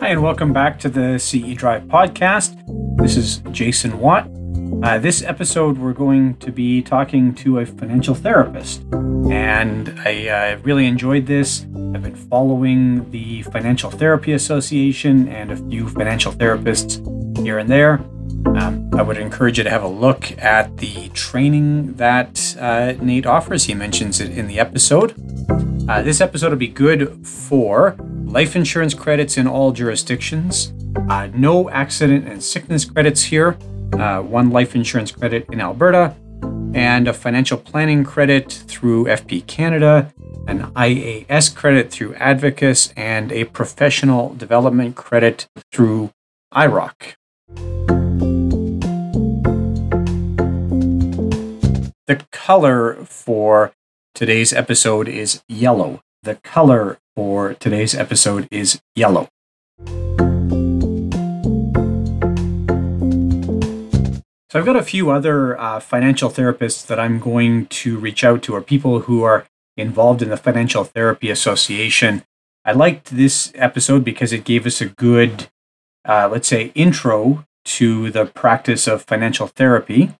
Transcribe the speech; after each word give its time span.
Hi, 0.01 0.09
and 0.09 0.23
welcome 0.23 0.53
back 0.53 0.79
to 0.81 0.89
the 0.89 1.19
CE 1.19 1.55
Drive 1.55 1.85
podcast. 1.85 2.57
This 2.97 3.17
is 3.17 3.39
Jason 3.51 3.99
Watt. 3.99 4.40
Uh, 4.83 4.99
this 4.99 5.23
episode, 5.23 5.77
we're 5.77 5.93
going 5.93 6.37
to 6.37 6.51
be 6.51 6.81
talking 6.81 7.35
to 7.35 7.59
a 7.59 7.67
financial 7.67 8.15
therapist. 8.15 8.83
And 9.31 10.01
I 10.01 10.29
uh, 10.29 10.59
really 10.63 10.87
enjoyed 10.87 11.27
this. 11.27 11.67
I've 11.95 12.03
been 12.03 12.15
following 12.15 13.11
the 13.11 13.43
Financial 13.43 13.91
Therapy 13.91 14.33
Association 14.33 15.29
and 15.29 15.51
a 15.53 15.57
few 15.57 15.89
financial 15.89 16.33
therapists 16.33 16.97
here 17.45 17.59
and 17.59 17.69
there. 17.69 18.01
Um, 18.47 18.91
I 18.95 19.03
would 19.03 19.19
encourage 19.19 19.59
you 19.59 19.65
to 19.65 19.71
have 19.71 19.83
a 19.83 19.89
look 19.89 20.33
at 20.39 20.79
the 20.79 21.11
training 21.11 21.95
that 21.95 22.57
uh, 22.59 22.95
Nate 23.03 23.27
offers. 23.27 23.65
He 23.65 23.75
mentions 23.75 24.19
it 24.19 24.31
in 24.31 24.47
the 24.47 24.59
episode. 24.59 25.15
Uh, 25.89 26.01
this 26.01 26.23
episode 26.23 26.51
will 26.51 26.57
be 26.57 26.69
good 26.69 27.27
for 27.27 27.97
life 28.25 28.57
insurance 28.57 28.95
credits 28.95 29.37
in 29.37 29.47
all 29.47 29.73
jurisdictions, 29.73 30.73
uh, 31.09 31.29
no 31.35 31.69
accident 31.71 32.29
and 32.29 32.43
sickness 32.43 32.85
credits 32.85 33.25
here, 33.25 33.59
uh, 33.95 34.21
one 34.23 34.51
life 34.51 34.75
insurance 34.75 35.13
credit 35.13 35.47
in 35.51 35.61
Alberta, 35.61 36.15
and 36.75 37.09
a 37.09 37.13
financial 37.13 37.59
planning 37.59 38.05
credit 38.05 38.51
through 38.67 39.05
FP 39.05 39.47
Canada, 39.47 40.13
an 40.47 40.63
IAS 40.75 41.55
credit 41.55 41.91
through 41.91 42.15
Advocis, 42.15 42.93
and 42.97 43.33
a 43.33 43.45
professional 43.45 44.35
development 44.35 44.97
credit 44.97 45.49
through 45.73 46.11
IROC. 46.55 47.15
The 52.07 52.25
color 52.33 52.97
for 53.05 53.73
today's 54.15 54.53
episode 54.53 55.09
is 55.09 55.43
yellow. 55.49 56.01
The 56.23 56.35
color 56.37 56.99
for 57.15 57.55
today's 57.55 57.95
episode 57.95 58.49
is 58.51 58.81
yellow. 58.97 59.29
So 64.51 64.59
I've 64.59 64.67
got 64.67 64.75
a 64.75 64.83
few 64.83 65.11
other 65.11 65.57
uh, 65.61 65.79
financial 65.79 66.29
therapists 66.29 66.85
that 66.89 66.99
I'm 66.99 67.21
going 67.21 67.67
to 67.67 67.97
reach 67.99 68.25
out 68.25 68.43
to, 68.43 68.57
or 68.57 68.61
people 68.61 69.01
who 69.01 69.23
are 69.23 69.47
involved 69.77 70.23
in 70.23 70.29
the 70.29 70.37
Financial 70.37 70.83
Therapy 70.83 71.31
Association. 71.31 72.25
I 72.65 72.73
liked 72.73 73.17
this 73.17 73.53
episode 73.55 74.05
because 74.05 74.33
it 74.33 74.43
gave 74.43 74.67
us 74.67 74.81
a 74.81 74.87
good, 74.87 75.47
uh, 76.05 76.29
let's 76.33 76.49
say, 76.49 76.73
intro 76.75 77.47
to 77.67 78.11
the 78.11 78.27
practice 78.27 78.89
of 78.89 79.03
financial 79.03 79.47
therapy. 79.47 80.15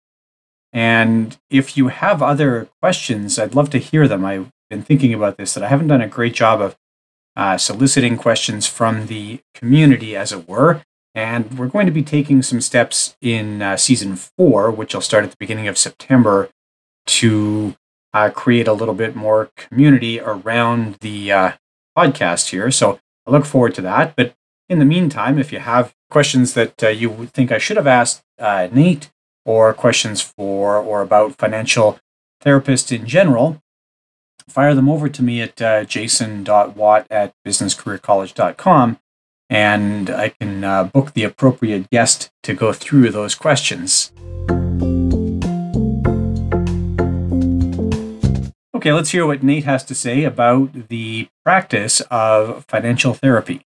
And 0.73 1.37
if 1.51 1.77
you 1.77 1.89
have 1.89 2.23
other 2.23 2.69
questions, 2.81 3.37
I'd 3.37 3.57
love 3.57 3.71
to 3.71 3.79
hear 3.79 4.07
them. 4.07 4.25
I've 4.25 4.53
been 4.69 4.83
thinking 4.83 5.13
about 5.13 5.39
this, 5.39 5.55
that 5.55 5.65
I 5.65 5.69
haven't 5.69 5.89
done 5.89 6.03
a 6.03 6.07
great 6.07 6.35
job 6.35 6.61
of 6.61 6.77
uh, 7.35 7.59
soliciting 7.59 8.17
questions 8.17 8.69
from 8.69 9.09
the 9.09 9.41
community, 9.55 10.15
as 10.15 10.31
it 10.31 10.49
were. 10.49 10.83
And 11.21 11.59
we're 11.59 11.69
going 11.69 11.85
to 11.85 11.93
be 11.93 12.03
taking 12.03 12.41
some 12.41 12.63
steps 12.63 13.15
in 13.21 13.61
uh, 13.61 13.77
season 13.77 14.17
four, 14.17 14.71
which 14.71 14.95
will 14.95 15.03
start 15.03 15.23
at 15.23 15.31
the 15.31 15.37
beginning 15.39 15.69
of 15.69 15.77
September, 15.77 16.49
to 17.09 17.77
uh, 18.15 18.31
create 18.31 18.67
a 18.67 18.73
little 18.73 18.95
bit 18.95 19.15
more 19.15 19.51
community 19.55 20.19
around 20.19 20.95
the 21.03 21.31
uh, 21.31 21.53
podcast 21.97 22.49
here. 22.49 22.71
So 22.71 23.01
I 23.27 23.33
look 23.33 23.45
forward 23.45 23.75
to 23.75 23.83
that. 23.83 24.17
But 24.17 24.35
in 24.71 24.79
the 24.79 24.87
meantime, 24.87 25.39
if 25.39 25.53
you 25.53 25.59
have 25.59 25.95
questions 26.09 26.55
that 26.55 26.83
uh, 26.83 26.89
you 26.89 27.27
think 27.35 27.53
I 27.53 27.59
should 27.59 27.77
have 27.77 27.87
asked 27.87 28.23
uh, 28.39 28.69
Nate, 28.73 29.11
or 29.45 29.75
questions 29.75 30.23
for 30.23 30.79
or 30.79 31.03
about 31.03 31.37
financial 31.37 31.99
therapists 32.43 32.97
in 32.99 33.07
general, 33.07 33.61
fire 34.49 34.75
them 34.75 34.89
over 34.89 35.11
to 35.11 35.23
me 35.23 35.43
at 35.43 35.61
uh, 35.61 35.85
jason.watt 35.85 37.07
at 37.11 37.35
businesscareercollege.com 37.47 38.99
and 39.51 40.09
I 40.09 40.29
can 40.29 40.63
uh, 40.63 40.85
book 40.85 41.13
the 41.13 41.25
appropriate 41.25 41.91
guest 41.91 42.31
to 42.45 42.55
go 42.55 42.73
through 42.73 43.11
those 43.11 43.35
questions. 43.35 44.13
Okay, 48.75 48.93
let's 48.93 49.11
hear 49.11 49.27
what 49.27 49.43
Nate 49.43 49.65
has 49.65 49.85
to 49.85 49.95
say 49.95 50.25
about 50.25 50.89
the 50.89 51.29
practice 51.45 52.01
of 52.11 52.65
financial 52.67 53.13
therapy. 53.13 53.67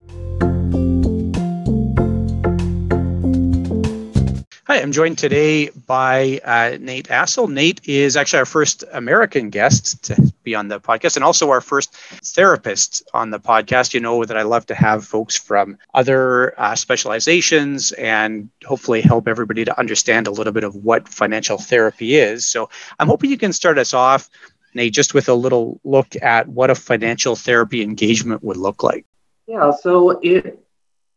Hi, 4.74 4.82
I'm 4.82 4.92
joined 4.92 5.20
today 5.20 5.70
by 5.70 6.42
uh, 6.44 6.80
Nate 6.82 7.08
Astle. 7.10 7.48
Nate 7.48 7.88
is 7.88 8.18
actually 8.18 8.40
our 8.40 8.46
first 8.46 8.84
American 8.92 9.52
guest 9.52 10.04
to 10.06 10.34
be 10.42 10.56
on 10.56 10.68
the 10.68 10.80
podcast 10.80 11.16
and 11.16 11.24
also 11.24 11.52
our 11.52 11.62
first 11.62 11.94
therapist 12.34 13.04
on 13.14 13.30
the 13.30 13.40
podcast. 13.40 13.94
You 13.94 14.00
know 14.00 14.26
that 14.26 14.36
I 14.36 14.42
love 14.42 14.66
to 14.66 14.74
have 14.74 15.06
folks 15.06 15.38
from 15.38 15.78
other 15.94 16.60
uh, 16.60 16.74
specializations 16.74 17.92
and 17.92 18.50
hopefully 18.66 19.02
help 19.02 19.28
everybody 19.28 19.64
to 19.64 19.80
understand 19.80 20.26
a 20.26 20.32
little 20.32 20.54
bit 20.54 20.64
of 20.64 20.74
what 20.74 21.08
financial 21.08 21.60
therapy 21.60 22.16
is. 22.16 22.48
So 22.48 22.72
I'm 22.98 23.08
hoping 23.08 23.30
you 23.30 23.38
can 23.38 23.54
start 23.54 23.78
us 23.78 23.94
off, 23.94 24.28
Nate, 24.74 24.92
just 24.92 25.14
with 25.14 25.30
a 25.30 25.36
little 25.36 25.82
look 25.84 26.16
at 26.20 26.48
what 26.48 26.72
a 26.72 26.76
financial 26.76 27.36
therapy 27.36 27.84
engagement 27.84 28.44
would 28.44 28.58
look 28.58 28.82
like. 28.82 29.06
Yeah, 29.46 29.70
so 29.70 30.20
it 30.24 30.66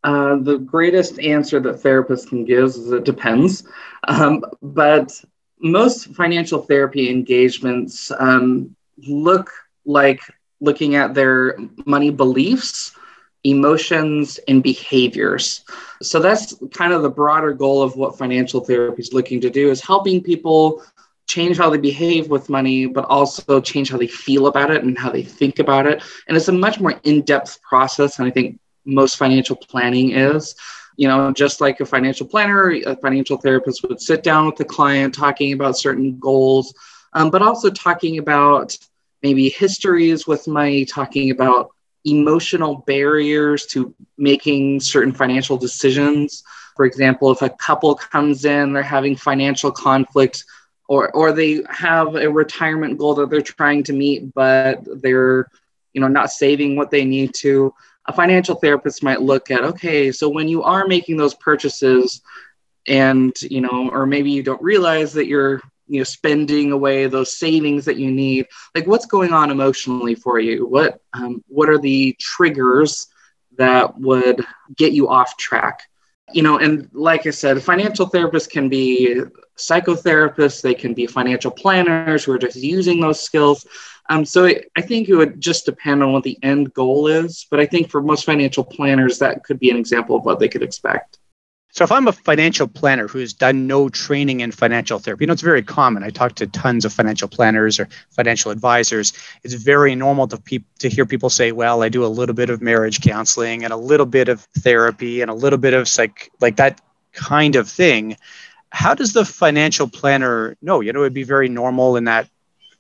uh, 0.06 0.36
the 0.36 0.58
greatest 0.58 1.18
answer 1.18 1.58
that 1.58 1.82
therapists 1.82 2.28
can 2.28 2.44
give 2.44 2.66
is 2.66 2.92
it 2.92 3.04
depends. 3.04 3.64
Um, 4.06 4.44
but 4.62 5.20
most 5.58 6.14
financial 6.14 6.62
therapy 6.62 7.10
engagements 7.10 8.12
um, 8.18 8.76
look 9.08 9.50
like 9.84 10.20
looking 10.60 10.94
at 10.94 11.12
their 11.12 11.58
money 11.86 12.10
beliefs, 12.10 12.92
emotions, 13.42 14.38
and 14.46 14.62
behaviors. 14.62 15.64
So 16.02 16.20
that's 16.20 16.54
kind 16.72 16.92
of 16.92 17.02
the 17.02 17.10
broader 17.10 17.52
goal 17.52 17.82
of 17.82 17.97
what 17.97 18.16
financial 18.16 18.60
therapy 18.60 19.02
is 19.02 19.12
looking 19.12 19.41
to 19.41 19.50
do 19.50 19.70
is 19.70 19.80
helping 19.80 20.22
people 20.22 20.84
change 21.26 21.59
how 21.59 21.68
they 21.68 21.78
behave 21.78 22.28
with 22.28 22.48
money, 22.48 22.86
but 22.86 23.04
also 23.06 23.60
change 23.60 23.91
how 23.91 23.98
they 23.98 24.06
feel 24.06 24.47
about 24.47 24.70
it 24.70 24.84
and 24.84 24.97
how 24.97 25.10
they 25.10 25.24
think 25.24 25.59
about 25.59 25.84
it. 25.84 26.00
And 26.28 26.36
it's 26.36 26.47
a 26.47 26.52
much 26.52 26.78
more 26.78 26.94
in-depth 27.02 27.60
process. 27.62 28.20
And 28.20 28.28
I 28.28 28.30
think 28.30 28.60
most 28.86 29.16
financial 29.16 29.56
planning 29.56 30.12
is. 30.12 30.54
You 30.97 31.09
know, 31.09 31.30
just 31.30 31.60
like 31.60 31.80
a 31.80 31.86
financial 31.86 32.27
planner, 32.27 32.71
a 32.71 32.97
financial 32.97 33.36
therapist 33.36 33.83
would 33.83 34.00
sit 34.00 34.22
down 34.22 34.47
with 34.47 34.56
the 34.56 34.65
client 34.65 35.15
talking 35.15 35.53
about 35.53 35.77
certain 35.77 36.18
goals, 36.18 36.72
um, 37.12 37.30
but 37.30 37.42
also 37.42 37.68
talking 37.68 38.16
about 38.18 38.77
maybe 39.22 39.50
histories 39.50 40.27
with 40.27 40.48
money, 40.48 40.86
talking 40.86 41.30
about 41.30 41.71
emotional 42.06 42.84
barriers 42.86 43.66
to 43.66 43.94
making 44.16 44.80
certain 44.80 45.12
financial 45.12 45.56
decisions. 45.56 46.42
For 46.77 46.86
example, 46.86 47.30
if 47.33 47.42
a 47.42 47.50
couple 47.50 47.94
comes 47.94 48.44
in, 48.44 48.72
they're 48.72 48.83
having 48.83 49.16
financial 49.16 49.72
conflict, 49.72 50.44
or 50.88 51.10
or 51.10 51.33
they 51.33 51.62
have 51.68 52.15
a 52.15 52.30
retirement 52.30 52.98
goal 52.98 53.15
that 53.16 53.28
they're 53.28 53.42
trying 53.42 53.83
to 53.84 53.92
meet, 53.92 54.33
but 54.34 54.80
they're 55.03 55.50
you 55.92 56.00
know 56.00 56.09
not 56.09 56.30
saving 56.30 56.77
what 56.77 56.91
they 56.91 57.04
need 57.04 57.34
to 57.34 57.74
a 58.08 58.12
financial 58.12 58.54
therapist 58.54 59.03
might 59.03 59.20
look 59.20 59.50
at 59.50 59.64
okay 59.64 60.12
so 60.12 60.28
when 60.28 60.48
you 60.48 60.62
are 60.62 60.86
making 60.86 61.16
those 61.16 61.34
purchases 61.34 62.22
and 62.86 63.34
you 63.42 63.60
know 63.60 63.91
or 63.91 64.06
maybe 64.06 64.30
you 64.30 64.42
don't 64.42 64.62
realize 64.62 65.12
that 65.12 65.26
you're 65.26 65.60
you 65.88 66.00
know 66.00 66.04
spending 66.04 66.72
away 66.72 67.06
those 67.06 67.36
savings 67.36 67.84
that 67.84 67.97
you 67.97 68.10
need 68.10 68.47
like 68.74 68.86
what's 68.86 69.06
going 69.06 69.32
on 69.32 69.50
emotionally 69.50 70.14
for 70.14 70.38
you? 70.38 70.66
What 70.66 71.00
um, 71.12 71.44
what 71.48 71.68
are 71.68 71.78
the 71.78 72.16
triggers 72.18 73.08
that 73.56 73.98
would 73.98 74.44
get 74.76 74.92
you 74.92 75.09
off 75.09 75.36
track 75.36 75.80
you 76.32 76.42
know 76.42 76.58
and 76.58 76.88
like 76.92 77.26
i 77.26 77.30
said 77.30 77.62
financial 77.62 78.08
therapists 78.08 78.48
can 78.50 78.68
be 78.68 79.22
psychotherapists 79.56 80.60
they 80.60 80.74
can 80.74 80.92
be 80.92 81.06
financial 81.06 81.50
planners 81.50 82.24
who 82.24 82.32
are 82.32 82.38
just 82.38 82.56
using 82.56 83.00
those 83.00 83.20
skills. 83.20 83.66
Um, 84.08 84.24
so 84.24 84.44
it, 84.44 84.70
i 84.76 84.82
think 84.82 85.08
it 85.08 85.14
would 85.14 85.40
just 85.40 85.66
depend 85.66 86.02
on 86.02 86.12
what 86.12 86.24
the 86.24 86.38
end 86.42 86.72
goal 86.74 87.06
is 87.06 87.46
but 87.50 87.60
i 87.60 87.66
think 87.66 87.90
for 87.90 88.02
most 88.02 88.24
financial 88.24 88.64
planners 88.64 89.18
that 89.18 89.44
could 89.44 89.58
be 89.58 89.70
an 89.70 89.76
example 89.76 90.16
of 90.16 90.24
what 90.24 90.38
they 90.38 90.48
could 90.48 90.62
expect 90.62 91.18
so 91.76 91.84
if 91.84 91.92
I'm 91.92 92.08
a 92.08 92.12
financial 92.12 92.66
planner 92.66 93.06
who's 93.06 93.34
done 93.34 93.66
no 93.66 93.90
training 93.90 94.40
in 94.40 94.50
financial 94.50 94.98
therapy, 94.98 95.24
you 95.24 95.26
know, 95.26 95.34
it's 95.34 95.42
very 95.42 95.62
common. 95.62 96.02
I 96.02 96.08
talk 96.08 96.34
to 96.36 96.46
tons 96.46 96.86
of 96.86 96.92
financial 96.94 97.28
planners 97.28 97.78
or 97.78 97.86
financial 98.12 98.50
advisors. 98.50 99.12
It's 99.44 99.52
very 99.52 99.94
normal 99.94 100.26
to 100.28 100.38
pe- 100.38 100.64
to 100.78 100.88
hear 100.88 101.04
people 101.04 101.28
say, 101.28 101.52
"Well, 101.52 101.82
I 101.82 101.90
do 101.90 102.02
a 102.02 102.08
little 102.08 102.34
bit 102.34 102.48
of 102.48 102.62
marriage 102.62 103.02
counseling 103.02 103.62
and 103.62 103.74
a 103.74 103.76
little 103.76 104.06
bit 104.06 104.28
of 104.28 104.40
therapy 104.56 105.20
and 105.20 105.30
a 105.30 105.34
little 105.34 105.58
bit 105.58 105.74
of 105.74 105.86
psych 105.86 106.30
like 106.40 106.56
that 106.56 106.80
kind 107.12 107.56
of 107.56 107.68
thing." 107.68 108.16
How 108.70 108.94
does 108.94 109.12
the 109.12 109.26
financial 109.26 109.86
planner 109.86 110.56
know? 110.62 110.80
You 110.80 110.94
know, 110.94 111.00
it'd 111.00 111.12
be 111.12 111.24
very 111.24 111.50
normal 111.50 111.96
in 111.96 112.04
that 112.04 112.26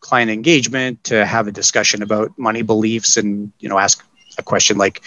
client 0.00 0.30
engagement 0.30 1.04
to 1.04 1.26
have 1.26 1.48
a 1.48 1.52
discussion 1.52 2.02
about 2.02 2.38
money 2.38 2.62
beliefs 2.62 3.18
and, 3.18 3.52
you 3.60 3.68
know, 3.68 3.78
ask 3.78 4.02
a 4.38 4.42
question 4.42 4.78
like, 4.78 5.02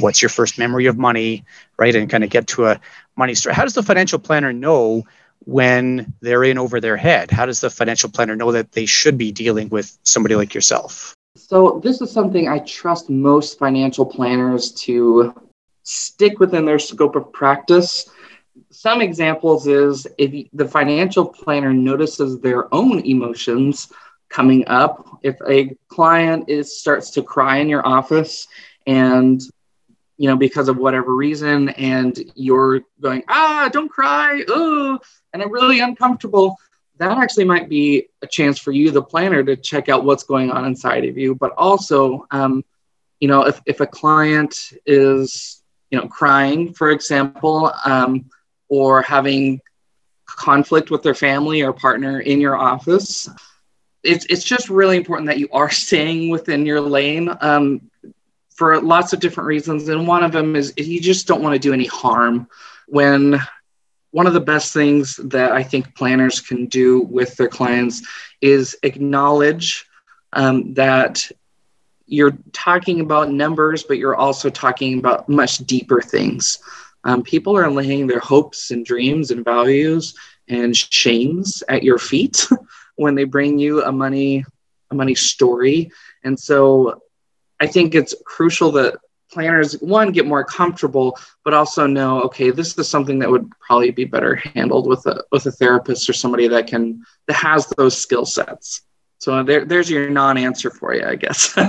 "What's 0.00 0.22
your 0.22 0.28
first 0.28 0.58
memory 0.58 0.86
of 0.86 0.98
money?" 0.98 1.44
right? 1.78 1.94
And 1.94 2.10
kind 2.10 2.24
of 2.24 2.30
get 2.30 2.46
to 2.48 2.66
a 2.66 2.80
money 3.16 3.34
story. 3.34 3.54
How 3.54 3.64
does 3.64 3.74
the 3.74 3.82
financial 3.82 4.18
planner 4.18 4.52
know 4.52 5.04
when 5.46 6.12
they're 6.20 6.44
in 6.44 6.58
over 6.58 6.80
their 6.80 6.96
head? 6.96 7.30
How 7.30 7.46
does 7.46 7.60
the 7.60 7.70
financial 7.70 8.10
planner 8.10 8.36
know 8.36 8.52
that 8.52 8.72
they 8.72 8.86
should 8.86 9.16
be 9.16 9.32
dealing 9.32 9.68
with 9.68 9.96
somebody 10.02 10.36
like 10.36 10.54
yourself? 10.54 11.14
So, 11.36 11.80
this 11.82 12.00
is 12.00 12.10
something 12.10 12.48
I 12.48 12.58
trust 12.60 13.08
most 13.08 13.58
financial 13.58 14.04
planners 14.04 14.72
to 14.72 15.34
stick 15.84 16.38
within 16.38 16.64
their 16.64 16.78
scope 16.78 17.16
of 17.16 17.32
practice. 17.32 18.08
Some 18.70 19.00
examples 19.00 19.66
is 19.66 20.06
if 20.18 20.48
the 20.52 20.68
financial 20.68 21.26
planner 21.26 21.72
notices 21.72 22.40
their 22.40 22.72
own 22.74 23.00
emotions 23.00 23.92
coming 24.30 24.66
up, 24.68 25.18
if 25.22 25.36
a 25.46 25.76
client 25.88 26.48
is 26.48 26.78
starts 26.78 27.10
to 27.10 27.22
cry 27.22 27.58
in 27.58 27.68
your 27.68 27.86
office 27.86 28.48
and 28.86 29.42
you 30.20 30.28
know, 30.28 30.36
because 30.36 30.68
of 30.68 30.76
whatever 30.76 31.14
reason, 31.14 31.70
and 31.70 32.18
you're 32.34 32.82
going, 33.00 33.22
ah, 33.28 33.70
don't 33.72 33.88
cry, 33.88 34.44
oh, 34.48 34.98
and 35.32 35.42
I'm 35.42 35.50
really 35.50 35.80
uncomfortable, 35.80 36.58
that 36.98 37.16
actually 37.16 37.46
might 37.46 37.70
be 37.70 38.08
a 38.20 38.26
chance 38.26 38.58
for 38.58 38.70
you, 38.70 38.90
the 38.90 39.00
planner, 39.00 39.42
to 39.42 39.56
check 39.56 39.88
out 39.88 40.04
what's 40.04 40.24
going 40.24 40.50
on 40.50 40.66
inside 40.66 41.06
of 41.06 41.16
you. 41.16 41.34
But 41.34 41.52
also, 41.56 42.26
um, 42.30 42.62
you 43.18 43.28
know, 43.28 43.46
if, 43.46 43.62
if 43.64 43.80
a 43.80 43.86
client 43.86 44.74
is, 44.84 45.62
you 45.90 45.98
know, 45.98 46.06
crying, 46.06 46.74
for 46.74 46.90
example, 46.90 47.72
um, 47.86 48.26
or 48.68 49.00
having 49.00 49.62
conflict 50.26 50.90
with 50.90 51.02
their 51.02 51.14
family 51.14 51.62
or 51.62 51.72
partner 51.72 52.20
in 52.20 52.42
your 52.42 52.56
office, 52.56 53.26
it's, 54.02 54.24
it's 54.26 54.44
just 54.44 54.68
really 54.68 54.96
important 54.96 55.26
that 55.28 55.38
you 55.38 55.48
are 55.52 55.70
staying 55.70 56.30
within 56.30 56.66
your 56.66 56.80
lane. 56.80 57.30
Um, 57.40 57.90
for 58.60 58.78
lots 58.78 59.14
of 59.14 59.20
different 59.20 59.46
reasons. 59.46 59.88
And 59.88 60.06
one 60.06 60.22
of 60.22 60.32
them 60.32 60.54
is 60.54 60.74
you 60.76 61.00
just 61.00 61.26
don't 61.26 61.40
want 61.40 61.54
to 61.54 61.58
do 61.58 61.72
any 61.72 61.86
harm. 61.86 62.46
When 62.88 63.40
one 64.10 64.26
of 64.26 64.34
the 64.34 64.40
best 64.40 64.74
things 64.74 65.16
that 65.24 65.52
I 65.52 65.62
think 65.62 65.94
planners 65.94 66.40
can 66.40 66.66
do 66.66 67.00
with 67.00 67.36
their 67.38 67.48
clients 67.48 68.06
is 68.42 68.76
acknowledge 68.82 69.86
um, 70.34 70.74
that 70.74 71.26
you're 72.06 72.36
talking 72.52 73.00
about 73.00 73.30
numbers, 73.30 73.84
but 73.84 73.96
you're 73.96 74.16
also 74.16 74.50
talking 74.50 74.98
about 74.98 75.26
much 75.26 75.58
deeper 75.58 76.02
things. 76.02 76.58
Um, 77.04 77.22
people 77.22 77.56
are 77.56 77.70
laying 77.70 78.06
their 78.06 78.20
hopes 78.20 78.70
and 78.70 78.84
dreams 78.84 79.30
and 79.30 79.42
values 79.42 80.14
and 80.48 80.76
shames 80.76 81.62
at 81.70 81.82
your 81.82 81.96
feet 81.96 82.46
when 83.00 83.14
they 83.14 83.24
bring 83.24 83.58
you 83.58 83.82
a 83.82 83.90
money 83.90 84.44
a 84.90 84.94
money 84.94 85.14
story. 85.14 85.90
And 86.22 86.38
so 86.38 87.02
I 87.58 87.66
think 87.66 87.94
it's 87.94 88.14
crucial 88.26 88.72
that 88.72 88.98
planners 89.32 89.80
one 89.80 90.10
get 90.10 90.26
more 90.26 90.44
comfortable 90.44 91.16
but 91.44 91.54
also 91.54 91.86
know 91.86 92.20
okay 92.22 92.50
this 92.50 92.76
is 92.76 92.88
something 92.88 93.20
that 93.20 93.30
would 93.30 93.48
probably 93.60 93.92
be 93.92 94.04
better 94.04 94.34
handled 94.34 94.88
with 94.88 95.06
a 95.06 95.22
with 95.30 95.46
a 95.46 95.52
therapist 95.52 96.10
or 96.10 96.12
somebody 96.12 96.48
that 96.48 96.66
can 96.66 97.04
that 97.28 97.34
has 97.34 97.68
those 97.76 97.96
skill 97.96 98.26
sets 98.26 98.82
so 99.20 99.44
there, 99.44 99.64
there's 99.64 99.88
your 99.88 100.10
non-answer 100.10 100.70
for 100.70 100.94
you 100.94 101.04
i 101.06 101.14
guess. 101.14 101.56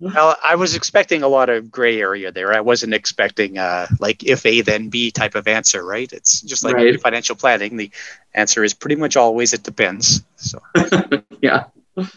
Well 0.00 0.34
i 0.42 0.54
was 0.54 0.74
expecting 0.74 1.22
a 1.22 1.28
lot 1.28 1.50
of 1.50 1.70
gray 1.70 2.00
area 2.00 2.32
there. 2.32 2.54
I 2.54 2.60
wasn't 2.62 2.94
expecting 2.94 3.58
uh, 3.58 3.86
like 4.00 4.24
if 4.24 4.46
a 4.46 4.62
then 4.62 4.88
b 4.88 5.10
type 5.10 5.34
of 5.34 5.46
answer 5.46 5.84
right? 5.84 6.10
It's 6.10 6.40
just 6.40 6.64
like 6.64 6.74
right. 6.74 6.98
financial 6.98 7.36
planning. 7.36 7.76
The 7.76 7.90
answer 8.32 8.64
is 8.64 8.72
pretty 8.72 8.96
much 8.96 9.16
always 9.16 9.52
it 9.52 9.62
depends 9.62 10.22
so. 10.36 10.62
Yeah. 11.42 11.64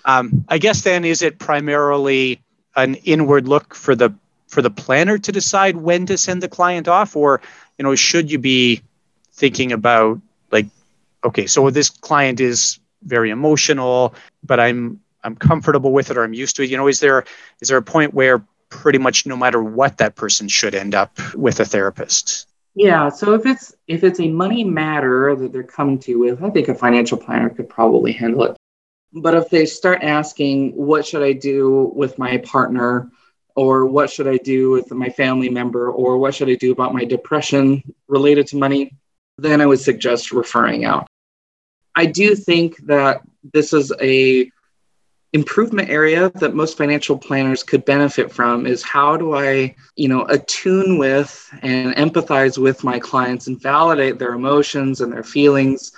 Um, 0.06 0.46
i 0.48 0.58
guess 0.58 0.84
then 0.84 1.04
is 1.04 1.22
it 1.22 1.40
primarily 1.40 2.42
an 2.78 2.96
inward 3.04 3.50
look 3.50 3.76
for 3.76 3.96
the 3.96 4.14
for 4.48 4.62
the 4.62 4.72
planner 4.72 5.18
to 5.18 5.32
decide 5.34 5.76
when 5.76 6.06
to 6.06 6.18
send 6.18 6.42
the 6.42 6.48
client 6.48 6.88
off? 6.88 7.18
Or 7.18 7.42
you 7.78 7.84
know 7.84 7.96
should 7.96 8.32
you 8.32 8.40
be 8.40 8.82
thinking 9.34 9.74
about 9.74 10.22
like 10.52 10.68
okay 11.26 11.48
so 11.48 11.70
this 11.70 11.90
client 11.90 12.40
is 12.40 12.80
very 13.06 13.30
emotional 13.30 14.14
but 14.44 14.60
i'm 14.60 15.00
i'm 15.24 15.36
comfortable 15.36 15.92
with 15.92 16.10
it 16.12 16.18
or 16.18 16.24
i'm 16.24 16.34
used 16.34 16.56
to 16.56 16.64
it 16.64 16.70
you 16.70 16.78
know 16.78 16.88
is 16.88 17.00
there 17.00 17.24
is 17.62 17.70
there 17.70 17.78
a 17.78 17.84
point 17.84 18.14
where 18.14 18.44
pretty 18.70 18.98
much 18.98 19.26
no 19.26 19.38
matter 19.38 19.62
what 19.64 19.98
that 19.98 20.16
person 20.16 20.48
should 20.48 20.74
end 20.74 20.96
up 20.96 21.18
with 21.36 21.60
a 21.60 21.66
therapist 21.66 22.48
yeah 22.76 23.10
so 23.10 23.34
if 23.34 23.46
it's 23.46 23.76
if 23.88 24.04
it's 24.04 24.20
a 24.20 24.28
money 24.30 24.64
matter 24.64 25.36
that 25.36 25.52
they're 25.52 25.64
coming 25.64 26.00
to 26.00 26.12
you 26.12 26.20
with 26.20 26.44
i 26.44 26.50
think 26.50 26.68
a 26.68 26.76
financial 26.76 27.18
planner 27.18 27.50
could 27.50 27.70
probably 27.70 28.12
handle 28.12 28.44
it 28.44 28.56
but 29.14 29.36
if 29.36 29.50
they 29.50 29.66
start 29.66 30.04
asking, 30.04 30.72
what 30.72 31.06
should 31.06 31.22
I 31.22 31.34
do 31.34 31.92
with 31.96 32.18
my 32.18 32.38
partner? 32.40 33.12
Or 33.56 33.86
what 33.86 34.10
should 34.10 34.28
I 34.28 34.38
do 34.38 34.72
with 34.72 34.92
my 34.92 35.10
family 35.10 35.50
member? 35.50 35.92
Or 35.92 36.18
what 36.18 36.34
should 36.34 36.50
I 36.50 36.56
do 36.56 36.72
about 36.72 36.94
my 36.94 37.06
depression 37.06 37.84
related 38.08 38.48
to 38.48 38.58
money? 38.58 38.96
Then 39.38 39.62
I 39.62 39.68
would 39.68 39.80
suggest 39.80 40.32
referring 40.32 40.86
out. 40.86 41.06
I 41.96 42.06
do 42.06 42.36
think 42.36 42.78
that 42.86 43.22
this 43.54 43.74
is 43.74 43.92
a 44.02 44.52
improvement 45.34 45.90
area 45.90 46.30
that 46.36 46.54
most 46.54 46.78
financial 46.78 47.18
planners 47.18 47.64
could 47.64 47.84
benefit 47.86 48.32
from 48.32 48.68
is 48.68 48.84
how 48.84 49.18
do 49.18 49.36
I, 49.36 49.76
you 49.96 50.08
know, 50.08 50.26
attune 50.26 51.00
with 51.00 51.50
and 51.64 51.96
empathize 51.96 52.58
with 52.60 52.84
my 52.84 53.00
clients 53.00 53.48
and 53.48 53.60
validate 53.60 54.20
their 54.20 54.34
emotions 54.34 55.02
and 55.02 55.12
their 55.12 55.24
feelings. 55.24 55.92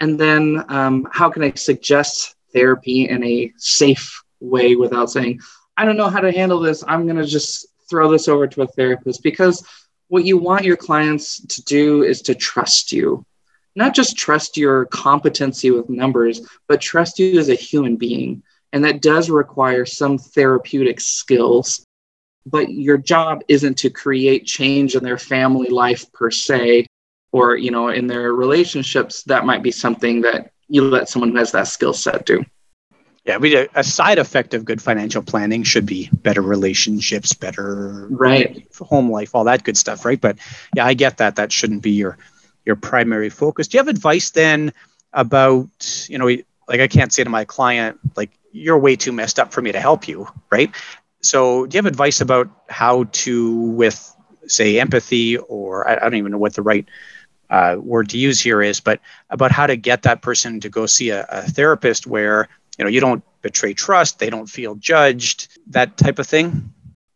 And 0.00 0.18
then 0.18 0.64
um, 0.68 1.06
how 1.12 1.30
can 1.30 1.44
I 1.44 1.52
suggest 1.52 2.34
therapy 2.52 3.08
in 3.08 3.22
a 3.22 3.52
safe 3.56 4.22
way 4.40 4.74
without 4.74 5.10
saying, 5.10 5.40
I 5.76 5.84
don't 5.84 5.96
know 5.96 6.10
how 6.10 6.20
to 6.20 6.32
handle 6.32 6.58
this. 6.58 6.82
I'm 6.86 7.04
going 7.04 7.16
to 7.16 7.26
just 7.26 7.68
throw 7.88 8.10
this 8.10 8.26
over 8.26 8.48
to 8.48 8.62
a 8.62 8.66
therapist 8.66 9.22
because 9.22 9.64
what 10.08 10.24
you 10.24 10.36
want 10.36 10.64
your 10.64 10.76
clients 10.76 11.40
to 11.40 11.62
do 11.62 12.02
is 12.02 12.22
to 12.22 12.34
trust 12.34 12.90
you. 12.90 13.24
Not 13.76 13.94
just 13.94 14.16
trust 14.16 14.56
your 14.56 14.86
competency 14.86 15.70
with 15.70 15.88
numbers, 15.88 16.40
but 16.66 16.80
trust 16.80 17.18
you 17.18 17.38
as 17.38 17.48
a 17.48 17.54
human 17.54 17.96
being. 17.96 18.42
And 18.72 18.84
that 18.84 19.02
does 19.02 19.30
require 19.30 19.84
some 19.86 20.18
therapeutic 20.18 21.00
skills. 21.00 21.84
But 22.46 22.70
your 22.70 22.96
job 22.96 23.42
isn't 23.48 23.78
to 23.78 23.90
create 23.90 24.46
change 24.46 24.94
in 24.94 25.04
their 25.04 25.18
family 25.18 25.68
life 25.68 26.10
per 26.12 26.30
se, 26.30 26.86
or 27.32 27.56
you 27.56 27.70
know, 27.70 27.88
in 27.88 28.06
their 28.06 28.32
relationships. 28.32 29.22
That 29.24 29.44
might 29.44 29.62
be 29.62 29.70
something 29.70 30.22
that 30.22 30.50
you 30.68 30.82
let 30.82 31.08
someone 31.08 31.30
who 31.30 31.38
has 31.38 31.52
that 31.52 31.68
skill 31.68 31.92
set 31.92 32.24
do. 32.26 32.44
Yeah, 33.26 33.36
we 33.36 33.54
a 33.54 33.84
side 33.84 34.18
effect 34.18 34.54
of 34.54 34.64
good 34.64 34.80
financial 34.80 35.22
planning 35.22 35.62
should 35.62 35.84
be 35.84 36.08
better 36.10 36.40
relationships, 36.40 37.34
better 37.34 38.08
right 38.10 38.66
home 38.80 39.10
life, 39.10 39.34
all 39.34 39.44
that 39.44 39.62
good 39.62 39.76
stuff, 39.76 40.06
right? 40.06 40.20
But 40.20 40.38
yeah, 40.74 40.86
I 40.86 40.94
get 40.94 41.18
that. 41.18 41.36
That 41.36 41.52
shouldn't 41.52 41.82
be 41.82 41.90
your 41.90 42.16
your 42.70 42.76
primary 42.76 43.30
focus. 43.30 43.66
Do 43.66 43.76
you 43.76 43.80
have 43.80 43.88
advice 43.88 44.30
then 44.30 44.72
about 45.12 46.06
you 46.08 46.18
know, 46.18 46.26
like 46.68 46.80
I 46.80 46.86
can't 46.86 47.12
say 47.12 47.24
to 47.24 47.30
my 47.30 47.44
client 47.44 47.98
like 48.16 48.30
you're 48.52 48.78
way 48.78 48.94
too 48.94 49.10
messed 49.10 49.40
up 49.40 49.52
for 49.52 49.60
me 49.60 49.72
to 49.72 49.80
help 49.80 50.06
you, 50.06 50.28
right? 50.50 50.70
So 51.20 51.66
do 51.66 51.74
you 51.74 51.78
have 51.78 51.86
advice 51.86 52.20
about 52.20 52.48
how 52.68 53.04
to 53.24 53.52
with 53.52 53.98
say 54.46 54.78
empathy 54.78 55.36
or 55.36 55.88
I, 55.88 55.96
I 55.96 55.98
don't 55.98 56.14
even 56.14 56.30
know 56.30 56.38
what 56.38 56.54
the 56.54 56.62
right 56.62 56.86
uh, 57.50 57.76
word 57.80 58.10
to 58.10 58.18
use 58.18 58.40
here 58.40 58.62
is, 58.62 58.78
but 58.78 59.00
about 59.30 59.50
how 59.50 59.66
to 59.66 59.76
get 59.76 60.02
that 60.02 60.22
person 60.22 60.60
to 60.60 60.68
go 60.68 60.86
see 60.86 61.10
a, 61.10 61.26
a 61.28 61.42
therapist 61.42 62.06
where 62.06 62.48
you 62.78 62.84
know 62.84 62.90
you 62.90 63.00
don't 63.00 63.24
betray 63.42 63.74
trust, 63.74 64.20
they 64.20 64.30
don't 64.30 64.46
feel 64.46 64.76
judged, 64.76 65.48
that 65.66 65.96
type 65.96 66.20
of 66.20 66.26
thing. 66.28 66.72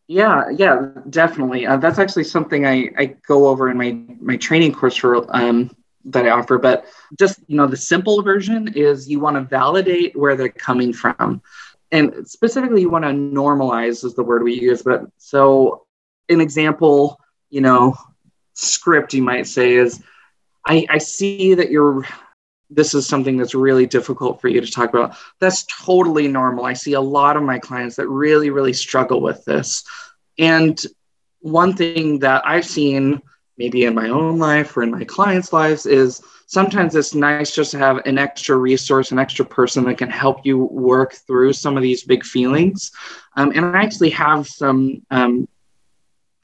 Yeah, 0.07 0.51
yeah, 0.51 0.89
definitely. 1.09 1.67
Uh, 1.67 1.79
that's 1.79 1.99
actually 1.99 2.25
something 2.25 2.67
I, 2.67 2.91
I 2.99 3.07
go 3.27 3.47
over 3.49 3.71
in 3.71 3.79
my 3.79 3.99
my 4.21 4.37
training 4.37 4.75
course 4.75 4.97
for 4.97 5.25
um, 5.35 5.75
that 6.07 6.27
I 6.27 6.31
offer. 6.31 6.59
But 6.59 6.87
just 7.19 7.41
you 7.47 7.57
know, 7.57 7.67
the 7.67 7.77
simple 7.77 8.23
version 8.23 8.69
is 8.75 9.09
you 9.09 9.19
want 9.21 9.37
to 9.37 9.43
validate 9.43 10.15
where 10.15 10.37
they're 10.37 10.51
coming 10.51 10.93
from, 10.93 11.41
and 11.91 12.29
specifically 12.29 12.83
you 12.83 12.91
want 12.91 13.05
to 13.05 13.11
normalize 13.13 14.05
is 14.05 14.15
the 14.15 14.23
word 14.23 14.43
we 14.43 14.61
use. 14.61 14.83
But 14.83 15.05
so, 15.17 15.87
an 16.29 16.41
example, 16.43 17.19
you 17.49 17.63
know, 17.63 17.97
script 18.53 19.15
you 19.15 19.23
might 19.23 19.47
say 19.47 19.73
is, 19.75 20.03
I, 20.67 20.87
I 20.91 20.99
see 20.99 21.55
that 21.55 21.71
you're 21.71 22.07
this 22.75 22.95
is 22.95 23.07
something 23.07 23.37
that's 23.37 23.55
really 23.55 23.87
difficult 23.87 24.41
for 24.41 24.49
you 24.49 24.61
to 24.61 24.71
talk 24.71 24.91
about. 24.91 25.17
That's 25.41 25.65
totally 25.65 26.29
normal. 26.29 26.65
I 26.65 26.73
see 26.73 26.95
a 26.95 27.01
lot 27.01 27.37
of 27.37 27.43
my 27.43 27.59
clients 27.59 27.97
that 27.97 28.09
really, 28.09 28.51
really 28.51 28.73
struggle 28.73 29.21
with 29.21 29.45
this. 29.45 29.85
And 30.39 30.81
one 31.41 31.75
thing 31.75 32.21
that 32.21 32.43
I've 32.47 32.65
seen, 32.65 33.21
maybe 33.59 33.85
in 33.85 33.95
my 33.95 34.09
own 34.09 34.39
life 34.39 34.77
or 34.77 34.83
in 34.83 34.91
my 34.91 35.05
clients' 35.05 35.53
lives, 35.53 35.87
is 35.87 36.21
sometimes 36.47 36.95
it's 36.95 37.15
nice 37.15 37.55
just 37.55 37.71
to 37.73 37.79
have 37.79 37.99
an 38.07 38.19
extra 38.19 38.57
resource, 38.57 39.13
an 39.13 39.19
extra 39.19 39.45
person 39.45 39.85
that 39.85 39.99
can 39.99 40.11
help 40.11 40.45
you 40.45 40.59
work 40.65 41.15
through 41.27 41.53
some 41.53 41.77
of 41.77 41.83
these 41.83 42.05
big 42.05 42.25
feelings. 42.25 42.91
Um, 43.37 43.53
and 43.55 43.65
I 43.77 43.83
actually 43.83 44.11
have 44.11 44.47
some 44.47 45.03
um, 45.11 45.49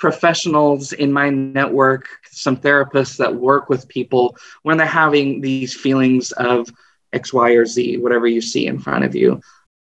professionals 0.00 0.92
in 0.92 1.12
my 1.12 1.30
network, 1.30 2.08
some 2.30 2.56
therapists 2.56 3.16
that 3.18 3.32
work 3.32 3.68
with 3.68 3.86
people 3.86 4.36
when 4.62 4.78
they're 4.78 4.86
having 4.86 5.40
these 5.40 5.74
feelings 5.76 6.32
of 6.32 6.68
X, 7.12 7.32
Y, 7.32 7.50
or 7.50 7.66
Z, 7.66 7.98
whatever 7.98 8.26
you 8.26 8.40
see 8.40 8.66
in 8.66 8.78
front 8.78 9.04
of 9.04 9.14
you. 9.14 9.40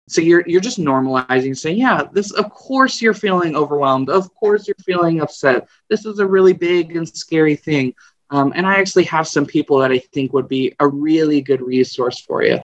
So 0.06 0.20
you're 0.20 0.44
you're 0.46 0.60
just 0.60 0.78
normalizing, 0.78 1.56
saying, 1.56 1.78
yeah, 1.78 2.02
this 2.12 2.30
of 2.32 2.50
course 2.50 3.00
you're 3.00 3.14
feeling 3.14 3.56
overwhelmed. 3.56 4.10
Of 4.10 4.32
course 4.34 4.68
you're 4.68 4.84
feeling 4.84 5.22
upset. 5.22 5.66
This 5.88 6.04
is 6.04 6.18
a 6.18 6.26
really 6.26 6.52
big 6.52 6.94
and 6.94 7.08
scary 7.08 7.56
thing. 7.56 7.94
Um, 8.28 8.52
and 8.54 8.66
I 8.66 8.76
actually 8.76 9.04
have 9.04 9.26
some 9.26 9.46
people 9.46 9.78
that 9.78 9.90
I 9.90 9.98
think 9.98 10.32
would 10.34 10.48
be 10.48 10.74
a 10.80 10.86
really 10.86 11.40
good 11.40 11.62
resource 11.62 12.20
for 12.20 12.42
you. 12.42 12.60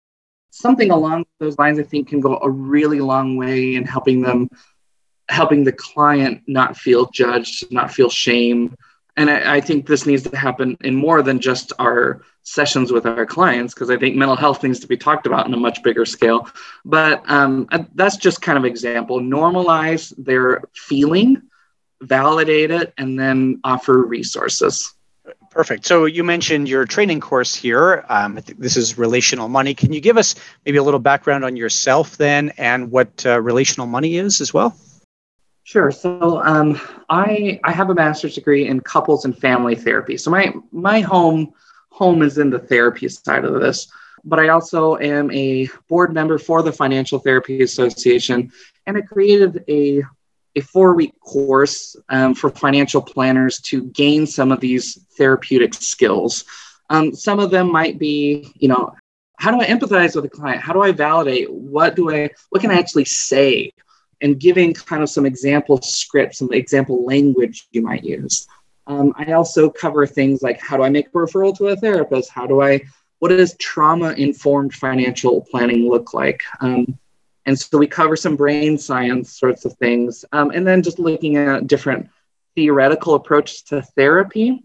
Something 0.50 0.90
along 0.90 1.24
those 1.38 1.58
lines, 1.58 1.78
I 1.78 1.84
think, 1.84 2.08
can 2.08 2.20
go 2.20 2.38
a 2.42 2.50
really 2.50 3.00
long 3.00 3.36
way 3.36 3.76
in 3.76 3.84
helping 3.86 4.20
them 4.20 4.48
helping 5.30 5.64
the 5.64 5.72
client 5.72 6.42
not 6.46 6.76
feel 6.76 7.10
judged, 7.10 7.70
not 7.72 7.92
feel 7.92 8.10
shame. 8.10 8.76
And 9.16 9.30
I, 9.30 9.56
I 9.56 9.60
think 9.60 9.86
this 9.86 10.06
needs 10.06 10.22
to 10.24 10.36
happen 10.36 10.76
in 10.82 10.94
more 10.94 11.22
than 11.22 11.40
just 11.40 11.72
our 11.78 12.22
sessions 12.42 12.90
with 12.90 13.06
our 13.06 13.26
clients, 13.26 13.74
because 13.74 13.90
I 13.90 13.96
think 13.96 14.16
mental 14.16 14.36
health 14.36 14.62
needs 14.62 14.80
to 14.80 14.86
be 14.86 14.96
talked 14.96 15.26
about 15.26 15.46
in 15.46 15.54
a 15.54 15.56
much 15.56 15.82
bigger 15.82 16.04
scale. 16.04 16.48
But 16.84 17.22
um, 17.28 17.68
that's 17.94 18.16
just 18.16 18.42
kind 18.42 18.58
of 18.58 18.64
example. 18.64 19.20
Normalize 19.20 20.12
their 20.16 20.62
feeling, 20.74 21.42
validate 22.00 22.70
it, 22.70 22.94
and 22.96 23.18
then 23.18 23.60
offer 23.62 23.96
resources. 23.98 24.94
Perfect. 25.50 25.84
So 25.84 26.06
you 26.06 26.24
mentioned 26.24 26.68
your 26.68 26.84
training 26.86 27.20
course 27.20 27.54
here. 27.54 28.04
Um, 28.08 28.38
this 28.56 28.76
is 28.76 28.96
relational 28.96 29.48
money. 29.48 29.74
Can 29.74 29.92
you 29.92 30.00
give 30.00 30.16
us 30.16 30.34
maybe 30.64 30.78
a 30.78 30.82
little 30.82 31.00
background 31.00 31.44
on 31.44 31.56
yourself 31.56 32.16
then 32.16 32.50
and 32.56 32.90
what 32.90 33.26
uh, 33.26 33.40
relational 33.40 33.86
money 33.86 34.16
is 34.16 34.40
as 34.40 34.54
well? 34.54 34.76
Sure. 35.64 35.90
So 35.90 36.42
um, 36.42 36.80
I 37.08 37.60
I 37.64 37.72
have 37.72 37.90
a 37.90 37.94
master's 37.94 38.34
degree 38.34 38.66
in 38.66 38.80
couples 38.80 39.24
and 39.24 39.36
family 39.36 39.76
therapy. 39.76 40.16
So 40.16 40.30
my 40.30 40.52
my 40.72 41.00
home 41.00 41.52
home 41.90 42.22
is 42.22 42.38
in 42.38 42.50
the 42.50 42.58
therapy 42.58 43.08
side 43.08 43.44
of 43.44 43.60
this, 43.60 43.90
but 44.24 44.38
I 44.38 44.48
also 44.48 44.96
am 44.96 45.30
a 45.30 45.68
board 45.88 46.12
member 46.12 46.38
for 46.38 46.62
the 46.62 46.72
Financial 46.72 47.18
Therapy 47.18 47.62
Association, 47.62 48.50
and 48.86 48.96
I 48.96 49.02
created 49.02 49.64
a 49.68 50.02
a 50.56 50.60
four 50.60 50.94
week 50.94 51.18
course 51.20 51.96
um, 52.08 52.34
for 52.34 52.50
financial 52.50 53.02
planners 53.02 53.60
to 53.60 53.84
gain 53.84 54.26
some 54.26 54.50
of 54.50 54.60
these 54.60 54.98
therapeutic 55.16 55.74
skills. 55.74 56.44
Um, 56.88 57.14
some 57.14 57.38
of 57.38 57.50
them 57.50 57.70
might 57.70 57.98
be, 57.98 58.52
you 58.56 58.66
know, 58.66 58.92
how 59.38 59.52
do 59.52 59.60
I 59.60 59.66
empathize 59.66 60.16
with 60.16 60.24
a 60.24 60.28
client? 60.28 60.60
How 60.60 60.72
do 60.72 60.82
I 60.82 60.92
validate? 60.92 61.50
What 61.52 61.94
do 61.94 62.10
I? 62.10 62.30
What 62.48 62.60
can 62.60 62.70
I 62.70 62.78
actually 62.78 63.04
say? 63.04 63.72
And 64.20 64.38
giving 64.38 64.74
kind 64.74 65.02
of 65.02 65.10
some 65.10 65.26
example 65.26 65.80
scripts, 65.82 66.38
some 66.38 66.52
example 66.52 67.04
language 67.04 67.68
you 67.72 67.82
might 67.82 68.04
use. 68.04 68.46
Um, 68.86 69.14
I 69.16 69.32
also 69.32 69.70
cover 69.70 70.06
things 70.06 70.42
like 70.42 70.60
how 70.60 70.76
do 70.76 70.82
I 70.82 70.90
make 70.90 71.08
a 71.08 71.10
referral 71.10 71.56
to 71.58 71.68
a 71.68 71.76
therapist? 71.76 72.30
How 72.30 72.46
do 72.46 72.60
I, 72.60 72.82
what 73.20 73.28
does 73.28 73.56
trauma 73.58 74.12
informed 74.12 74.74
financial 74.74 75.46
planning 75.50 75.88
look 75.88 76.12
like? 76.12 76.42
Um, 76.60 76.98
and 77.46 77.58
so 77.58 77.78
we 77.78 77.86
cover 77.86 78.16
some 78.16 78.36
brain 78.36 78.78
science 78.78 79.38
sorts 79.38 79.64
of 79.64 79.74
things. 79.74 80.24
Um, 80.32 80.50
and 80.50 80.66
then 80.66 80.82
just 80.82 80.98
looking 80.98 81.36
at 81.36 81.66
different 81.66 82.08
theoretical 82.54 83.14
approaches 83.14 83.62
to 83.62 83.82
therapy. 83.82 84.64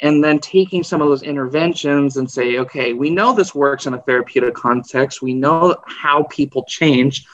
And 0.00 0.22
then 0.22 0.40
taking 0.40 0.82
some 0.82 1.00
of 1.00 1.08
those 1.08 1.22
interventions 1.22 2.18
and 2.18 2.30
say, 2.30 2.58
okay, 2.58 2.92
we 2.92 3.08
know 3.08 3.32
this 3.32 3.54
works 3.54 3.86
in 3.86 3.94
a 3.94 4.02
therapeutic 4.02 4.54
context. 4.54 5.22
We 5.22 5.32
know 5.32 5.76
how 5.86 6.24
people 6.24 6.64
change 6.64 7.24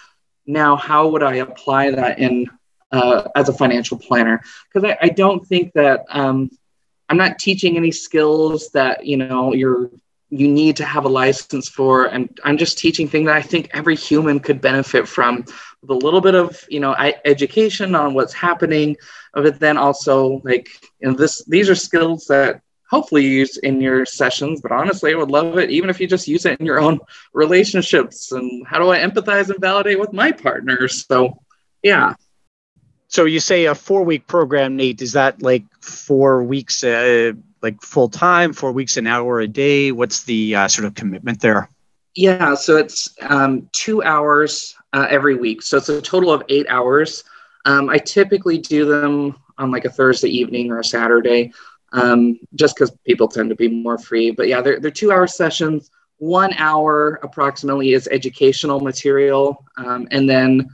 now 0.46 0.76
how 0.76 1.08
would 1.08 1.22
I 1.22 1.37
apply 1.37 1.90
that 1.92 2.18
in 2.18 2.46
uh, 2.90 3.28
as 3.34 3.49
a 3.49 3.52
financial 3.52 3.99
planner? 3.99 4.42
Because 4.72 4.90
I, 4.90 4.99
I, 5.00 5.08
don't 5.08 5.46
think 5.46 5.72
that 5.72 6.04
um, 6.11 6.50
I'm 7.08 7.16
not 7.16 7.38
teaching 7.38 7.76
any 7.76 7.90
skills 7.90 8.70
that 8.70 9.06
you 9.06 9.16
know 9.16 9.54
you're 9.54 9.90
you 10.28 10.49
need 10.49 10.76
to 10.76 10.84
have 10.84 11.04
a 11.04 11.11
license 11.11 11.68
for, 11.68 12.06
and 12.06 12.40
I'm 12.42 12.56
just 12.56 12.78
teaching 12.78 13.06
things 13.06 13.26
that 13.26 13.37
I 13.37 13.42
think 13.42 13.68
every 13.75 13.94
human 13.94 14.40
could 14.40 14.62
benefit 14.62 15.06
from 15.06 15.44
with 15.82 15.90
a 15.90 15.94
little 15.94 16.22
bit 16.22 16.34
of 16.34 16.64
you 16.68 16.80
know 16.80 16.94
education 17.25 17.94
on 17.94 18.14
what's 18.14 18.32
happening, 18.32 18.96
but 19.34 19.61
then 19.61 19.76
also 19.76 20.40
like 20.44 20.68
you 21.00 21.08
know 21.08 21.14
this 21.14 21.44
these 21.44 21.68
are 21.68 21.75
skills 21.75 22.26
that 22.26 22.62
hopefully 22.92 23.25
use 23.25 23.56
in 23.56 23.80
your 23.80 24.04
sessions. 24.04 24.61
But 24.61 24.70
honestly, 24.70 25.12
I 25.12 25.16
would 25.16 25.30
love 25.30 25.58
it 25.58 25.70
even 25.70 25.88
if 25.88 25.99
you 25.99 26.06
just 26.06 26.28
use 26.28 26.44
it 26.44 26.61
in 26.61 26.66
your 26.66 26.78
own 26.78 27.00
relationships. 27.32 28.30
And 28.30 28.66
how 28.66 28.78
do 28.78 28.90
I 28.90 28.99
empathize 28.99 29.49
and 29.49 29.58
validate 29.58 29.99
with 29.99 30.12
my 30.12 30.30
partners? 30.30 31.06
So, 31.06 31.42
yeah. 31.82 32.14
So 33.08 33.25
you 33.25 33.40
say 33.40 33.64
a 33.64 33.75
four 33.75 34.04
week 34.04 34.26
program, 34.26 34.76
Nate? 34.76 35.00
Is 35.00 35.14
that 35.14 35.42
like 35.42 35.64
four 35.80 36.44
weeks, 36.44 36.84
uh, 36.84 37.32
like 37.62 37.80
full 37.82 38.11
time, 38.11 38.52
four 38.52 38.72
weeks 38.72 38.96
an 38.99 39.06
hour 39.06 39.40
a 39.40 39.49
day? 39.49 39.90
What's 39.90 40.25
the 40.25 40.54
uh, 40.54 40.68
sort 40.68 40.87
of 40.87 40.94
commitment 40.94 41.40
there? 41.40 41.70
Yeah, 42.14 42.54
so 42.54 42.76
it's 42.76 43.14
um, 43.22 43.70
two 43.72 44.02
hours 44.02 44.76
uh, 44.92 45.06
every 45.08 45.34
week. 45.34 45.62
So 45.62 45.78
it's 45.78 45.88
a 45.88 46.02
total 46.02 46.30
of 46.30 46.42
eight 46.50 46.66
hours. 46.68 47.25
Um, 47.64 47.88
I 47.88 47.96
typically 47.96 48.58
do 48.58 48.84
them 48.84 49.37
on 49.56 49.70
like 49.70 49.87
a 49.87 49.90
Thursday 49.90 50.28
evening 50.28 50.70
or 50.70 50.80
a 50.80 50.84
Saturday 50.84 51.52
um, 51.92 52.38
just 52.54 52.75
because 52.75 52.90
people 53.06 53.28
tend 53.28 53.50
to 53.50 53.56
be 53.56 53.68
more 53.68 53.99
free. 53.99 54.30
But 54.30 54.49
yeah, 54.49 54.61
they're, 54.61 54.80
they're 54.80 54.90
two 54.90 55.12
hour 55.12 55.26
sessions. 55.26 55.90
One 56.18 56.52
hour 56.54 57.20
approximately 57.22 57.92
is 57.92 58.08
educational 58.08 58.80
material. 58.80 59.64
Um, 59.76 60.08
and 60.11 60.28
then 60.28 60.68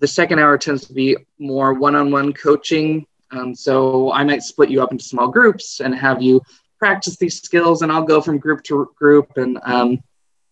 the 0.00 0.06
second 0.06 0.38
hour 0.38 0.58
tends 0.58 0.86
to 0.86 0.92
be 0.92 1.16
more 1.38 1.74
one 1.74 1.94
on 1.94 2.10
one 2.10 2.32
coaching. 2.32 3.06
Um, 3.30 3.54
so 3.54 4.12
I 4.12 4.24
might 4.24 4.42
split 4.42 4.70
you 4.70 4.82
up 4.82 4.92
into 4.92 5.04
small 5.04 5.28
groups 5.28 5.80
and 5.80 5.94
have 5.94 6.20
you 6.20 6.42
practice 6.78 7.16
these 7.16 7.40
skills, 7.40 7.82
and 7.82 7.92
I'll 7.92 8.02
go 8.02 8.20
from 8.20 8.38
group 8.38 8.62
to 8.64 8.90
group 8.96 9.36
and, 9.36 9.58
um, 9.62 10.02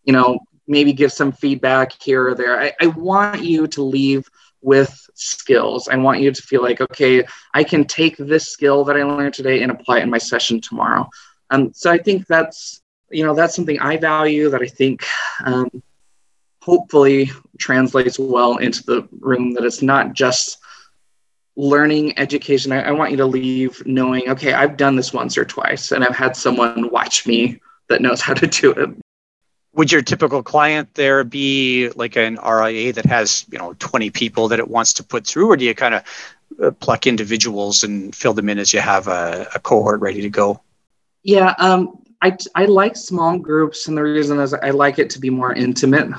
you 0.04 0.12
know, 0.12 0.38
maybe 0.68 0.92
give 0.92 1.12
some 1.12 1.32
feedback 1.32 1.92
here 2.00 2.28
or 2.28 2.34
there. 2.34 2.60
I, 2.60 2.72
I 2.80 2.86
want 2.86 3.42
you 3.42 3.66
to 3.66 3.82
leave 3.82 4.30
with 4.62 5.08
skills. 5.14 5.88
I 5.88 5.96
want 5.96 6.20
you 6.20 6.30
to 6.30 6.42
feel 6.42 6.62
like, 6.62 6.80
okay, 6.80 7.24
I 7.54 7.64
can 7.64 7.84
take 7.84 8.16
this 8.16 8.50
skill 8.50 8.84
that 8.84 8.96
I 8.96 9.02
learned 9.02 9.34
today 9.34 9.62
and 9.62 9.72
apply 9.72 9.98
it 9.98 10.02
in 10.02 10.10
my 10.10 10.18
session 10.18 10.60
tomorrow. 10.60 11.08
Um, 11.50 11.72
so 11.74 11.90
I 11.90 11.98
think 11.98 12.26
that's, 12.26 12.82
you 13.10 13.24
know, 13.24 13.34
that's 13.34 13.54
something 13.54 13.80
I 13.80 13.96
value 13.96 14.50
that 14.50 14.62
I 14.62 14.66
think 14.66 15.04
um, 15.44 15.82
hopefully 16.62 17.30
translates 17.58 18.18
well 18.18 18.58
into 18.58 18.84
the 18.84 19.08
room 19.20 19.54
that 19.54 19.64
it's 19.64 19.82
not 19.82 20.12
just 20.12 20.58
learning 21.56 22.18
education. 22.18 22.72
I, 22.72 22.82
I 22.82 22.90
want 22.92 23.10
you 23.10 23.16
to 23.18 23.26
leave 23.26 23.84
knowing, 23.86 24.28
okay, 24.28 24.52
I've 24.52 24.76
done 24.76 24.96
this 24.96 25.12
once 25.12 25.36
or 25.36 25.44
twice 25.44 25.92
and 25.92 26.04
I've 26.04 26.16
had 26.16 26.36
someone 26.36 26.90
watch 26.90 27.26
me 27.26 27.60
that 27.88 28.02
knows 28.02 28.20
how 28.20 28.34
to 28.34 28.46
do 28.46 28.70
it 28.72 28.90
would 29.72 29.92
your 29.92 30.02
typical 30.02 30.42
client 30.42 30.94
there 30.94 31.22
be 31.24 31.90
like 31.90 32.16
an 32.16 32.38
RIA 32.44 32.92
that 32.92 33.06
has 33.06 33.46
you 33.50 33.58
know 33.58 33.74
20 33.78 34.10
people 34.10 34.48
that 34.48 34.58
it 34.58 34.68
wants 34.68 34.94
to 34.94 35.04
put 35.04 35.26
through, 35.26 35.50
or 35.50 35.56
do 35.56 35.64
you 35.64 35.74
kind 35.74 35.94
of 35.94 36.02
uh, 36.62 36.70
pluck 36.72 37.06
individuals 37.06 37.84
and 37.84 38.14
fill 38.14 38.34
them 38.34 38.48
in 38.48 38.58
as 38.58 38.72
you 38.72 38.80
have 38.80 39.06
a, 39.06 39.46
a 39.54 39.60
cohort 39.60 40.00
ready 40.00 40.22
to 40.22 40.30
go? 40.30 40.60
Yeah, 41.22 41.54
um, 41.58 42.02
I 42.22 42.36
I 42.54 42.64
like 42.64 42.96
small 42.96 43.38
groups, 43.38 43.86
and 43.86 43.96
the 43.96 44.02
reason 44.02 44.40
is 44.40 44.54
I 44.54 44.70
like 44.70 44.98
it 44.98 45.10
to 45.10 45.20
be 45.20 45.30
more 45.30 45.52
intimate 45.52 46.10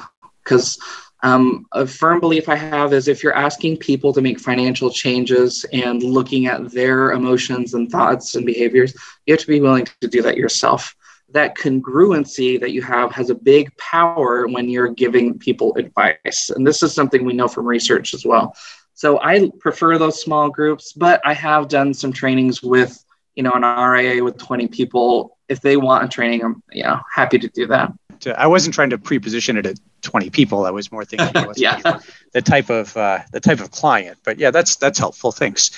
because. 0.43 0.79
Um, 1.23 1.67
a 1.73 1.85
firm 1.85 2.19
belief 2.19 2.49
I 2.49 2.55
have 2.55 2.93
is 2.93 3.07
if 3.07 3.21
you're 3.21 3.35
asking 3.35 3.77
people 3.77 4.11
to 4.11 4.21
make 4.21 4.39
financial 4.39 4.89
changes 4.89 5.63
and 5.71 6.01
looking 6.01 6.47
at 6.47 6.71
their 6.71 7.11
emotions 7.11 7.75
and 7.75 7.91
thoughts 7.91 8.33
and 8.33 8.43
behaviors, 8.43 8.95
you 9.27 9.35
have 9.35 9.41
to 9.41 9.45
be 9.45 9.61
willing 9.61 9.85
to 10.01 10.07
do 10.07 10.23
that 10.23 10.35
yourself 10.35 10.95
that 11.33 11.55
congruency 11.55 12.59
that 12.59 12.71
you 12.71 12.81
have 12.81 13.11
has 13.11 13.29
a 13.29 13.35
big 13.35 13.75
power 13.77 14.47
when 14.47 14.69
you're 14.69 14.89
giving 14.89 15.37
people 15.37 15.75
advice. 15.77 16.49
And 16.49 16.65
this 16.65 16.83
is 16.83 16.93
something 16.93 17.25
we 17.25 17.33
know 17.33 17.47
from 17.47 17.65
research 17.65 18.13
as 18.13 18.25
well. 18.25 18.55
So 18.93 19.19
I 19.21 19.49
prefer 19.59 19.97
those 19.97 20.21
small 20.21 20.49
groups, 20.49 20.93
but 20.93 21.21
I 21.25 21.33
have 21.33 21.67
done 21.67 21.93
some 21.93 22.11
trainings 22.13 22.61
with, 22.61 23.03
you 23.35 23.43
know, 23.43 23.51
an 23.53 23.63
RIA 23.63 24.23
with 24.23 24.37
20 24.37 24.67
people. 24.67 25.37
If 25.49 25.61
they 25.61 25.77
want 25.77 26.03
a 26.03 26.07
training, 26.07 26.43
I'm, 26.43 26.61
you 26.71 26.83
know, 26.83 26.99
happy 27.11 27.39
to 27.39 27.47
do 27.47 27.67
that. 27.67 27.91
I 28.37 28.45
wasn't 28.47 28.75
trying 28.75 28.91
to 28.91 28.99
pre-position 28.99 29.57
it 29.57 29.65
at 29.65 29.79
20 30.03 30.29
people. 30.29 30.65
I 30.65 30.69
was 30.69 30.91
more 30.91 31.03
thinking 31.03 31.29
yeah. 31.55 31.99
the 32.33 32.41
type 32.41 32.69
of 32.69 32.95
uh, 32.95 33.19
the 33.31 33.39
type 33.39 33.59
of 33.59 33.71
client. 33.71 34.19
But 34.23 34.37
yeah, 34.37 34.51
that's 34.51 34.75
that's 34.75 34.99
helpful. 34.99 35.31
Thanks. 35.31 35.71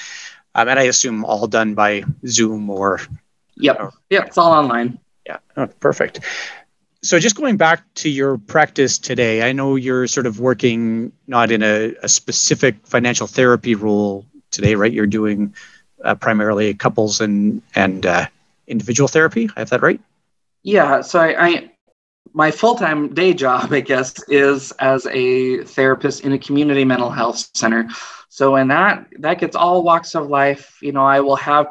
Um, 0.56 0.68
and 0.68 0.78
I 0.78 0.84
assume 0.84 1.24
all 1.24 1.48
done 1.48 1.74
by 1.74 2.04
Zoom 2.28 2.70
or. 2.70 3.00
Yep. 3.56 3.80
Or, 3.80 3.92
yep. 4.10 4.28
It's 4.28 4.38
all 4.38 4.52
online. 4.52 5.00
Yeah. 5.26 5.38
Oh, 5.56 5.68
perfect. 5.68 6.20
So 7.02 7.20
just 7.20 7.36
going 7.36 7.58
back 7.58 7.84
to 7.96 8.10
your 8.10 8.38
practice 8.38 8.98
today, 8.98 9.48
I 9.48 9.52
know 9.52 9.76
you're 9.76 10.08
sort 10.08 10.26
of 10.26 10.40
working 10.40 11.12
not 11.28 11.52
in 11.52 11.62
a, 11.62 11.94
a 12.02 12.08
specific 12.08 12.76
financial 12.88 13.28
therapy 13.28 13.76
role 13.76 14.26
today, 14.52 14.76
right? 14.76 14.92
You're 14.92 15.06
doing 15.06 15.54
uh, 16.04 16.16
primarily 16.16 16.74
couples 16.74 17.20
and 17.20 17.62
and 17.76 18.06
uh, 18.06 18.28
individual 18.68 19.08
therapy. 19.08 19.50
I 19.56 19.62
have 19.62 19.70
that 19.72 19.82
right? 19.82 20.00
Yeah. 20.64 21.02
So 21.02 21.20
I, 21.20 21.48
I 21.48 21.72
my 22.34 22.52
full-time 22.52 23.14
day 23.14 23.34
job, 23.34 23.72
I 23.74 23.82
guess, 23.82 24.24
is 24.30 24.72
as 24.74 25.06
a 25.08 25.64
therapist 25.66 26.24
in 26.24 26.32
a 26.32 26.40
community 26.40 26.86
mental 26.86 27.10
health 27.10 27.50
center. 27.54 27.90
So 28.30 28.56
in 28.56 28.70
that 28.70 29.08
that 29.20 29.40
gets 29.40 29.56
all 29.56 29.84
walks 29.84 30.16
of 30.16 30.30
life. 30.30 30.78
You 30.82 30.94
know, 30.94 31.06
I 31.06 31.20
will 31.20 31.36
have 31.36 31.68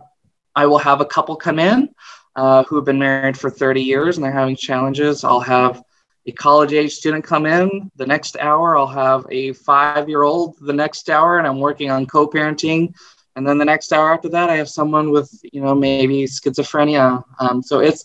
I 0.54 0.66
will 0.66 0.78
have 0.78 1.00
a 1.00 1.06
couple 1.06 1.36
come 1.36 1.58
in 1.58 1.88
uh, 2.36 2.64
who 2.64 2.76
have 2.76 2.84
been 2.84 2.98
married 2.98 3.38
for 3.38 3.50
30 3.50 3.82
years 3.82 4.16
and 4.16 4.24
they're 4.24 4.32
having 4.32 4.56
challenges. 4.56 5.24
I'll 5.24 5.40
have 5.40 5.82
a 6.26 6.32
college 6.32 6.72
age 6.72 6.94
student 6.94 7.24
come 7.24 7.46
in 7.46 7.90
the 7.96 8.06
next 8.06 8.36
hour. 8.38 8.76
I'll 8.76 8.86
have 8.86 9.26
a 9.30 9.52
five 9.52 10.08
year 10.08 10.22
old 10.22 10.56
the 10.60 10.72
next 10.72 11.10
hour, 11.10 11.38
and 11.38 11.46
I'm 11.46 11.58
working 11.58 11.90
on 11.90 12.06
co 12.06 12.28
parenting. 12.28 12.94
And 13.34 13.46
then 13.46 13.58
the 13.58 13.64
next 13.64 13.92
hour 13.92 14.12
after 14.12 14.28
that, 14.30 14.50
I 14.50 14.56
have 14.56 14.68
someone 14.68 15.10
with, 15.10 15.30
you 15.52 15.62
know, 15.62 15.74
maybe 15.74 16.24
schizophrenia. 16.24 17.24
Um, 17.40 17.62
so 17.62 17.80
it's 17.80 18.04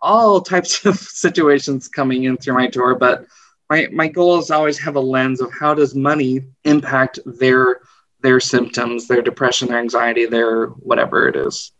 all 0.00 0.40
types 0.40 0.84
of 0.86 0.96
situations 0.96 1.88
coming 1.88 2.24
in 2.24 2.36
through 2.36 2.54
my 2.54 2.68
door. 2.68 2.94
But 2.94 3.26
my, 3.68 3.88
my 3.92 4.08
goal 4.08 4.38
is 4.38 4.50
always 4.50 4.78
have 4.78 4.96
a 4.96 5.00
lens 5.00 5.40
of 5.40 5.52
how 5.52 5.74
does 5.74 5.94
money 5.94 6.42
impact 6.64 7.18
their 7.26 7.80
their 8.20 8.40
symptoms, 8.40 9.06
their 9.06 9.22
depression, 9.22 9.68
their 9.68 9.78
anxiety, 9.78 10.26
their 10.26 10.66
whatever 10.66 11.28
it 11.28 11.36
is 11.36 11.70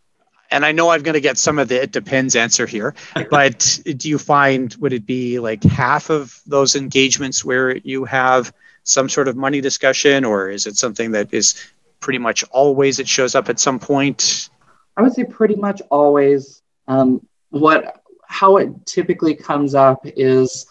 and 0.51 0.65
I 0.65 0.71
know 0.71 0.89
I'm 0.89 1.03
going 1.03 1.13
to 1.13 1.21
get 1.21 1.37
some 1.37 1.59
of 1.59 1.67
the 1.67 1.83
it 1.83 1.91
depends 1.91 2.35
answer 2.35 2.65
here, 2.65 2.95
but 3.29 3.79
do 3.97 4.09
you 4.09 4.17
find 4.17 4.75
would 4.75 4.93
it 4.93 5.05
be 5.05 5.39
like 5.39 5.63
half 5.63 6.09
of 6.09 6.41
those 6.45 6.75
engagements 6.75 7.43
where 7.45 7.77
you 7.77 8.05
have 8.05 8.53
some 8.83 9.09
sort 9.09 9.27
of 9.27 9.35
money 9.35 9.61
discussion, 9.61 10.25
or 10.25 10.49
is 10.49 10.65
it 10.65 10.77
something 10.77 11.11
that 11.11 11.33
is 11.33 11.71
pretty 11.99 12.19
much 12.19 12.43
always 12.51 12.99
it 12.99 13.07
shows 13.07 13.35
up 13.35 13.49
at 13.49 13.59
some 13.59 13.79
point? 13.79 14.49
I 14.97 15.01
would 15.01 15.13
say 15.13 15.23
pretty 15.23 15.55
much 15.55 15.81
always. 15.89 16.61
Um, 16.87 17.25
what 17.49 18.01
how 18.27 18.57
it 18.57 18.85
typically 18.85 19.35
comes 19.35 19.75
up 19.75 20.01
is 20.03 20.65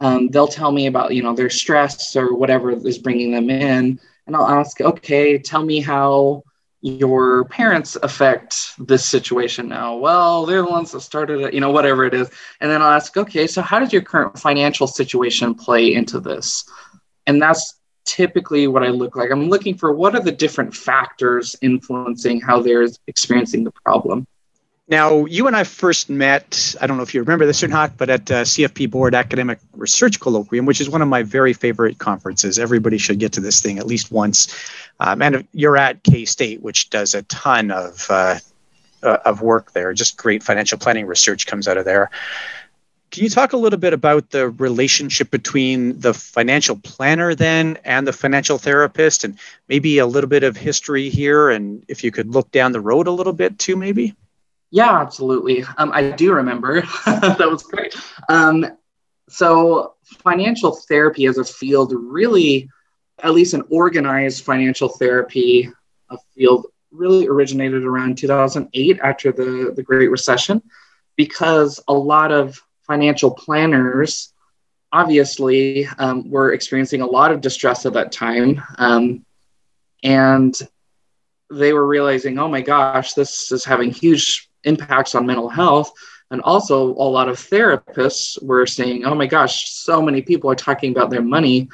um, 0.00 0.28
they'll 0.28 0.48
tell 0.48 0.72
me 0.72 0.86
about 0.86 1.14
you 1.14 1.22
know 1.22 1.34
their 1.34 1.50
stress 1.50 2.16
or 2.16 2.34
whatever 2.34 2.70
is 2.70 2.98
bringing 2.98 3.32
them 3.32 3.50
in, 3.50 4.00
and 4.26 4.36
I'll 4.36 4.48
ask, 4.48 4.80
okay, 4.80 5.38
tell 5.38 5.64
me 5.64 5.80
how 5.80 6.42
your 6.84 7.46
parents 7.46 7.96
affect 8.02 8.74
this 8.78 9.02
situation 9.06 9.68
now? 9.68 9.96
Well, 9.96 10.44
they're 10.44 10.60
the 10.60 10.68
ones 10.68 10.92
that 10.92 11.00
started 11.00 11.40
it, 11.40 11.54
you 11.54 11.60
know, 11.60 11.70
whatever 11.70 12.04
it 12.04 12.12
is. 12.12 12.30
And 12.60 12.70
then 12.70 12.82
I'll 12.82 12.90
ask, 12.90 13.16
okay, 13.16 13.46
so 13.46 13.62
how 13.62 13.78
does 13.78 13.90
your 13.90 14.02
current 14.02 14.38
financial 14.38 14.86
situation 14.86 15.54
play 15.54 15.94
into 15.94 16.20
this? 16.20 16.68
And 17.26 17.40
that's 17.40 17.80
typically 18.04 18.66
what 18.66 18.84
I 18.84 18.88
look 18.88 19.16
like. 19.16 19.30
I'm 19.30 19.48
looking 19.48 19.78
for 19.78 19.94
what 19.94 20.14
are 20.14 20.20
the 20.20 20.30
different 20.30 20.76
factors 20.76 21.56
influencing 21.62 22.42
how 22.42 22.60
they're 22.60 22.86
experiencing 23.06 23.64
the 23.64 23.72
problem. 23.72 24.26
Now, 24.86 25.24
you 25.24 25.46
and 25.46 25.56
I 25.56 25.64
first 25.64 26.10
met, 26.10 26.74
I 26.78 26.86
don't 26.86 26.98
know 26.98 27.02
if 27.02 27.14
you 27.14 27.20
remember 27.22 27.46
this 27.46 27.62
or 27.62 27.68
not, 27.68 27.96
but 27.96 28.10
at 28.10 28.30
uh, 28.30 28.42
CFP 28.42 28.90
Board 28.90 29.14
Academic 29.14 29.58
Research 29.72 30.20
Colloquium, 30.20 30.66
which 30.66 30.82
is 30.82 30.90
one 30.90 31.00
of 31.00 31.08
my 31.08 31.22
very 31.22 31.54
favorite 31.54 31.96
conferences. 31.96 32.58
Everybody 32.58 32.98
should 32.98 33.18
get 33.18 33.32
to 33.32 33.40
this 33.40 33.62
thing 33.62 33.78
at 33.78 33.86
least 33.86 34.12
once. 34.12 34.54
Um, 35.00 35.22
and 35.22 35.46
you're 35.52 35.76
at 35.76 36.02
K 36.02 36.24
State, 36.24 36.62
which 36.62 36.90
does 36.90 37.14
a 37.14 37.22
ton 37.22 37.70
of, 37.70 38.06
uh, 38.10 38.38
uh, 39.02 39.18
of 39.24 39.42
work 39.42 39.72
there. 39.72 39.92
Just 39.92 40.16
great 40.16 40.42
financial 40.42 40.78
planning 40.78 41.06
research 41.06 41.46
comes 41.46 41.68
out 41.68 41.76
of 41.76 41.84
there. 41.84 42.10
Can 43.10 43.22
you 43.22 43.30
talk 43.30 43.52
a 43.52 43.56
little 43.56 43.78
bit 43.78 43.92
about 43.92 44.30
the 44.30 44.48
relationship 44.48 45.30
between 45.30 46.00
the 46.00 46.12
financial 46.12 46.76
planner 46.76 47.32
then 47.34 47.78
and 47.84 48.06
the 48.06 48.12
financial 48.12 48.58
therapist, 48.58 49.22
and 49.22 49.38
maybe 49.68 49.98
a 49.98 50.06
little 50.06 50.28
bit 50.28 50.42
of 50.42 50.56
history 50.56 51.10
here, 51.10 51.50
and 51.50 51.84
if 51.86 52.02
you 52.02 52.10
could 52.10 52.34
look 52.34 52.50
down 52.50 52.72
the 52.72 52.80
road 52.80 53.06
a 53.06 53.12
little 53.12 53.32
bit 53.32 53.56
too, 53.58 53.76
maybe? 53.76 54.16
Yeah, 54.72 55.00
absolutely. 55.00 55.64
Um, 55.78 55.92
I 55.92 56.10
do 56.10 56.32
remember. 56.32 56.80
that 57.06 57.48
was 57.48 57.62
great. 57.62 57.94
Um, 58.28 58.66
so, 59.28 59.94
financial 60.02 60.72
therapy 60.72 61.26
as 61.26 61.38
a 61.38 61.44
field 61.44 61.92
really, 61.94 62.68
at 63.22 63.34
least 63.34 63.54
an 63.54 63.62
organized 63.70 64.44
financial 64.44 64.88
therapy 64.88 65.70
a 66.10 66.18
field, 66.34 66.66
really 66.90 67.26
originated 67.26 67.84
around 67.84 68.18
2008 68.18 69.00
after 69.02 69.32
the, 69.32 69.72
the 69.74 69.82
Great 69.82 70.10
Recession, 70.10 70.62
because 71.16 71.80
a 71.88 71.94
lot 71.94 72.32
of 72.32 72.60
financial 72.82 73.30
planners 73.30 74.32
obviously 74.92 75.86
um, 75.98 76.30
were 76.30 76.52
experiencing 76.52 77.00
a 77.00 77.06
lot 77.06 77.32
of 77.32 77.40
distress 77.40 77.84
at 77.84 77.94
that 77.94 78.12
time. 78.12 78.62
Um, 78.78 79.24
and 80.02 80.54
they 81.50 81.72
were 81.72 81.86
realizing, 81.86 82.38
oh 82.38 82.48
my 82.48 82.60
gosh, 82.60 83.14
this 83.14 83.50
is 83.50 83.64
having 83.64 83.90
huge 83.90 84.48
impacts 84.62 85.14
on 85.14 85.26
mental 85.26 85.48
health. 85.48 85.92
And 86.30 86.40
also, 86.42 86.90
a 86.90 87.10
lot 87.10 87.28
of 87.28 87.36
therapists 87.36 88.42
were 88.42 88.66
saying, 88.66 89.04
oh 89.04 89.14
my 89.14 89.26
gosh, 89.26 89.70
so 89.70 90.00
many 90.00 90.22
people 90.22 90.50
are 90.50 90.56
talking 90.56 90.90
about 90.90 91.10
their 91.10 91.22
money 91.22 91.68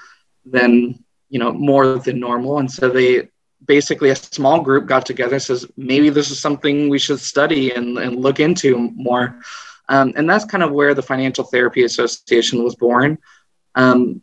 than, 0.44 1.05
you 1.31 1.38
know, 1.38 1.53
more 1.53 1.99
than 1.99 2.21
normal. 2.21 2.59
And 2.59 2.71
so 2.71 2.90
they 2.90 3.29
basically, 3.64 4.11
a 4.11 4.16
small 4.16 4.61
group 4.61 4.87
got 4.87 5.07
together 5.07 5.38
says, 5.38 5.66
maybe 5.77 6.11
this 6.11 6.31
is 6.31 6.40
something 6.40 6.88
we 6.88 6.99
should 6.99 7.21
study 7.21 7.73
and, 7.73 7.99
and 7.99 8.21
look 8.21 8.40
into 8.40 8.90
more. 8.95 9.40
Um, 9.88 10.12
and 10.16 10.29
that's 10.29 10.45
kind 10.45 10.62
of 10.62 10.73
where 10.73 10.95
the 10.95 11.03
Financial 11.03 11.45
Therapy 11.45 11.85
Association 11.85 12.62
was 12.62 12.75
born. 12.77 13.19
Um, 13.75 14.23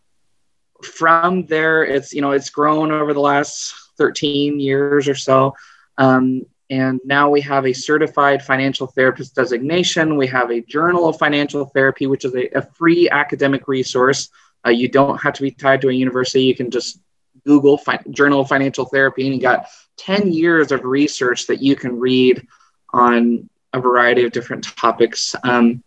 from 0.84 1.46
there, 1.48 1.84
it's, 1.84 2.14
you 2.14 2.22
know, 2.22 2.32
it's 2.32 2.50
grown 2.50 2.92
over 2.92 3.14
the 3.14 3.20
last 3.20 3.74
13 3.98 4.60
years 4.60 5.08
or 5.08 5.16
so. 5.16 5.56
Um, 5.98 6.44
and 6.70 7.00
now 7.06 7.30
we 7.30 7.42
have 7.42 7.66
a 7.66 7.74
certified 7.74 8.44
financial 8.44 8.88
therapist 8.88 9.36
designation. 9.36 10.18
We 10.18 10.28
have 10.28 10.52
a 10.52 10.62
Journal 10.62 11.08
of 11.08 11.18
Financial 11.18 11.66
Therapy, 11.66 12.08
which 12.08 12.26
is 12.26 12.36
a, 12.36 12.50
a 12.58 12.62
free 12.62 13.10
academic 13.10 13.68
resource. 13.68 14.30
Uh, 14.68 14.72
you 14.72 14.90
don't 14.90 15.22
have 15.22 15.34
to 15.34 15.42
be 15.42 15.52
tied 15.52 15.82
to 15.82 15.90
a 15.90 15.94
university. 15.94 16.44
You 16.44 16.56
can 16.56 16.70
just 16.70 17.00
Google 17.46 17.78
fi- 17.78 18.04
Journal 18.12 18.42
of 18.42 18.50
Financial 18.50 18.86
Therapy, 18.86 19.26
and 19.26 19.34
you 19.34 19.42
got 19.42 19.68
10 19.98 20.32
years 20.32 20.72
of 20.72 20.84
research 20.84 21.48
that 21.48 21.62
you 21.62 21.76
can 21.76 21.98
read 21.98 22.46
on 22.94 23.50
a 23.74 23.80
variety 23.80 24.26
of 24.26 24.32
different 24.32 24.64
topics. 24.76 25.36
Um, 25.44 25.84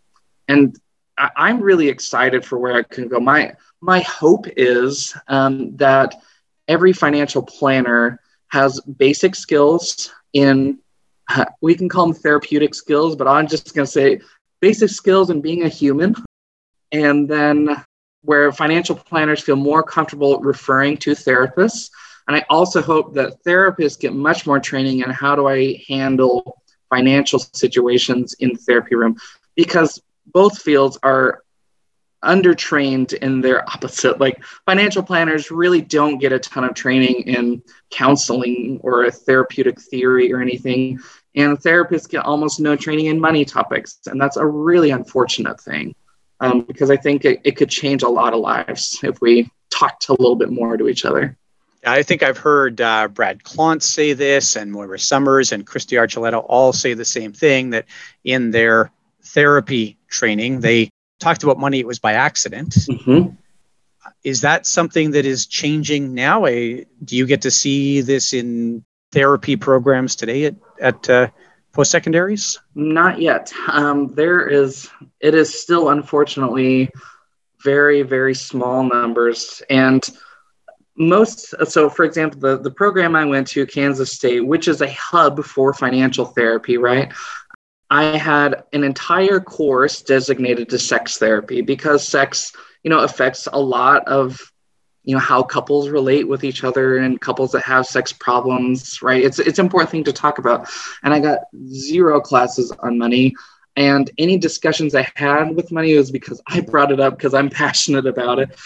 and 0.47 0.75
I, 1.17 1.49
am 1.49 1.61
really 1.61 1.87
excited 1.87 2.43
for 2.43 2.57
where 2.57 2.73
I 2.73 2.83
can 2.83 3.07
go. 3.07 3.19
My 3.19 3.53
my 3.79 3.99
hope 4.01 4.47
is 4.57 5.15
um, 5.27 5.75
that 5.77 6.15
every 6.67 6.93
financial 6.93 7.43
planner 7.43 8.19
has 8.47 8.81
basic 8.81 9.35
skills 9.35 10.11
in 10.33 10.79
we 11.61 11.75
can 11.75 11.87
call 11.87 12.07
them 12.07 12.15
therapeutic 12.15 12.75
skills, 12.75 13.15
but 13.15 13.27
I'm 13.27 13.47
just 13.47 13.73
going 13.73 13.85
to 13.85 13.91
say 13.91 14.19
basic 14.59 14.89
skills 14.89 15.29
in 15.29 15.41
being 15.41 15.63
a 15.63 15.69
human. 15.69 16.15
And 16.91 17.29
then 17.29 17.83
where 18.23 18.51
financial 18.51 18.95
planners 18.95 19.41
feel 19.41 19.55
more 19.55 19.83
comfortable 19.83 20.39
referring 20.39 20.97
to 20.97 21.11
therapists. 21.11 21.89
And 22.27 22.35
I 22.35 22.45
also 22.49 22.81
hope 22.81 23.13
that 23.15 23.43
therapists 23.43 23.99
get 23.99 24.13
much 24.13 24.45
more 24.45 24.59
training 24.59 24.99
in 24.99 25.09
how 25.09 25.35
do 25.35 25.47
I 25.47 25.83
handle 25.87 26.61
financial 26.89 27.39
situations 27.39 28.35
in 28.39 28.53
the 28.53 28.59
therapy 28.59 28.95
room 28.95 29.17
because 29.55 30.01
both 30.27 30.61
fields 30.61 30.97
are 31.03 31.43
undertrained 32.23 33.13
in 33.13 33.41
their 33.41 33.67
opposite. 33.67 34.19
Like 34.19 34.43
financial 34.65 35.01
planners 35.01 35.49
really 35.49 35.81
don't 35.81 36.19
get 36.19 36.31
a 36.31 36.39
ton 36.39 36.63
of 36.63 36.75
training 36.75 37.23
in 37.23 37.63
counseling 37.89 38.79
or 38.83 39.05
a 39.05 39.11
therapeutic 39.11 39.81
theory 39.81 40.31
or 40.31 40.39
anything. 40.41 40.99
And 41.35 41.57
therapists 41.57 42.09
get 42.09 42.23
almost 42.23 42.59
no 42.59 42.75
training 42.75 43.07
in 43.07 43.19
money 43.19 43.45
topics. 43.45 43.99
And 44.05 44.21
that's 44.21 44.37
a 44.37 44.45
really 44.45 44.91
unfortunate 44.91 45.59
thing 45.59 45.95
um, 46.41 46.61
because 46.61 46.89
I 46.89 46.97
think 46.97 47.23
it, 47.23 47.39
it 47.43 47.55
could 47.55 47.69
change 47.69 48.03
a 48.03 48.09
lot 48.09 48.33
of 48.33 48.39
lives 48.39 48.99
if 49.03 49.21
we 49.21 49.49
talked 49.69 50.09
a 50.09 50.13
little 50.13 50.35
bit 50.35 50.51
more 50.51 50.75
to 50.75 50.89
each 50.89 51.05
other. 51.05 51.37
I 51.85 52.03
think 52.03 52.21
I've 52.21 52.37
heard 52.37 52.81
uh, 52.81 53.07
Brad 53.07 53.43
Klontz 53.43 53.83
say 53.83 54.13
this, 54.13 54.55
and 54.55 54.71
Moira 54.71 54.99
Somers 54.99 55.51
and 55.51 55.65
Kristy 55.65 55.97
Archuleta 55.97 56.43
all 56.47 56.73
say 56.73 56.93
the 56.93 57.05
same 57.05 57.33
thing 57.33 57.71
that 57.71 57.85
in 58.23 58.51
their 58.51 58.91
therapy 59.23 59.97
training, 60.09 60.59
they 60.59 60.89
talked 61.19 61.43
about 61.43 61.59
money, 61.59 61.79
it 61.79 61.87
was 61.87 61.99
by 61.99 62.13
accident. 62.13 62.71
Mm-hmm. 62.71 63.35
is 64.23 64.41
that 64.41 64.65
something 64.65 65.11
that 65.11 65.25
is 65.25 65.45
changing 65.45 66.13
now? 66.13 66.45
do 66.45 66.85
you 67.15 67.25
get 67.25 67.43
to 67.43 67.51
see 67.51 68.01
this 68.01 68.33
in 68.33 68.83
therapy 69.11 69.55
programs 69.55 70.15
today 70.15 70.45
at, 70.45 70.55
at 70.79 71.09
uh, 71.09 71.27
post 71.71 71.91
secondaries? 71.91 72.59
Not 72.75 73.21
yet. 73.21 73.51
Um, 73.67 74.13
there 74.13 74.47
is, 74.47 74.89
it 75.19 75.35
is 75.35 75.61
still 75.61 75.89
unfortunately 75.89 76.89
very, 77.63 78.01
very 78.01 78.35
small 78.35 78.83
numbers. 78.83 79.61
And 79.69 80.07
most, 80.95 81.55
so 81.69 81.89
for 81.89 82.03
example, 82.03 82.39
the, 82.39 82.57
the 82.57 82.71
program 82.71 83.15
I 83.15 83.25
went 83.25 83.47
to, 83.49 83.65
Kansas 83.65 84.11
State, 84.11 84.45
which 84.45 84.67
is 84.67 84.81
a 84.81 84.91
hub 84.91 85.43
for 85.43 85.73
financial 85.73 86.25
therapy, 86.25 86.77
right? 86.77 87.11
I 87.89 88.17
had 88.17 88.63
an 88.73 88.83
entire 88.83 89.39
course 89.39 90.01
designated 90.01 90.69
to 90.69 90.79
sex 90.79 91.17
therapy 91.17 91.61
because 91.61 92.07
sex, 92.07 92.53
you 92.83 92.89
know, 92.89 92.99
affects 92.99 93.47
a 93.51 93.59
lot 93.59 94.07
of 94.07 94.50
you 95.03 95.15
know 95.15 95.19
how 95.19 95.41
couples 95.41 95.89
relate 95.89 96.27
with 96.27 96.43
each 96.43 96.63
other 96.63 96.97
and 96.97 97.19
couples 97.19 97.51
that 97.51 97.63
have 97.63 97.85
sex 97.85 98.13
problems 98.13 99.01
right? 99.01 99.23
It's 99.23 99.39
it's 99.39 99.59
an 99.59 99.65
important 99.65 99.89
thing 99.89 100.03
to 100.05 100.13
talk 100.13 100.37
about. 100.37 100.69
And 101.03 101.13
i 101.13 101.19
got 101.19 101.39
zero 101.67 102.19
classes 102.19 102.71
on 102.79 102.97
money. 102.97 103.35
And 103.75 104.09
any 104.17 104.37
discussions 104.37 104.93
i 104.95 105.09
had 105.15 105.55
with 105.55 105.71
money 105.71 105.95
was 105.95 106.11
because 106.11 106.41
i 106.47 106.61
brought 106.61 106.91
it 106.91 106.99
up 106.99 107.17
because 107.17 107.33
i'm 107.33 107.49
passionate 107.63 108.05
about 108.05 108.39
it. 108.39 108.57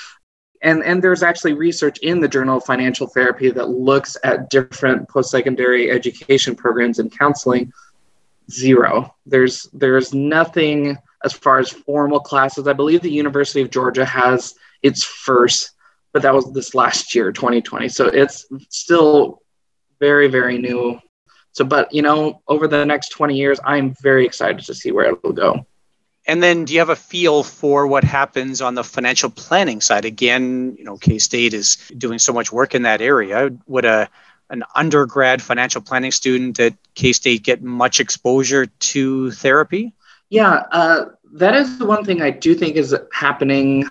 And 0.62 0.84
and 0.84 1.02
there's 1.02 1.24
actually 1.24 1.54
research 1.54 2.00
in 2.00 2.20
the 2.20 2.28
journal 2.28 2.58
of 2.58 2.66
financial 2.66 3.08
therapy 3.08 3.52
that 3.52 3.70
looks 3.70 4.18
at 4.24 4.50
different 4.50 5.08
post-secondary 5.08 5.92
education 5.92 6.56
programs 6.56 7.00
and 7.00 7.18
counseling. 7.18 7.72
Zero. 8.52 9.16
There's 9.26 9.68
there's 9.74 10.14
nothing 10.14 10.98
as 11.24 11.34
far 11.34 11.58
as 11.58 11.72
formal 11.72 12.20
classes. 12.20 12.68
I 12.68 12.74
believe 12.74 13.02
the 13.02 13.10
university 13.10 13.62
of 13.62 13.72
georgia 13.72 14.06
has 14.06 14.54
its 14.84 15.04
first 15.04 15.72
but 16.16 16.22
that 16.22 16.34
was 16.34 16.50
this 16.54 16.74
last 16.74 17.14
year, 17.14 17.30
2020. 17.34 17.90
So 17.90 18.06
it's 18.06 18.46
still 18.70 19.42
very, 20.00 20.30
very 20.30 20.58
new. 20.58 20.98
So, 21.52 21.66
but 21.66 21.94
you 21.94 22.02
know, 22.02 22.42
over 22.48 22.70
the 22.70 22.86
next 22.86 23.10
20 23.10 23.36
years, 23.36 23.60
I'm 23.66 23.94
very 24.02 24.26
excited 24.26 24.66
to 24.66 24.74
see 24.74 24.94
where 24.94 25.08
it 25.08 25.22
will 25.22 25.34
go. 25.34 25.66
And 26.26 26.42
then, 26.42 26.64
do 26.64 26.72
you 26.72 26.80
have 26.80 26.88
a 26.88 26.96
feel 26.96 27.44
for 27.44 27.86
what 27.86 28.06
happens 28.06 28.62
on 28.62 28.76
the 28.76 28.84
financial 28.86 29.30
planning 29.30 29.82
side? 29.82 30.06
Again, 30.06 30.78
you 30.78 30.86
know, 30.86 30.96
K 30.96 31.20
State 31.20 31.54
is 31.54 31.76
doing 31.98 32.18
so 32.18 32.32
much 32.32 32.50
work 32.50 32.76
in 32.76 32.84
that 32.84 33.02
area. 33.02 33.50
Would 33.68 33.84
a 33.84 34.10
an 34.50 34.64
undergrad 34.74 35.42
financial 35.42 35.82
planning 35.82 36.12
student 36.12 36.58
at 36.62 36.76
K 36.94 37.12
State 37.12 37.44
get 37.44 37.62
much 37.62 38.00
exposure 38.00 38.68
to 38.68 39.32
therapy? 39.32 39.92
Yeah, 40.30 40.64
uh, 40.72 41.08
that 41.34 41.56
is 41.56 41.78
the 41.78 41.86
one 41.86 42.06
thing 42.06 42.22
I 42.22 42.30
do 42.30 42.56
think 42.56 42.78
is 42.78 42.96
happening 43.12 43.90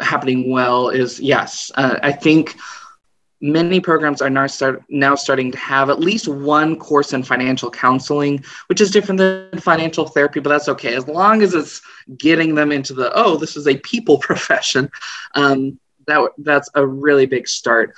happening 0.00 0.50
well 0.50 0.88
is 0.88 1.20
yes, 1.20 1.70
uh, 1.74 1.98
I 2.02 2.12
think 2.12 2.56
many 3.40 3.80
programs 3.80 4.22
are 4.22 4.30
now 4.30 4.46
start 4.46 4.82
now 4.88 5.14
starting 5.14 5.52
to 5.52 5.58
have 5.58 5.90
at 5.90 6.00
least 6.00 6.26
one 6.26 6.78
course 6.78 7.12
in 7.12 7.22
financial 7.22 7.70
counseling, 7.70 8.42
which 8.68 8.80
is 8.80 8.90
different 8.90 9.18
than 9.18 9.60
financial 9.60 10.06
therapy, 10.06 10.40
but 10.40 10.50
that's 10.50 10.68
okay 10.68 10.94
as 10.94 11.06
long 11.06 11.42
as 11.42 11.54
it's 11.54 11.82
getting 12.16 12.54
them 12.54 12.72
into 12.72 12.94
the 12.94 13.12
oh, 13.14 13.36
this 13.36 13.56
is 13.56 13.66
a 13.66 13.76
people 13.78 14.18
profession. 14.30 14.90
Um, 15.34 15.78
that 16.06 16.30
that's 16.38 16.70
a 16.74 16.86
really 16.86 17.26
big 17.26 17.48
start. 17.48 17.94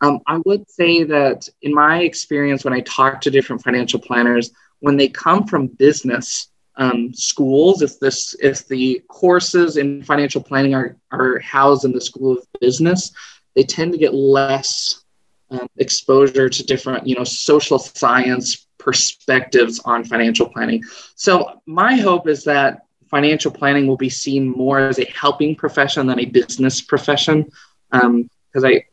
Um, 0.00 0.18
I 0.26 0.38
would 0.44 0.68
say 0.68 1.04
that 1.04 1.48
in 1.62 1.72
my 1.72 2.00
experience, 2.00 2.64
when 2.64 2.74
I 2.74 2.80
talk 2.80 3.20
to 3.20 3.30
different 3.30 3.62
financial 3.62 4.00
planners, 4.00 4.50
when 4.80 4.96
they 4.96 5.08
come 5.08 5.46
from 5.46 5.68
business, 5.68 6.48
um, 6.76 7.12
schools, 7.12 7.82
if 7.82 7.98
this 8.00 8.34
if 8.40 8.66
the 8.68 9.02
courses 9.08 9.76
in 9.76 10.02
financial 10.02 10.42
planning 10.42 10.74
are, 10.74 10.96
are 11.10 11.38
housed 11.40 11.84
in 11.84 11.92
the 11.92 12.00
School 12.00 12.32
of 12.32 12.46
Business, 12.60 13.12
they 13.54 13.62
tend 13.62 13.92
to 13.92 13.98
get 13.98 14.14
less 14.14 15.04
um, 15.50 15.68
exposure 15.76 16.48
to 16.48 16.64
different, 16.64 17.06
you 17.06 17.14
know, 17.14 17.24
social 17.24 17.78
science 17.78 18.66
perspectives 18.78 19.80
on 19.84 20.04
financial 20.04 20.48
planning. 20.48 20.82
So 21.14 21.60
my 21.66 21.96
hope 21.96 22.26
is 22.26 22.44
that 22.44 22.86
financial 23.10 23.50
planning 23.50 23.86
will 23.86 23.98
be 23.98 24.08
seen 24.08 24.48
more 24.48 24.78
as 24.78 24.98
a 24.98 25.04
helping 25.04 25.54
profession 25.54 26.06
than 26.06 26.18
a 26.20 26.24
business 26.24 26.80
profession. 26.80 27.44
Because 27.90 28.64
um, 28.64 28.64
I, 28.64 28.84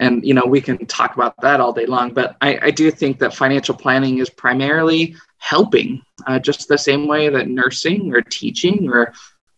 and 0.00 0.24
you 0.24 0.34
know, 0.34 0.44
we 0.46 0.60
can 0.60 0.86
talk 0.86 1.14
about 1.14 1.34
that 1.40 1.60
all 1.60 1.72
day 1.72 1.86
long, 1.86 2.12
but 2.12 2.36
I, 2.40 2.58
I 2.62 2.70
do 2.70 2.90
think 2.90 3.18
that 3.18 3.34
financial 3.34 3.74
planning 3.74 4.18
is 4.18 4.30
primarily 4.30 5.16
helping, 5.38 6.02
uh, 6.26 6.38
just 6.38 6.68
the 6.68 6.78
same 6.78 7.06
way 7.06 7.28
that 7.28 7.48
nursing 7.48 8.12
or 8.12 8.22
teaching 8.22 8.88
or 8.88 9.12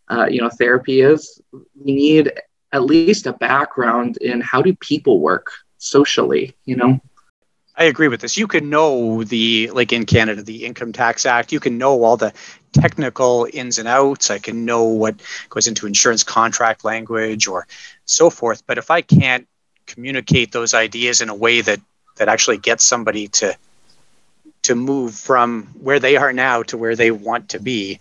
uh, 0.08 0.26
you 0.26 0.40
know 0.40 0.48
therapy 0.48 1.00
is. 1.00 1.40
We 1.52 1.92
need 1.92 2.32
at 2.72 2.84
least 2.84 3.26
a 3.26 3.32
background 3.32 4.16
in 4.18 4.40
how 4.40 4.62
do 4.62 4.74
people 4.76 5.20
work 5.20 5.50
socially. 5.78 6.54
You 6.64 6.76
know. 6.76 7.00
I 7.76 7.84
agree 7.84 8.08
with 8.08 8.20
this. 8.20 8.36
You 8.36 8.46
can 8.46 8.68
know 8.68 9.24
the 9.24 9.70
like 9.70 9.92
in 9.92 10.04
Canada, 10.04 10.42
the 10.42 10.64
Income 10.64 10.92
Tax 10.92 11.24
Act. 11.24 11.52
You 11.52 11.60
can 11.60 11.78
know 11.78 12.02
all 12.02 12.16
the 12.16 12.32
technical 12.72 13.46
ins 13.52 13.78
and 13.78 13.88
outs. 13.88 14.30
I 14.30 14.38
can 14.38 14.64
know 14.64 14.84
what 14.84 15.20
goes 15.48 15.66
into 15.66 15.86
insurance 15.86 16.22
contract 16.22 16.84
language 16.84 17.46
or 17.46 17.66
so 18.04 18.30
forth. 18.30 18.62
But 18.66 18.78
if 18.78 18.90
I 18.90 19.00
can't 19.00 19.46
communicate 19.94 20.52
those 20.52 20.74
ideas 20.74 21.20
in 21.20 21.28
a 21.28 21.34
way 21.34 21.60
that 21.60 21.80
that 22.16 22.28
actually 22.28 22.58
gets 22.58 22.84
somebody 22.84 23.28
to 23.28 23.56
to 24.62 24.74
move 24.74 25.14
from 25.14 25.64
where 25.80 25.98
they 25.98 26.16
are 26.16 26.32
now 26.32 26.62
to 26.62 26.76
where 26.76 26.96
they 26.96 27.10
want 27.10 27.48
to 27.50 27.58
be. 27.58 27.98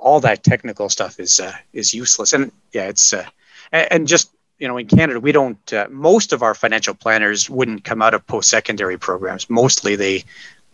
All 0.00 0.20
that 0.20 0.44
technical 0.44 0.88
stuff 0.88 1.18
is 1.18 1.40
uh, 1.40 1.54
is 1.72 1.94
useless. 1.94 2.32
And 2.32 2.52
yeah 2.72 2.88
it's 2.88 3.12
uh, 3.12 3.26
and 3.72 4.06
just 4.06 4.30
you 4.58 4.68
know 4.68 4.76
in 4.76 4.86
canada 4.86 5.18
we 5.18 5.32
don't 5.32 5.72
uh, 5.72 5.86
most 5.90 6.32
of 6.32 6.42
our 6.42 6.54
financial 6.54 6.94
planners 6.94 7.50
wouldn't 7.50 7.84
come 7.84 8.02
out 8.02 8.14
of 8.14 8.26
post-secondary 8.26 8.98
programs. 8.98 9.50
Mostly 9.50 9.96
they 9.96 10.24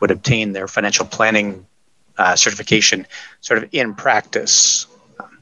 would 0.01 0.11
obtain 0.11 0.53
their 0.53 0.69
financial 0.69 1.07
planning 1.07 1.67
uh, 2.19 2.37
certification 2.37 3.07
sort 3.41 3.63
of 3.63 3.69
in 3.73 3.95
practice 3.95 4.87
um, 5.21 5.39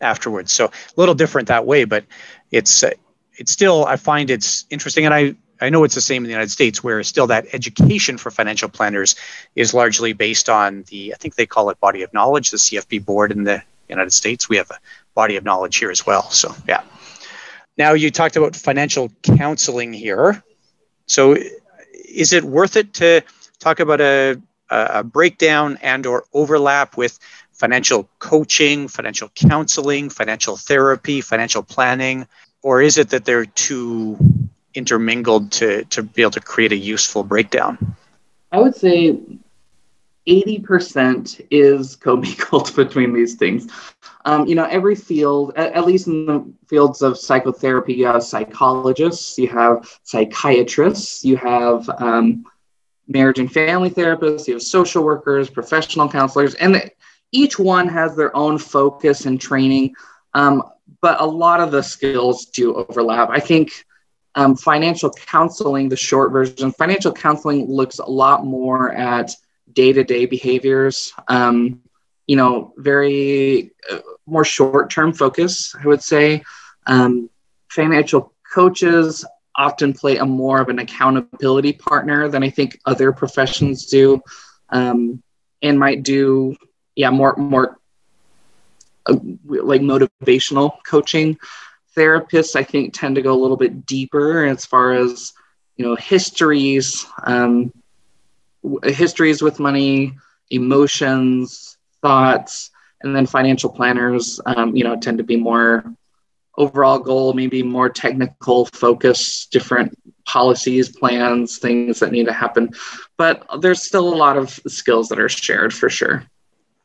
afterwards. 0.00 0.52
So 0.52 0.66
a 0.66 0.70
little 0.96 1.14
different 1.14 1.48
that 1.48 1.64
way 1.64 1.84
but 1.84 2.04
it's 2.50 2.82
uh, 2.82 2.90
it's 3.38 3.52
still 3.52 3.84
i 3.86 3.96
find 3.96 4.30
it's 4.30 4.66
interesting 4.70 5.04
and 5.04 5.14
i 5.14 5.34
I 5.60 5.70
know 5.70 5.84
it's 5.84 5.94
the 5.94 6.00
same 6.00 6.22
in 6.22 6.28
the 6.28 6.32
United 6.32 6.50
States, 6.50 6.82
where 6.84 7.02
still 7.02 7.26
that 7.28 7.46
education 7.52 8.18
for 8.18 8.30
financial 8.30 8.68
planners 8.68 9.16
is 9.56 9.74
largely 9.74 10.12
based 10.12 10.48
on 10.48 10.84
the, 10.88 11.12
I 11.12 11.16
think 11.16 11.34
they 11.34 11.46
call 11.46 11.70
it 11.70 11.80
body 11.80 12.02
of 12.02 12.12
knowledge, 12.14 12.50
the 12.50 12.58
CFP 12.58 13.04
board 13.04 13.32
in 13.32 13.44
the 13.44 13.62
United 13.88 14.12
States. 14.12 14.48
We 14.48 14.56
have 14.56 14.70
a 14.70 14.78
body 15.14 15.36
of 15.36 15.44
knowledge 15.44 15.76
here 15.76 15.90
as 15.90 16.06
well. 16.06 16.30
So, 16.30 16.54
yeah. 16.68 16.82
Now, 17.76 17.92
you 17.92 18.10
talked 18.10 18.36
about 18.36 18.56
financial 18.56 19.10
counseling 19.22 19.92
here. 19.92 20.42
So, 21.06 21.36
is 21.92 22.32
it 22.32 22.44
worth 22.44 22.76
it 22.76 22.94
to 22.94 23.22
talk 23.58 23.80
about 23.80 24.00
a, 24.00 24.40
a 24.70 25.02
breakdown 25.02 25.78
and 25.82 26.06
or 26.06 26.24
overlap 26.32 26.96
with 26.96 27.18
financial 27.52 28.08
coaching, 28.20 28.86
financial 28.86 29.28
counseling, 29.34 30.10
financial 30.10 30.56
therapy, 30.56 31.20
financial 31.20 31.62
planning, 31.62 32.26
or 32.68 32.82
is 32.82 32.98
it 32.98 33.08
that 33.08 33.24
they're 33.24 33.46
too 33.46 34.18
intermingled 34.74 35.50
to 35.50 35.84
to 35.84 36.02
be 36.02 36.20
able 36.20 36.30
to 36.32 36.40
create 36.40 36.70
a 36.70 36.76
useful 36.76 37.24
breakdown? 37.24 37.96
I 38.52 38.60
would 38.60 38.76
say 38.76 39.18
80% 40.26 41.46
is 41.50 41.96
commingled 42.06 42.76
between 42.76 43.14
these 43.14 43.36
things. 43.36 43.72
Um, 44.26 44.46
you 44.46 44.54
know, 44.54 44.66
every 44.66 44.94
field, 44.94 45.54
at, 45.56 45.72
at, 45.72 45.86
least 45.86 46.08
in 46.08 46.26
the 46.26 46.44
fields 46.66 47.00
of 47.00 47.16
psychotherapy, 47.16 47.94
you 47.94 48.04
have 48.04 48.22
psychologists, 48.22 49.38
you 49.38 49.48
have 49.48 49.88
psychiatrists, 50.02 51.24
you 51.24 51.38
have 51.38 51.88
um, 51.96 52.44
marriage 53.06 53.38
and 53.38 53.50
family 53.50 53.88
therapists, 53.88 54.46
you 54.46 54.52
have 54.52 54.62
social 54.62 55.02
workers, 55.02 55.48
professional 55.48 56.06
counselors, 56.06 56.52
and 56.56 56.90
each 57.32 57.58
one 57.58 57.88
has 57.88 58.14
their 58.14 58.36
own 58.36 58.58
focus 58.58 59.24
and 59.24 59.40
training. 59.40 59.94
Um, 60.38 60.62
but 61.00 61.20
a 61.20 61.26
lot 61.26 61.58
of 61.58 61.72
the 61.72 61.82
skills 61.82 62.46
do 62.46 62.74
overlap. 62.74 63.28
I 63.28 63.40
think 63.40 63.84
um, 64.36 64.54
financial 64.54 65.10
counseling, 65.10 65.88
the 65.88 65.96
short 65.96 66.30
version, 66.30 66.70
financial 66.70 67.12
counseling 67.12 67.66
looks 67.68 67.98
a 67.98 68.06
lot 68.06 68.44
more 68.44 68.92
at 68.92 69.32
day 69.72 69.92
to 69.92 70.04
day 70.04 70.26
behaviors, 70.26 71.12
um, 71.26 71.80
you 72.28 72.36
know, 72.36 72.72
very 72.76 73.72
uh, 73.90 73.98
more 74.26 74.44
short 74.44 74.90
term 74.90 75.12
focus, 75.12 75.74
I 75.74 75.86
would 75.88 76.02
say. 76.02 76.44
Um, 76.86 77.30
financial 77.68 78.32
coaches 78.54 79.24
often 79.56 79.92
play 79.92 80.18
a 80.18 80.24
more 80.24 80.60
of 80.60 80.68
an 80.68 80.78
accountability 80.78 81.72
partner 81.72 82.28
than 82.28 82.44
I 82.44 82.50
think 82.50 82.78
other 82.86 83.10
professions 83.10 83.86
do, 83.86 84.22
um, 84.68 85.20
and 85.62 85.80
might 85.80 86.04
do, 86.04 86.54
yeah, 86.94 87.10
more, 87.10 87.34
more 87.36 87.77
uh, 89.08 89.16
like 89.44 89.80
motivational 89.80 90.72
coaching 90.86 91.38
therapists, 91.96 92.54
I 92.54 92.62
think, 92.62 92.94
tend 92.94 93.16
to 93.16 93.22
go 93.22 93.32
a 93.32 93.40
little 93.40 93.56
bit 93.56 93.84
deeper 93.86 94.44
as 94.44 94.64
far 94.64 94.92
as 94.92 95.32
you 95.76 95.84
know 95.84 95.96
histories, 95.96 97.06
um, 97.24 97.72
histories 98.84 99.42
with 99.42 99.58
money, 99.58 100.14
emotions, 100.50 101.76
thoughts, 102.02 102.70
and 103.02 103.14
then 103.14 103.26
financial 103.26 103.70
planners, 103.70 104.40
um, 104.46 104.76
you 104.76 104.84
know, 104.84 104.96
tend 104.96 105.18
to 105.18 105.24
be 105.24 105.36
more 105.36 105.84
overall 106.56 106.98
goal, 106.98 107.32
maybe 107.32 107.62
more 107.62 107.88
technical 107.88 108.66
focus, 108.66 109.46
different 109.46 109.96
policies, 110.26 110.88
plans, 110.88 111.58
things 111.58 112.00
that 112.00 112.12
need 112.12 112.26
to 112.26 112.32
happen. 112.32 112.70
But 113.16 113.46
there's 113.60 113.82
still 113.82 114.12
a 114.12 114.16
lot 114.16 114.36
of 114.36 114.50
skills 114.66 115.08
that 115.08 115.20
are 115.20 115.28
shared 115.28 115.72
for 115.72 115.88
sure. 115.88 116.24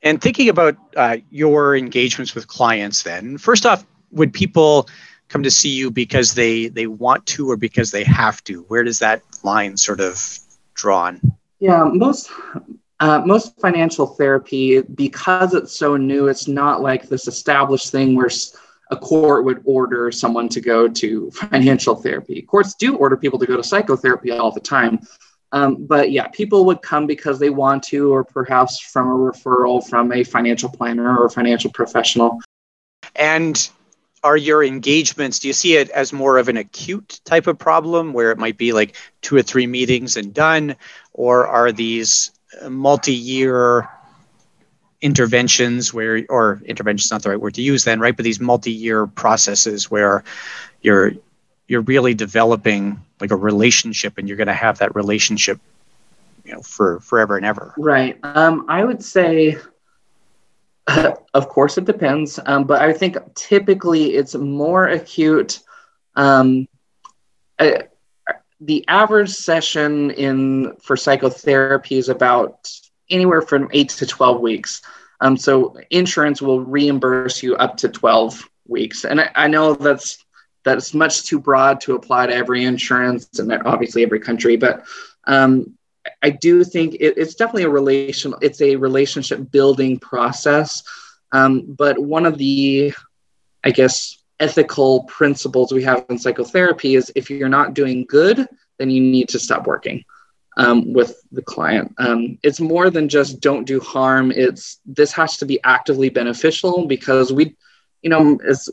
And 0.04 0.22
thinking 0.22 0.50
about 0.50 0.76
uh, 0.96 1.18
your 1.32 1.76
engagements 1.76 2.36
with 2.36 2.48
clients, 2.48 3.04
then, 3.04 3.38
first 3.38 3.66
off, 3.66 3.86
would 4.12 4.34
people 4.34 4.88
come 5.30 5.44
to 5.44 5.50
see 5.50 5.70
you 5.70 5.89
because 5.89 6.36
they 6.36 6.68
they 6.68 6.88
want 6.88 7.26
to 7.26 7.50
or 7.50 7.58
because 7.58 7.92
they 7.92 8.04
have 8.04 8.44
to? 8.44 8.63
Where 8.63 8.84
does 8.84 9.00
that 9.00 9.24
line 9.44 9.78
sort 9.78 10.02
of 10.02 10.38
drawn? 10.76 11.22
Yeah, 11.60 11.86
most 11.86 12.30
uh, 13.00 13.22
most 13.26 13.60
financial 13.60 14.06
therapy, 14.06 14.82
because 14.82 15.54
it's 15.54 15.76
so 15.76 15.98
new, 15.98 16.28
it's 16.28 16.48
not 16.48 16.82
like 16.82 17.08
this 17.08 17.28
established 17.28 17.89
thing 17.89 18.16
where 18.16 18.30
a 18.92 18.98
court 18.98 19.46
would 19.46 19.62
order 19.66 20.12
someone 20.12 20.50
to 20.50 20.62
go 20.62 20.88
to 20.88 21.32
financial 21.32 21.96
therapy. 21.96 22.42
Courts 22.42 22.76
do 22.76 22.96
order 22.96 23.18
people 23.18 23.39
to 23.39 23.46
go 23.46 23.58
to 23.58 23.63
psychotherapy 23.63 24.32
all 24.32 24.52
the 24.52 24.60
time. 24.60 25.00
Um, 25.54 25.86
but 25.86 26.12
yeah, 26.12 26.28
people 26.30 26.66
would 26.66 26.82
come 26.82 27.06
because 27.06 27.38
they 27.38 27.52
want 27.52 27.84
to, 27.84 28.12
or 28.12 28.24
perhaps 28.24 28.80
from 28.80 29.08
a 29.08 29.13
referral 29.13 29.88
from 29.88 30.12
a 30.12 30.24
financial 30.24 30.68
planner 30.68 31.16
or 31.16 31.30
financial 31.30 31.72
professional. 31.72 32.42
And 33.16 33.70
are 34.24 34.36
your 34.36 34.63
engagements, 34.63 35.38
do 35.39 35.48
you 35.48 35.54
see 35.54 35.76
it 35.76 35.92
as 35.92 36.12
more 36.12 36.39
of 36.39 36.50
an 36.50 36.58
acute 36.58 37.22
type 37.24 37.46
of 37.46 37.60
problem 37.60 38.13
where 38.13 38.32
it 38.32 38.39
might 38.39 38.58
be 38.58 38.74
like 38.74 38.96
two 39.22 39.36
or 39.36 39.44
three 39.44 39.68
meetings 39.68 40.18
and 40.18 40.34
done? 40.34 40.76
Or 41.13 41.46
are 41.46 41.72
these 41.72 42.32
multi 42.68 43.13
year 43.13 43.88
interventions 45.02 45.94
where, 45.94 46.26
or 46.30 46.62
intervention 46.66 47.06
is 47.06 47.12
not 47.12 47.22
the 47.22 47.30
right 47.30 47.39
word 47.39 47.54
to 47.56 47.62
use 47.62 47.84
then, 47.84 48.00
right? 48.00 48.16
But 48.16 48.24
these 48.24 48.39
multi 48.39 48.72
year 48.72 49.06
processes 49.06 49.92
where 49.92 50.24
you're 50.82 51.13
you're 51.73 51.81
really 51.81 52.13
developing 52.13 53.01
like 53.19 53.31
a 53.31 53.36
relationship 53.36 54.19
and 54.19 54.27
you're 54.27 54.38
going 54.38 54.45
to 54.47 54.53
have 54.53 54.77
that 54.77 54.95
relationship 54.95 55.59
you 56.45 56.53
know 56.53 56.62
for 56.62 56.99
forever 56.99 57.36
and 57.36 57.45
ever. 57.45 57.73
Right. 57.77 58.19
Um, 58.23 58.65
i 58.69 58.86
would 58.86 59.03
say 59.03 59.57
of 61.33 61.49
course 61.49 61.79
it 61.79 61.86
depends 61.86 62.39
um, 62.45 62.65
but 62.65 62.81
i 62.81 62.93
think 62.93 63.17
typically 63.33 64.13
it's 64.13 64.36
more 64.36 64.88
acute 64.88 65.62
um, 66.15 66.67
uh, 67.57 67.79
the 68.62 68.86
average 68.88 69.31
session 69.31 70.12
in 70.12 70.75
for 70.79 70.95
psychotherapy 70.95 71.97
is 71.97 72.07
about 72.07 72.69
anywhere 73.09 73.41
from 73.41 73.67
8 73.73 73.89
to 73.89 74.05
12 74.05 74.41
weeks. 74.41 74.81
Um, 75.21 75.36
so 75.36 75.75
insurance 75.89 76.41
will 76.41 76.62
reimburse 76.62 77.43
you 77.43 77.55
up 77.55 77.75
to 77.77 77.89
12 77.89 78.47
weeks. 78.67 79.05
And 79.05 79.19
I, 79.19 79.31
I 79.36 79.47
know 79.47 79.73
that's 79.73 80.23
that's 80.63 80.93
much 80.93 81.23
too 81.23 81.39
broad 81.39 81.82
to 81.82 81.95
apply 81.95 82.28
to 82.28 82.34
every 82.34 82.63
insurance 82.63 83.39
and 83.39 83.52
obviously 83.65 84.04
every 84.04 84.19
country. 84.19 84.56
But 84.56 84.86
um, 85.26 85.78
I 86.21 86.30
do 86.30 86.63
think 86.63 86.95
it, 86.95 87.17
it's 87.17 87.36
definitely 87.36 87.63
a 87.63 87.69
relation. 87.69 88.34
It's 88.41 88.62
a 88.62 88.76
relationship 88.76 89.52
building 89.52 89.99
process. 89.99 90.84
Um, 91.32 91.73
but 91.73 91.97
one 91.97 92.26
of 92.26 92.38
the, 92.38 92.93
I 93.63 93.71
guess, 93.71 94.17
ethical 94.39 95.04
principles 95.04 95.71
we 95.71 95.84
have 95.84 96.06
in 96.10 96.17
psychotherapy 96.17 96.95
is 96.95 97.12
if 97.15 97.30
you're 97.30 97.49
not 97.49 97.73
doing 97.73 98.06
good, 98.06 98.47
then 98.78 98.89
you 98.89 99.02
need 99.02 99.30
to 99.30 99.39
stop 99.39 99.65
working 99.65 100.04
um, 100.58 100.93
with 100.93 101.21
the 101.32 101.41
client. 101.41 101.93
Um, 101.97 102.38
it's 102.43 102.60
more 102.60 102.89
than 102.89 103.10
just 103.10 103.39
don't 103.39 103.65
do 103.65 103.80
harm. 103.80 104.32
It's 104.32 104.80
this 104.86 105.12
has 105.13 105.38
to 105.38 105.45
be 105.45 105.60
actively 105.63 106.10
beneficial 106.10 106.86
because 106.86 107.32
we, 107.32 107.56
you 108.02 108.10
know, 108.10 108.39
as 108.47 108.69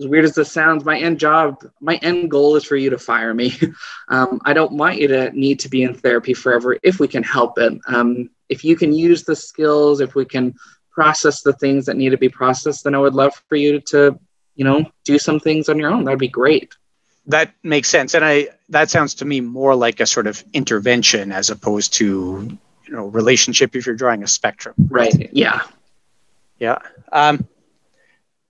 as 0.00 0.06
weird 0.08 0.24
as 0.24 0.34
this 0.34 0.50
sounds, 0.50 0.84
my 0.84 0.98
end 0.98 1.18
job, 1.20 1.64
my 1.80 1.96
end 1.96 2.30
goal 2.30 2.56
is 2.56 2.64
for 2.64 2.76
you 2.76 2.90
to 2.90 2.98
fire 2.98 3.34
me. 3.34 3.56
Um, 4.06 4.42
I 4.44 4.52
don't 4.52 4.72
want 4.72 4.98
you 4.98 5.08
to 5.08 5.30
need 5.30 5.60
to 5.60 5.70
be 5.70 5.82
in 5.82 5.94
therapy 5.94 6.34
forever 6.34 6.76
if 6.82 7.00
we 7.00 7.08
can 7.08 7.22
help 7.22 7.58
it. 7.58 7.72
Um, 7.86 8.28
if 8.50 8.62
you 8.62 8.76
can 8.76 8.92
use 8.92 9.24
the 9.24 9.34
skills, 9.34 10.02
if 10.02 10.14
we 10.14 10.26
can 10.26 10.56
process 10.92 11.40
the 11.40 11.54
things 11.54 11.86
that 11.86 11.96
need 11.96 12.10
to 12.10 12.18
be 12.18 12.28
processed, 12.28 12.84
then 12.84 12.94
I 12.94 12.98
would 12.98 13.14
love 13.14 13.34
for 13.48 13.56
you 13.56 13.80
to, 13.80 14.18
you 14.56 14.64
know, 14.64 14.84
do 15.04 15.18
some 15.18 15.40
things 15.40 15.70
on 15.70 15.78
your 15.78 15.90
own. 15.90 16.04
That'd 16.04 16.18
be 16.18 16.28
great. 16.28 16.74
That 17.26 17.54
makes 17.62 17.88
sense, 17.88 18.14
and 18.14 18.22
I 18.22 18.48
that 18.68 18.90
sounds 18.90 19.14
to 19.14 19.24
me 19.24 19.40
more 19.40 19.74
like 19.74 20.00
a 20.00 20.06
sort 20.06 20.26
of 20.26 20.44
intervention 20.52 21.32
as 21.32 21.48
opposed 21.48 21.94
to 21.94 22.58
you 22.86 22.92
know 22.94 23.06
relationship. 23.06 23.74
If 23.74 23.86
you're 23.86 23.94
drawing 23.94 24.22
a 24.22 24.26
spectrum, 24.26 24.74
right? 24.90 25.30
Yeah, 25.32 25.62
yeah. 26.58 26.80
Um, 27.10 27.48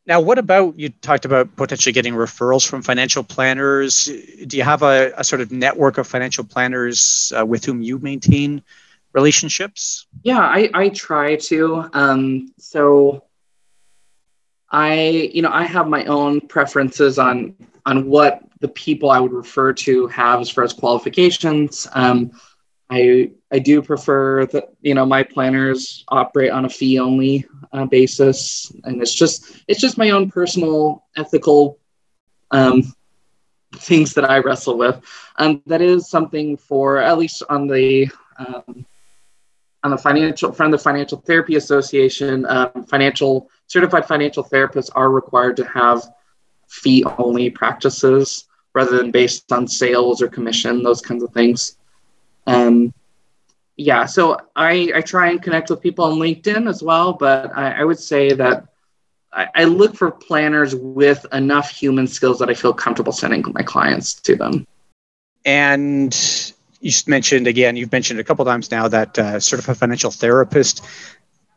now, 0.06 0.20
what 0.20 0.38
about 0.38 0.78
you 0.78 0.90
talked 0.90 1.24
about 1.24 1.56
potentially 1.56 1.92
getting 1.92 2.14
referrals 2.14 2.66
from 2.66 2.82
financial 2.82 3.24
planners? 3.24 4.10
Do 4.46 4.56
you 4.56 4.62
have 4.62 4.82
a, 4.82 5.12
a 5.16 5.24
sort 5.24 5.40
of 5.40 5.50
network 5.50 5.96
of 5.96 6.06
financial 6.06 6.44
planners 6.44 7.32
uh, 7.38 7.46
with 7.46 7.64
whom 7.64 7.80
you 7.80 7.98
maintain 7.98 8.62
relationships? 9.14 10.06
Yeah, 10.22 10.40
I, 10.40 10.68
I 10.74 10.88
try 10.90 11.36
to. 11.36 11.88
Um, 11.94 12.52
so 12.58 13.24
I, 14.70 15.30
you 15.32 15.40
know, 15.40 15.50
I 15.50 15.64
have 15.64 15.88
my 15.88 16.04
own 16.04 16.40
preferences 16.42 17.18
on 17.18 17.56
on 17.86 18.06
what 18.06 18.42
the 18.60 18.68
people 18.68 19.10
I 19.10 19.20
would 19.20 19.32
refer 19.32 19.72
to 19.72 20.06
have 20.08 20.40
as 20.40 20.50
far 20.50 20.64
as 20.64 20.72
qualifications. 20.72 21.86
Um, 21.92 22.32
I 22.90 23.30
I 23.50 23.58
do 23.58 23.82
prefer 23.82 24.46
that 24.46 24.68
you 24.82 24.94
know 24.94 25.06
my 25.06 25.22
planners 25.22 26.04
operate 26.08 26.50
on 26.50 26.64
a 26.64 26.68
fee 26.68 26.98
only 26.98 27.46
uh, 27.72 27.86
basis, 27.86 28.70
and 28.84 29.00
it's 29.00 29.14
just 29.14 29.62
it's 29.68 29.80
just 29.80 29.98
my 29.98 30.10
own 30.10 30.30
personal 30.30 31.04
ethical 31.16 31.78
um, 32.50 32.82
things 33.74 34.14
that 34.14 34.30
I 34.30 34.38
wrestle 34.38 34.76
with. 34.76 35.00
Um, 35.36 35.62
that 35.66 35.80
is 35.80 36.10
something 36.10 36.56
for 36.56 36.98
at 36.98 37.18
least 37.18 37.42
on 37.48 37.66
the 37.66 38.08
um, 38.38 38.86
on 39.82 39.90
the 39.90 39.98
financial 39.98 40.52
from 40.52 40.70
the 40.70 40.78
Financial 40.78 41.18
Therapy 41.18 41.56
Association. 41.56 42.44
Um, 42.46 42.84
financial 42.84 43.50
certified 43.66 44.06
financial 44.06 44.44
therapists 44.44 44.90
are 44.94 45.10
required 45.10 45.56
to 45.56 45.64
have 45.64 46.02
fee 46.68 47.04
only 47.18 47.50
practices 47.50 48.46
rather 48.74 48.96
than 48.96 49.10
based 49.10 49.52
on 49.52 49.68
sales 49.68 50.20
or 50.20 50.28
commission, 50.28 50.82
those 50.82 51.00
kinds 51.00 51.22
of 51.22 51.32
things. 51.32 51.76
Um, 52.46 52.92
yeah, 53.76 54.07
so 54.07 54.38
I, 54.54 54.92
I 54.94 55.00
try 55.00 55.30
and 55.30 55.42
connect 55.42 55.70
with 55.70 55.80
people 55.80 56.04
on 56.04 56.18
LinkedIn 56.18 56.68
as 56.68 56.83
well, 56.83 57.12
but 57.12 57.57
I, 57.57 57.80
I 57.80 57.85
would 57.85 57.98
say 57.98 58.33
that 58.33 58.66
I, 59.33 59.48
I, 59.54 59.64
look 59.64 59.96
for 59.96 60.11
planners 60.12 60.76
with 60.76 61.26
enough 61.33 61.70
human 61.70 62.07
skills 62.07 62.38
that 62.38 62.48
I 62.48 62.54
feel 62.54 62.72
comfortable 62.72 63.12
sending 63.12 63.44
my 63.52 63.62
clients 63.62 64.14
to 64.14 64.37
them. 64.37 64.66
And 65.44 66.16
you 66.80 66.92
mentioned 67.07 67.46
again, 67.46 67.76
you've 67.76 67.90
mentioned 67.90 68.20
a 68.20 68.24
couple 68.24 68.44
times 68.44 68.70
now 68.70 68.87
that 68.88 69.18
uh, 69.18 69.40
certified 69.40 69.76
financial 69.76 70.11
therapist 70.12 70.85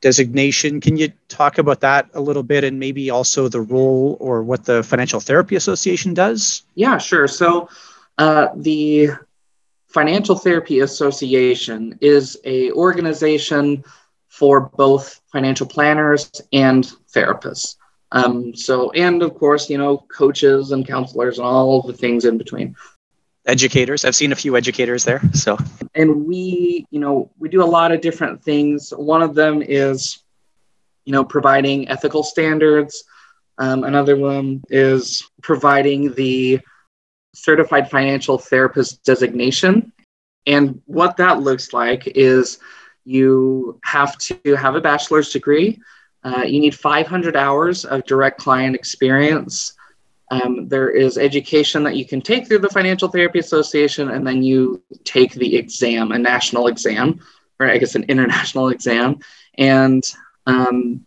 designation. 0.01 0.81
Can 0.81 0.97
you 0.97 1.11
talk 1.27 1.57
about 1.57 1.81
that 1.81 2.09
a 2.13 2.21
little 2.21 2.43
bit 2.43 2.63
and 2.63 2.79
maybe 2.79 3.09
also 3.09 3.47
the 3.47 3.61
role 3.61 4.17
or 4.19 4.43
what 4.43 4.65
the 4.65 4.83
Financial 4.83 5.19
Therapy 5.19 5.55
Association 5.55 6.13
does? 6.13 6.63
Yeah, 6.75 6.97
sure. 6.97 7.27
So 7.27 7.69
uh, 8.17 8.49
the 8.55 9.11
Financial 9.97 10.35
Therapy 10.35 10.81
Association 10.81 11.97
is 12.01 12.37
a 12.45 12.71
organization 12.73 13.83
for 14.27 14.69
both 14.77 15.21
financial 15.31 15.65
planners 15.65 16.29
and 16.53 16.87
therapists. 17.11 17.77
Um, 18.11 18.55
so, 18.55 18.91
and 18.91 19.23
of 19.23 19.33
course, 19.33 19.71
you 19.71 19.79
know, 19.79 20.05
coaches 20.15 20.71
and 20.71 20.87
counselors 20.87 21.39
and 21.39 21.47
all 21.47 21.81
the 21.81 21.93
things 21.93 22.25
in 22.25 22.37
between. 22.37 22.75
Educators. 23.47 24.05
I've 24.05 24.15
seen 24.15 24.31
a 24.31 24.35
few 24.35 24.55
educators 24.55 25.03
there. 25.03 25.19
So, 25.33 25.57
and 25.95 26.27
we, 26.27 26.85
you 26.91 26.99
know, 26.99 27.31
we 27.39 27.49
do 27.49 27.63
a 27.63 27.65
lot 27.65 27.91
of 27.91 27.99
different 27.99 28.43
things. 28.43 28.93
One 28.95 29.23
of 29.23 29.33
them 29.33 29.63
is, 29.63 30.19
you 31.05 31.11
know, 31.11 31.23
providing 31.23 31.89
ethical 31.89 32.21
standards. 32.21 33.03
Um, 33.57 33.83
another 33.83 34.15
one 34.15 34.63
is 34.69 35.27
providing 35.41 36.13
the 36.13 36.59
certified 37.37 37.89
financial 37.89 38.37
therapist 38.37 39.03
designation. 39.03 39.91
And 40.45 40.81
what 40.85 41.17
that 41.17 41.41
looks 41.41 41.73
like 41.73 42.07
is 42.07 42.59
you 43.05 43.79
have 43.83 44.17
to 44.17 44.55
have 44.55 44.75
a 44.75 44.81
bachelor's 44.81 45.31
degree. 45.31 45.79
Uh, 46.23 46.43
you 46.43 46.59
need 46.59 46.75
500 46.75 47.35
hours 47.35 47.85
of 47.85 48.05
direct 48.05 48.39
client 48.39 48.75
experience. 48.75 49.73
Um, 50.29 50.67
there 50.67 50.89
is 50.89 51.17
education 51.17 51.83
that 51.83 51.95
you 51.95 52.05
can 52.05 52.21
take 52.21 52.47
through 52.47 52.59
the 52.59 52.69
Financial 52.69 53.07
Therapy 53.07 53.39
Association, 53.39 54.09
and 54.09 54.27
then 54.27 54.43
you 54.43 54.83
take 55.05 55.33
the 55.33 55.55
exam, 55.55 56.11
a 56.11 56.19
national 56.19 56.67
exam, 56.67 57.21
or 57.59 57.69
I 57.69 57.77
guess 57.77 57.95
an 57.95 58.03
international 58.03 58.69
exam. 58.75 59.19
And 59.57 60.03
um, 60.45 61.05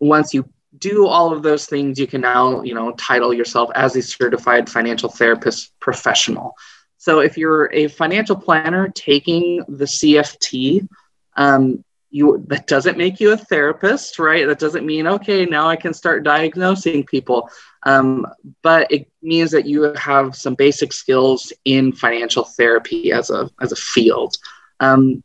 once 0.00 0.34
you 0.34 0.48
do 0.78 1.06
all 1.06 1.32
of 1.32 1.42
those 1.42 1.66
things, 1.66 1.98
you 1.98 2.06
can 2.06 2.20
now, 2.20 2.62
you 2.62 2.74
know, 2.74 2.92
title 2.92 3.32
yourself 3.32 3.70
as 3.74 3.96
a 3.96 4.02
certified 4.02 4.68
financial 4.68 5.08
therapist 5.08 5.78
professional. 5.80 6.54
So 6.96 7.20
if 7.20 7.36
you're 7.38 7.72
a 7.72 7.88
financial 7.88 8.36
planner 8.36 8.88
taking 8.88 9.64
the 9.68 9.84
CFT, 9.84 10.88
um, 11.36 11.84
you 12.10 12.42
that 12.48 12.66
doesn't 12.66 12.96
make 12.96 13.20
you 13.20 13.32
a 13.32 13.36
therapist, 13.36 14.18
right? 14.18 14.46
That 14.46 14.58
doesn't 14.58 14.86
mean 14.86 15.06
okay, 15.06 15.44
now 15.44 15.68
I 15.68 15.76
can 15.76 15.92
start 15.92 16.24
diagnosing 16.24 17.04
people. 17.04 17.50
Um, 17.84 18.26
but 18.62 18.90
it 18.90 19.10
means 19.22 19.50
that 19.50 19.66
you 19.66 19.92
have 19.94 20.34
some 20.34 20.54
basic 20.54 20.92
skills 20.92 21.52
in 21.64 21.92
financial 21.92 22.44
therapy 22.44 23.12
as 23.12 23.30
a 23.30 23.50
as 23.60 23.72
a 23.72 23.76
field. 23.76 24.36
Um, 24.80 25.22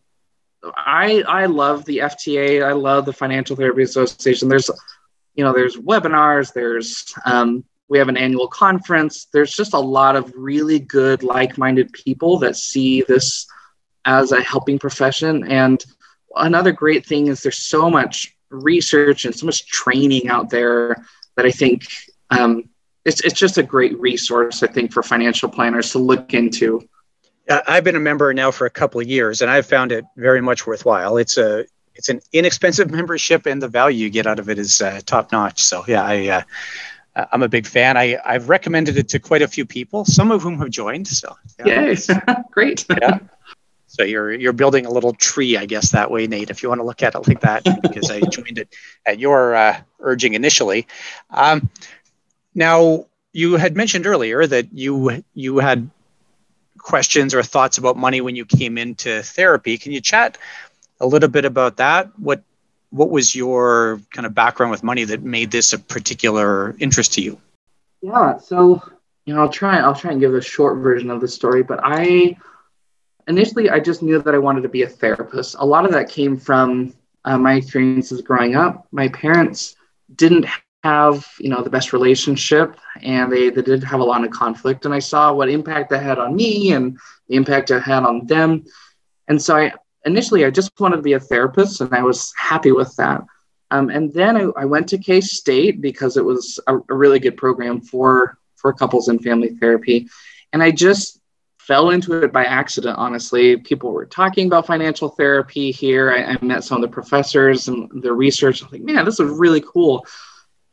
I 0.63 1.23
I 1.27 1.45
love 1.45 1.85
the 1.85 1.99
FTA. 1.99 2.63
I 2.63 2.73
love 2.73 3.05
the 3.05 3.13
Financial 3.13 3.55
Therapy 3.55 3.83
Association. 3.83 4.49
There's 4.49 4.69
you 5.35 5.43
know 5.43 5.53
there's 5.53 5.75
webinars. 5.77 6.53
There's 6.53 7.13
um, 7.25 7.63
we 7.89 7.97
have 7.97 8.09
an 8.09 8.17
annual 8.17 8.47
conference. 8.47 9.27
There's 9.33 9.53
just 9.53 9.73
a 9.73 9.79
lot 9.79 10.15
of 10.15 10.33
really 10.35 10.79
good 10.79 11.23
like-minded 11.23 11.93
people 11.93 12.39
that 12.39 12.55
see 12.55 13.03
this 13.03 13.45
as 14.05 14.31
a 14.31 14.41
helping 14.41 14.79
profession. 14.79 15.49
And 15.51 15.83
another 16.35 16.71
great 16.71 17.05
thing 17.05 17.27
is 17.27 17.41
there's 17.41 17.65
so 17.65 17.89
much 17.89 18.35
research 18.49 19.25
and 19.25 19.35
so 19.35 19.45
much 19.45 19.67
training 19.67 20.27
out 20.27 20.49
there 20.49 21.05
that 21.35 21.45
I 21.45 21.51
think 21.51 21.85
um, 22.29 22.69
it's 23.05 23.21
it's 23.21 23.39
just 23.39 23.57
a 23.57 23.63
great 23.63 23.99
resource. 23.99 24.63
I 24.63 24.67
think 24.67 24.91
for 24.91 25.03
financial 25.03 25.49
planners 25.49 25.91
to 25.91 25.99
look 25.99 26.33
into. 26.33 26.87
I've 27.49 27.83
been 27.83 27.97
a 27.97 27.99
member 27.99 28.33
now 28.33 28.51
for 28.51 28.65
a 28.65 28.69
couple 28.69 29.01
of 29.01 29.07
years, 29.07 29.41
and 29.41 29.51
I've 29.51 29.65
found 29.65 29.91
it 29.91 30.05
very 30.15 30.39
much 30.39 30.65
worthwhile. 30.65 31.17
It's 31.17 31.37
a 31.37 31.65
it's 31.95 32.09
an 32.09 32.21
inexpensive 32.31 32.91
membership, 32.97 33.45
and 33.45 33.61
the 33.61 33.67
value 33.67 34.05
you 34.05 34.09
get 34.09 34.27
out 34.27 34.39
of 34.39 34.49
it 34.49 34.59
is 34.59 34.81
uh, 34.81 35.01
top 35.05 35.31
notch. 35.31 35.61
So 35.61 35.83
yeah, 35.87 36.03
I 36.03 36.27
uh, 36.27 37.25
I'm 37.31 37.43
a 37.43 37.49
big 37.49 37.65
fan. 37.65 37.97
I 37.97 38.17
I've 38.25 38.49
recommended 38.49 38.97
it 38.97 39.09
to 39.09 39.19
quite 39.19 39.41
a 39.41 39.47
few 39.47 39.65
people, 39.65 40.05
some 40.05 40.31
of 40.31 40.41
whom 40.41 40.59
have 40.59 40.69
joined. 40.69 41.07
So 41.07 41.35
yeah. 41.65 41.91
Yay, 41.91 41.97
great. 42.51 42.85
yeah. 42.89 43.19
So 43.87 44.03
you're 44.03 44.33
you're 44.33 44.53
building 44.53 44.85
a 44.87 44.91
little 44.91 45.13
tree, 45.13 45.55
I 45.55 45.65
guess, 45.65 45.91
that 45.91 46.09
way, 46.09 46.25
Nate. 46.25 46.49
If 46.49 46.63
you 46.63 46.69
want 46.69 46.79
to 46.79 46.85
look 46.85 47.03
at 47.03 47.13
it 47.13 47.27
like 47.27 47.41
that, 47.41 47.63
because 47.81 48.09
I 48.09 48.21
joined 48.21 48.57
it 48.57 48.69
at 49.05 49.19
your 49.19 49.55
uh, 49.55 49.79
urging 49.99 50.33
initially. 50.33 50.87
Um, 51.29 51.69
now 52.55 53.05
you 53.33 53.55
had 53.57 53.75
mentioned 53.75 54.07
earlier 54.07 54.45
that 54.47 54.73
you 54.73 55.23
you 55.35 55.59
had 55.59 55.89
questions 56.79 57.33
or 57.33 57.43
thoughts 57.43 57.77
about 57.77 57.95
money 57.95 58.19
when 58.19 58.35
you 58.35 58.45
came 58.45 58.77
into 58.77 59.21
therapy. 59.21 59.77
Can 59.77 59.91
you 59.91 60.01
chat 60.01 60.37
a 61.03 61.05
little 61.05 61.29
bit 61.29 61.45
about 61.45 61.77
that? 61.77 62.17
What 62.17 62.41
what 62.89 63.09
was 63.09 63.35
your 63.35 63.99
kind 64.11 64.25
of 64.25 64.33
background 64.33 64.71
with 64.71 64.83
money 64.83 65.03
that 65.03 65.23
made 65.23 65.51
this 65.51 65.73
a 65.73 65.79
particular 65.79 66.75
interest 66.79 67.13
to 67.13 67.21
you? 67.21 67.39
Yeah, 68.01 68.37
so 68.37 68.81
you 69.25 69.33
know, 69.33 69.41
I'll 69.41 69.49
try 69.49 69.79
I'll 69.79 69.95
try 69.95 70.11
and 70.11 70.19
give 70.19 70.33
a 70.33 70.41
short 70.41 70.77
version 70.79 71.11
of 71.11 71.21
the 71.21 71.27
story, 71.27 71.61
but 71.61 71.79
I 71.83 72.37
initially 73.27 73.69
I 73.69 73.79
just 73.79 74.01
knew 74.01 74.21
that 74.21 74.33
I 74.33 74.37
wanted 74.37 74.61
to 74.61 74.69
be 74.69 74.83
a 74.83 74.89
therapist. 74.89 75.55
A 75.59 75.65
lot 75.65 75.85
of 75.85 75.91
that 75.91 76.09
came 76.09 76.37
from 76.37 76.93
uh, 77.25 77.37
my 77.37 77.55
experiences 77.55 78.21
growing 78.21 78.55
up. 78.55 78.87
My 78.91 79.09
parents 79.09 79.75
didn't 80.15 80.45
have 80.83 81.25
you 81.39 81.49
know 81.49 81.63
the 81.63 81.69
best 81.69 81.93
relationship 81.93 82.77
and 83.01 83.31
they, 83.31 83.49
they 83.49 83.61
did 83.61 83.83
have 83.83 84.01
a 84.01 84.03
lot 84.03 84.21
of 84.21 84.31
conflict 84.31 84.83
and 84.83 84.93
i 84.93 84.99
saw 84.99 85.31
what 85.31 85.49
impact 85.49 85.89
that 85.89 86.03
had 86.03 86.19
on 86.19 86.35
me 86.35 86.73
and 86.73 86.99
the 87.29 87.35
impact 87.35 87.71
it 87.71 87.81
had 87.81 88.03
on 88.03 88.27
them 88.27 88.65
and 89.29 89.41
so 89.41 89.55
i 89.55 89.71
initially 90.05 90.45
i 90.45 90.49
just 90.49 90.71
wanted 90.79 90.97
to 90.97 91.01
be 91.01 91.13
a 91.13 91.19
therapist 91.19 91.81
and 91.81 91.93
i 91.93 92.01
was 92.01 92.33
happy 92.37 92.71
with 92.71 92.95
that. 92.95 93.23
Um, 93.71 93.89
and 93.89 94.13
then 94.13 94.37
I, 94.37 94.41
I, 94.55 94.65
went 94.65 94.87
to 94.89 94.99
k-state 94.99 95.81
because 95.81 96.15
it 96.15 96.23
was 96.23 96.59
a, 96.67 96.77
a 96.77 96.93
really 96.93 97.19
good 97.19 97.37
program 97.37 97.81
for 97.81 98.37
for 98.55 98.71
couples 98.71 99.07
and 99.07 99.23
family 99.23 99.49
therapy. 99.59 100.07
And 100.51 100.61
i 100.61 100.69
just 100.69 101.19
fell 101.57 101.91
into 101.91 102.21
it 102.23 102.33
by 102.33 102.45
accident 102.45 102.97
honestly. 102.97 103.57
People 103.57 103.91
were 103.91 104.05
talking 104.05 104.47
about 104.47 104.67
financial 104.67 105.09
therapy 105.09 105.71
here. 105.71 106.11
I, 106.11 106.33
I 106.33 106.45
met 106.45 106.63
some 106.63 106.77
of 106.77 106.81
the 106.81 106.93
professors 106.93 107.67
and 107.67 107.89
the 108.03 108.13
research. 108.13 108.61
I 108.61 108.65
was 108.65 108.73
like 108.73 108.83
man 108.83 109.05
this 109.05 109.19
is 109.19 109.39
really 109.39 109.61
cool. 109.61 110.05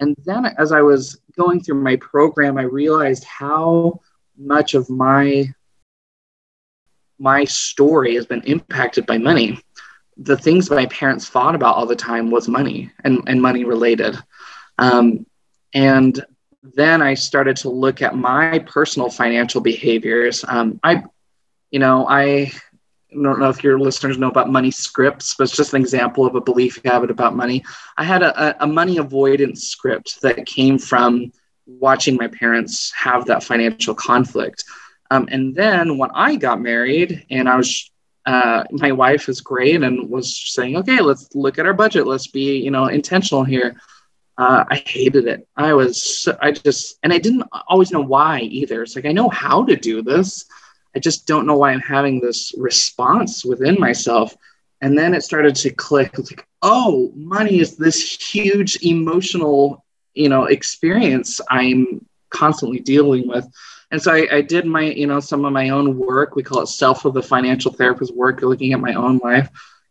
And 0.01 0.17
then 0.25 0.47
as 0.59 0.73
I 0.73 0.83
was 0.83 1.21
going 1.37 1.63
through 1.63 1.83
my 1.83 1.97
program, 1.97 2.59
I 2.59 2.63
realized 2.63 3.25
how 3.25 4.01
much 4.37 4.75
of 4.75 4.89
my 4.91 5.53
my 7.21 7.45
story 7.45 8.15
has 8.15 8.27
been 8.27 8.43
impacted 8.43 9.07
by 9.07 9.19
money. 9.19 9.61
The 10.17 10.37
things 10.37 10.71
my 10.71 10.87
parents 10.87 11.29
fought 11.29 11.55
about 11.55 11.77
all 11.77 11.87
the 11.87 11.95
time 11.95 12.31
was 12.31 12.49
money 12.49 12.91
and, 13.05 13.23
and 13.27 13.41
money 13.41 13.65
related. 13.65 14.17
Um, 14.79 15.27
and 15.75 16.25
then 16.63 17.03
I 17.03 17.15
started 17.15 17.57
to 17.59 17.71
look 17.71 18.03
at 18.03 18.17
my 18.17 18.59
personal 18.61 19.11
financial 19.11 19.61
behaviors. 19.61 20.45
Um, 20.49 20.81
I, 20.83 21.05
you 21.71 21.79
know, 21.79 22.09
I 22.09 22.53
I 23.13 23.23
don't 23.23 23.41
know 23.41 23.49
if 23.49 23.65
your 23.65 23.79
listeners 23.79 24.19
know 24.19 24.29
about 24.29 24.51
money 24.51 24.71
scripts, 24.71 25.35
but 25.35 25.45
it's 25.45 25.57
just 25.57 25.75
an 25.75 25.81
example 25.81 26.27
of 26.27 26.37
a 26.37 26.41
belief 26.41 26.81
habit 26.85 27.11
about 27.11 27.35
money. 27.35 27.65
I 27.97 28.05
had 28.05 28.23
a, 28.23 28.63
a 28.63 28.67
money 28.67 28.99
avoidance 28.99 29.65
script 29.65 30.23
that 30.23 30.47
came 30.47 30.79
from 30.79 31.33
watching 31.67 32.17
my 32.17 32.29
parents 32.29 32.93
have 32.93 33.27
that 33.27 33.43
financial 33.43 33.95
conflict. 33.95 34.65
Um, 35.11 35.29
and 35.31 35.55
then 35.55 35.99
when 35.99 36.11
I 36.15 36.37
got 36.37 36.61
married 36.61 37.27
and 37.31 37.49
I 37.49 37.57
was, 37.57 37.91
uh, 38.27 38.65
my 38.71 38.93
wife 38.93 39.29
is 39.29 39.41
great 39.41 39.83
and 39.83 40.09
was 40.09 40.53
saying, 40.53 40.77
okay, 40.77 41.01
let's 41.01 41.29
look 41.35 41.59
at 41.59 41.67
our 41.67 41.75
budget. 41.75 42.07
Let's 42.07 42.29
be, 42.29 42.59
you 42.59 42.71
know, 42.71 42.87
intentional 42.87 43.43
here. 43.43 43.81
Uh, 44.39 44.65
I 44.71 44.77
hated 44.87 45.27
it. 45.27 45.47
I 45.57 45.75
was, 45.75 46.29
I 46.41 46.53
just, 46.53 46.99
and 47.03 47.13
I 47.13 47.19
didn't 47.19 47.45
always 47.69 47.91
know 47.91 48.01
why 48.01 48.41
either. 48.41 48.83
It's 48.83 48.97
like, 48.97 49.05
I 49.05 49.13
know 49.13 49.29
how 49.29 49.65
to 49.65 49.77
do 49.77 50.03
this 50.03 50.47
I 50.95 50.99
just 50.99 51.27
don't 51.27 51.47
know 51.47 51.57
why 51.57 51.73
I'm 51.73 51.81
having 51.81 52.21
this 52.21 52.53
response 52.57 53.45
within 53.45 53.79
myself. 53.79 54.35
And 54.81 54.97
then 54.97 55.15
it 55.15 55.23
started 55.23 55.55
to 55.57 55.71
click. 55.71 56.17
Like, 56.19 56.47
oh, 56.63 57.13
money 57.15 57.61
is 57.61 57.77
this 57.77 58.17
huge 58.33 58.83
emotional, 58.83 59.85
you 60.15 60.29
know, 60.29 60.45
experience 60.45 61.41
I'm 61.49 62.05
constantly 62.31 62.81
dealing 62.81 63.29
with. 63.29 63.47
And 63.91 64.01
so 64.01 64.13
I, 64.13 64.29
I 64.31 64.41
did 64.41 64.67
my, 64.67 64.83
you 64.83 65.07
know, 65.07 65.21
some 65.21 65.45
of 65.45 65.53
my 65.53 65.71
own 65.71 65.99
work. 65.99 66.37
We 66.37 66.43
call 66.43 66.63
it 66.63 66.69
self 66.69 67.05
of 67.05 67.15
the 67.15 67.23
financial 67.23 67.73
therapist 67.73 68.15
work, 68.15 68.43
looking 68.43 68.73
at 68.73 68.81
my 68.81 68.95
own 68.95 69.19
life. 69.19 69.49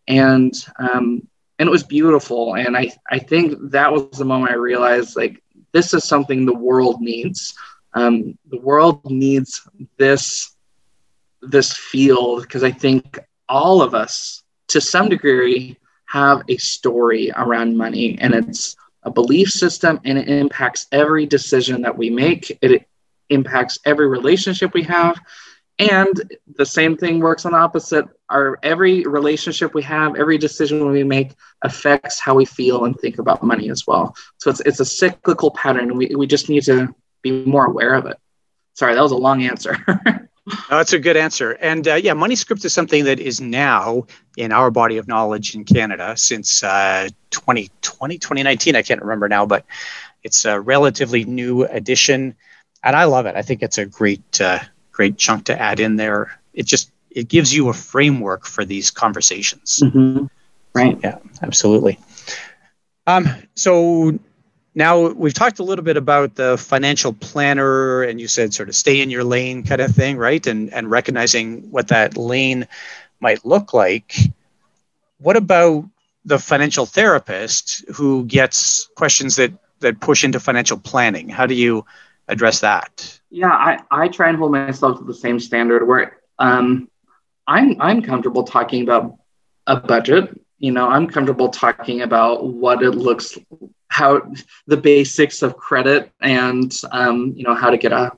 And 0.07 0.53
um, 0.77 1.27
and 1.59 1.67
it 1.67 1.71
was 1.71 1.83
beautiful. 1.83 2.55
And 2.55 2.77
I, 2.77 2.91
I 3.12 3.19
think 3.19 3.71
that 3.71 3.91
was 3.91 4.17
the 4.17 4.25
moment 4.25 4.53
I 4.53 4.55
realized 4.55 5.17
like 5.17 5.43
this 5.73 5.93
is 5.93 6.05
something 6.05 6.45
the 6.45 6.53
world 6.53 7.01
needs. 7.01 7.53
Um, 7.93 8.38
the 8.49 8.59
world 8.59 9.01
needs 9.05 9.67
this 9.97 10.55
this 11.41 11.73
field 11.73 12.43
because 12.43 12.63
I 12.63 12.71
think 12.71 13.19
all 13.47 13.81
of 13.81 13.93
us, 13.93 14.43
to 14.67 14.81
some 14.81 15.09
degree, 15.09 15.77
have 16.05 16.43
a 16.47 16.57
story 16.57 17.31
around 17.35 17.77
money, 17.77 18.17
and 18.19 18.33
it's 18.33 18.75
a 19.03 19.12
belief 19.12 19.49
system, 19.49 19.99
and 20.05 20.17
it 20.17 20.27
impacts 20.27 20.88
every 20.91 21.25
decision 21.25 21.81
that 21.81 21.97
we 21.97 22.09
make. 22.09 22.57
It 22.62 22.88
impacts 23.29 23.79
every 23.85 24.07
relationship 24.07 24.73
we 24.73 24.83
have, 24.83 25.19
and 25.79 26.37
the 26.55 26.65
same 26.65 26.97
thing 26.97 27.19
works 27.19 27.45
on 27.45 27.53
the 27.53 27.57
opposite. 27.57 28.05
Our 28.29 28.59
every 28.63 29.03
relationship 29.03 29.73
we 29.73 29.81
have, 29.83 30.15
every 30.15 30.37
decision 30.37 30.89
we 30.91 31.03
make 31.03 31.33
affects 31.61 32.19
how 32.19 32.35
we 32.35 32.45
feel 32.45 32.85
and 32.85 32.97
think 32.99 33.17
about 33.17 33.43
money 33.43 33.69
as 33.69 33.87
well. 33.87 34.15
So 34.37 34.49
it's 34.49 34.59
it's 34.61 34.79
a 34.79 34.85
cyclical 34.85 35.51
pattern. 35.51 35.95
We 35.95 36.13
we 36.15 36.27
just 36.27 36.49
need 36.49 36.63
to 36.63 36.93
be 37.21 37.45
more 37.45 37.65
aware 37.65 37.95
of 37.95 38.05
it. 38.05 38.17
Sorry, 38.73 38.93
that 38.93 39.01
was 39.01 39.11
a 39.11 39.17
long 39.17 39.43
answer. 39.43 39.77
No, 40.69 40.77
that's 40.77 40.93
a 40.93 40.99
good 40.99 41.17
answer. 41.17 41.51
And 41.61 41.87
uh, 41.87 41.95
yeah, 41.95 42.13
Money 42.13 42.35
Script 42.35 42.65
is 42.65 42.73
something 42.73 43.03
that 43.05 43.19
is 43.19 43.39
now 43.39 44.05
in 44.37 44.51
our 44.51 44.71
body 44.71 44.97
of 44.97 45.07
knowledge 45.07 45.53
in 45.53 45.63
Canada 45.63 46.15
since 46.17 46.63
uh, 46.63 47.09
2020, 47.29 48.17
2019. 48.17 48.75
I 48.75 48.81
can't 48.81 49.01
remember 49.01 49.27
now, 49.29 49.45
but 49.45 49.65
it's 50.23 50.45
a 50.45 50.59
relatively 50.59 51.23
new 51.23 51.65
addition. 51.65 52.35
And 52.83 52.95
I 52.95 53.05
love 53.05 53.25
it. 53.25 53.35
I 53.35 53.41
think 53.41 53.61
it's 53.61 53.77
a 53.77 53.85
great, 53.85 54.41
uh, 54.41 54.59
great 54.91 55.17
chunk 55.17 55.45
to 55.45 55.59
add 55.59 55.79
in 55.79 55.95
there. 55.95 56.39
It 56.53 56.65
just, 56.65 56.91
it 57.11 57.27
gives 57.27 57.53
you 57.53 57.69
a 57.69 57.73
framework 57.73 58.45
for 58.45 58.63
these 58.65 58.91
conversations. 58.91 59.81
Mm-hmm. 59.83 60.25
Right. 60.73 60.97
Yeah, 61.03 61.17
absolutely. 61.41 61.99
Um, 63.07 63.27
so 63.55 64.19
now 64.75 65.09
we've 65.09 65.33
talked 65.33 65.59
a 65.59 65.63
little 65.63 65.83
bit 65.83 65.97
about 65.97 66.35
the 66.35 66.57
financial 66.57 67.13
planner 67.13 68.03
and 68.03 68.19
you 68.19 68.27
said 68.27 68.53
sort 68.53 68.69
of 68.69 68.75
stay 68.75 69.01
in 69.01 69.09
your 69.09 69.23
lane 69.23 69.63
kind 69.63 69.81
of 69.81 69.91
thing 69.93 70.17
right 70.17 70.45
and 70.47 70.73
and 70.73 70.89
recognizing 70.89 71.69
what 71.71 71.89
that 71.89 72.17
lane 72.17 72.67
might 73.19 73.45
look 73.45 73.73
like 73.73 74.15
what 75.17 75.36
about 75.36 75.86
the 76.25 76.39
financial 76.39 76.86
therapist 76.86 77.84
who 77.93 78.25
gets 78.25 78.89
questions 78.95 79.36
that 79.38 79.51
that 79.80 79.99
push 79.99 80.23
into 80.23 80.39
financial 80.39 80.77
planning 80.77 81.30
how 81.30 81.45
do 81.45 81.55
you 81.55 81.86
address 82.30 82.61
that. 82.61 83.19
Yeah 83.30 83.51
i 83.51 83.80
i 83.91 84.07
try 84.07 84.30
and 84.30 84.38
hold 84.38 84.53
myself 84.53 84.99
to 84.99 85.03
the 85.03 85.13
same 85.13 85.39
standard 85.39 85.86
where 85.86 86.17
um 86.39 86.89
i'm 87.47 87.75
i'm 87.82 88.01
comfortable 88.01 88.43
talking 88.43 88.84
about 88.84 89.17
a 89.67 89.75
budget. 89.75 90.39
You 90.59 90.71
know 90.71 90.88
i'm 90.88 91.07
comfortable 91.07 91.49
talking 91.49 92.01
about 92.01 92.45
what 92.45 92.84
it 92.84 92.91
looks 92.91 93.38
how 93.89 94.21
the 94.67 94.77
basics 94.77 95.41
of 95.41 95.57
credit 95.57 96.11
and 96.21 96.73
um, 96.91 97.34
you 97.36 97.43
know 97.43 97.55
how 97.55 97.69
to 97.69 97.77
get 97.77 97.91
a 97.91 98.11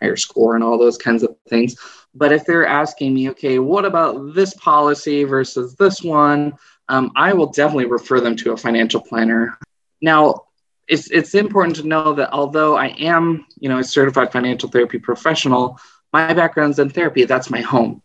higher 0.00 0.16
score 0.16 0.54
and 0.54 0.64
all 0.64 0.78
those 0.78 0.96
kinds 0.96 1.22
of 1.22 1.36
things. 1.48 1.76
But 2.14 2.32
if 2.32 2.44
they're 2.46 2.66
asking 2.66 3.14
me 3.14 3.30
okay 3.30 3.58
what 3.58 3.84
about 3.84 4.34
this 4.34 4.54
policy 4.54 5.24
versus 5.24 5.74
this 5.76 6.02
one? 6.02 6.54
Um, 6.88 7.12
I 7.16 7.32
will 7.32 7.46
definitely 7.46 7.86
refer 7.86 8.20
them 8.20 8.34
to 8.36 8.52
a 8.52 8.56
financial 8.56 9.00
planner. 9.00 9.58
Now, 10.00 10.46
it's, 10.90 11.08
it's 11.12 11.34
important 11.36 11.76
to 11.76 11.86
know 11.86 12.12
that 12.14 12.32
although 12.32 12.76
I 12.76 12.88
am, 12.98 13.46
you 13.60 13.68
know, 13.68 13.78
a 13.78 13.84
certified 13.84 14.32
financial 14.32 14.68
therapy 14.68 14.98
professional, 14.98 15.78
my 16.12 16.34
background's 16.34 16.80
in 16.80 16.90
therapy. 16.90 17.24
That's 17.24 17.48
my 17.48 17.60
home. 17.60 18.02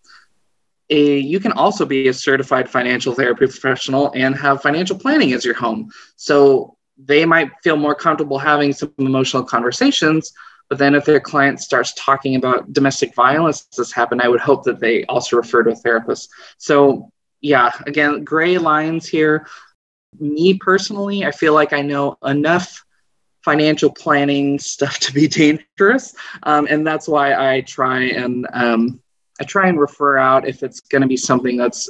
A, 0.91 1.17
you 1.17 1.39
can 1.39 1.51
also 1.53 1.83
be 1.83 2.07
a 2.07 2.13
certified 2.13 2.69
financial 2.69 3.15
therapy 3.15 3.47
professional 3.47 4.11
and 4.13 4.35
have 4.35 4.61
financial 4.61 4.99
planning 4.99 5.33
as 5.33 5.43
your 5.43 5.55
home. 5.55 5.91
So 6.15 6.77
they 6.95 7.25
might 7.25 7.49
feel 7.63 7.75
more 7.75 7.95
comfortable 7.95 8.37
having 8.37 8.71
some 8.71 8.93
emotional 8.99 9.43
conversations. 9.43 10.31
But 10.69 10.77
then 10.77 10.93
if 10.93 11.05
their 11.05 11.19
client 11.19 11.61
starts 11.61 11.91
talking 11.95 12.35
about 12.35 12.71
domestic 12.71 13.15
violence 13.15 13.65
that's 13.75 13.93
happened, 13.93 14.21
I 14.21 14.27
would 14.27 14.41
hope 14.41 14.63
that 14.65 14.79
they 14.79 15.05
also 15.05 15.37
refer 15.37 15.63
to 15.63 15.71
a 15.71 15.75
therapist. 15.75 16.29
So 16.59 17.11
yeah, 17.41 17.71
again, 17.87 18.23
gray 18.23 18.59
lines 18.59 19.07
here. 19.07 19.47
Me 20.19 20.53
personally, 20.55 21.25
I 21.25 21.31
feel 21.31 21.53
like 21.53 21.73
I 21.73 21.81
know 21.81 22.17
enough 22.23 22.83
financial 23.43 23.91
planning 23.91 24.57
stuff 24.59 24.99
to 24.99 25.13
be 25.13 25.27
dangerous, 25.79 26.15
um, 26.43 26.67
and 26.69 26.85
that's 26.85 27.07
why 27.07 27.33
I 27.33 27.61
try 27.61 28.03
and 28.03 28.47
um, 28.53 29.01
I 29.39 29.43
try 29.43 29.67
and 29.67 29.79
refer 29.79 30.17
out 30.17 30.47
if 30.47 30.63
it's 30.63 30.79
going 30.79 31.01
to 31.01 31.07
be 31.07 31.17
something 31.17 31.57
that's 31.57 31.89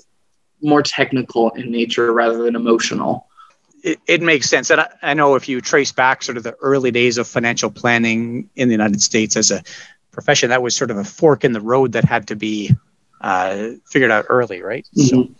more 0.61 0.81
technical 0.81 1.51
in 1.51 1.71
nature 1.71 2.11
rather 2.11 2.43
than 2.43 2.55
emotional. 2.55 3.27
It, 3.83 3.99
it 4.07 4.21
makes 4.21 4.49
sense. 4.49 4.71
And 4.71 4.81
I, 4.81 4.89
I, 5.01 5.13
know 5.13 5.35
if 5.35 5.47
you 5.47 5.61
trace 5.61 5.91
back 5.91 6.23
sort 6.23 6.37
of 6.37 6.43
the 6.43 6.53
early 6.55 6.89
days 6.89 7.17
of 7.17 7.27
financial 7.27 7.69
planning 7.69 8.49
in 8.55 8.67
the 8.67 8.73
United 8.73 9.01
States 9.01 9.35
as 9.35 9.51
a 9.51 9.63
profession, 10.11 10.49
that 10.49 10.63
was 10.63 10.75
sort 10.75 10.89
of 10.89 10.97
a 10.97 11.03
fork 11.03 11.43
in 11.43 11.51
the 11.51 11.61
road 11.61 11.91
that 11.91 12.03
had 12.03 12.27
to 12.27 12.35
be 12.35 12.71
uh, 13.21 13.69
figured 13.85 14.11
out 14.11 14.25
early, 14.29 14.61
right? 14.61 14.87
Mm-hmm. 14.97 15.33
So, 15.33 15.35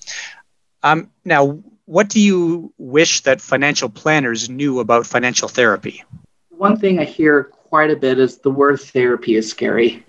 um, 0.83 1.09
now, 1.23 1.59
what 1.85 2.09
do 2.09 2.19
you 2.19 2.73
wish 2.77 3.21
that 3.21 3.41
financial 3.41 3.89
planners 3.89 4.49
knew 4.49 4.79
about 4.79 5.05
financial 5.05 5.47
therapy? 5.47 6.03
One 6.49 6.77
thing 6.77 6.99
I 6.99 7.05
hear 7.05 7.43
quite 7.43 7.91
a 7.91 7.95
bit 7.95 8.19
is 8.19 8.37
the 8.37 8.51
word 8.51 8.79
therapy 8.79 9.35
is 9.35 9.49
scary. 9.49 10.03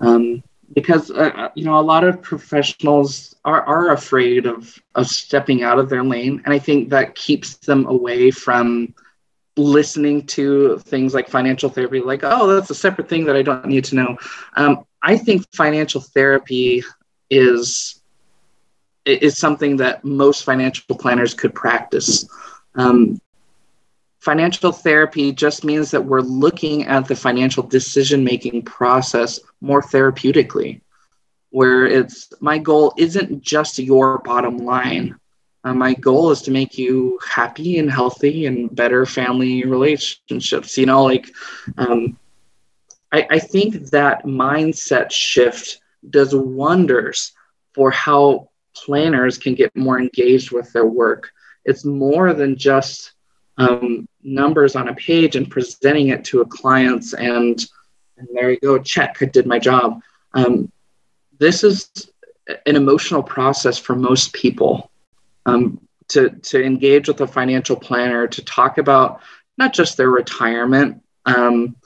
Um, 0.00 0.42
because 0.74 1.10
uh, 1.10 1.30
uh, 1.34 1.48
you 1.54 1.64
know 1.64 1.78
a 1.78 1.82
lot 1.82 2.04
of 2.04 2.22
professionals 2.22 3.34
are, 3.44 3.62
are 3.62 3.92
afraid 3.92 4.46
of 4.46 4.78
of 4.94 5.06
stepping 5.06 5.62
out 5.62 5.78
of 5.78 5.88
their 5.88 6.02
lane 6.02 6.40
and 6.44 6.54
i 6.54 6.58
think 6.58 6.88
that 6.88 7.14
keeps 7.14 7.56
them 7.56 7.86
away 7.86 8.30
from 8.30 8.94
listening 9.56 10.24
to 10.26 10.78
things 10.78 11.12
like 11.12 11.28
financial 11.28 11.68
therapy 11.68 12.00
like 12.00 12.20
oh 12.22 12.46
that's 12.46 12.70
a 12.70 12.74
separate 12.74 13.08
thing 13.08 13.24
that 13.24 13.36
i 13.36 13.42
don't 13.42 13.66
need 13.66 13.84
to 13.84 13.94
know 13.94 14.16
um, 14.56 14.84
i 15.02 15.16
think 15.16 15.44
financial 15.54 16.00
therapy 16.00 16.82
is 17.28 18.01
is 19.04 19.36
something 19.38 19.76
that 19.78 20.04
most 20.04 20.44
financial 20.44 20.96
planners 20.96 21.34
could 21.34 21.54
practice. 21.54 22.28
Um, 22.74 23.20
financial 24.20 24.70
therapy 24.72 25.32
just 25.32 25.64
means 25.64 25.90
that 25.90 26.04
we're 26.04 26.20
looking 26.20 26.84
at 26.84 27.08
the 27.08 27.16
financial 27.16 27.64
decision 27.64 28.22
making 28.22 28.62
process 28.62 29.40
more 29.60 29.82
therapeutically, 29.82 30.80
where 31.50 31.86
it's 31.86 32.32
my 32.40 32.58
goal 32.58 32.94
isn't 32.96 33.42
just 33.42 33.78
your 33.78 34.18
bottom 34.18 34.58
line. 34.58 35.16
Uh, 35.64 35.74
my 35.74 35.94
goal 35.94 36.30
is 36.30 36.42
to 36.42 36.50
make 36.50 36.78
you 36.78 37.18
happy 37.28 37.78
and 37.78 37.90
healthy 37.90 38.46
and 38.46 38.74
better 38.74 39.06
family 39.06 39.64
relationships. 39.64 40.78
You 40.78 40.86
know, 40.86 41.04
like 41.04 41.28
um, 41.78 42.16
I, 43.12 43.26
I 43.30 43.38
think 43.38 43.90
that 43.90 44.24
mindset 44.24 45.10
shift 45.10 45.80
does 46.08 46.34
wonders 46.34 47.32
for 47.74 47.90
how 47.90 48.50
planners 48.74 49.38
can 49.38 49.54
get 49.54 49.74
more 49.76 50.00
engaged 50.00 50.50
with 50.52 50.72
their 50.72 50.86
work. 50.86 51.30
It's 51.64 51.84
more 51.84 52.32
than 52.32 52.56
just 52.56 53.12
um, 53.58 54.08
numbers 54.22 54.76
on 54.76 54.88
a 54.88 54.94
page 54.94 55.36
and 55.36 55.50
presenting 55.50 56.08
it 56.08 56.24
to 56.26 56.40
a 56.40 56.46
client 56.46 57.12
and, 57.12 57.64
and 58.16 58.28
there 58.32 58.50
you 58.50 58.58
go, 58.60 58.78
check, 58.78 59.18
I 59.20 59.26
did 59.26 59.46
my 59.46 59.58
job. 59.58 60.00
Um, 60.34 60.70
this 61.38 61.64
is 61.64 61.90
an 62.66 62.76
emotional 62.76 63.22
process 63.22 63.78
for 63.78 63.94
most 63.94 64.32
people 64.32 64.90
um, 65.46 65.80
to, 66.08 66.30
to 66.30 66.62
engage 66.62 67.08
with 67.08 67.20
a 67.20 67.26
financial 67.26 67.76
planner, 67.76 68.26
to 68.26 68.44
talk 68.44 68.78
about 68.78 69.20
not 69.58 69.72
just 69.72 69.96
their 69.96 70.10
retirement, 70.10 71.02
um, 71.26 71.76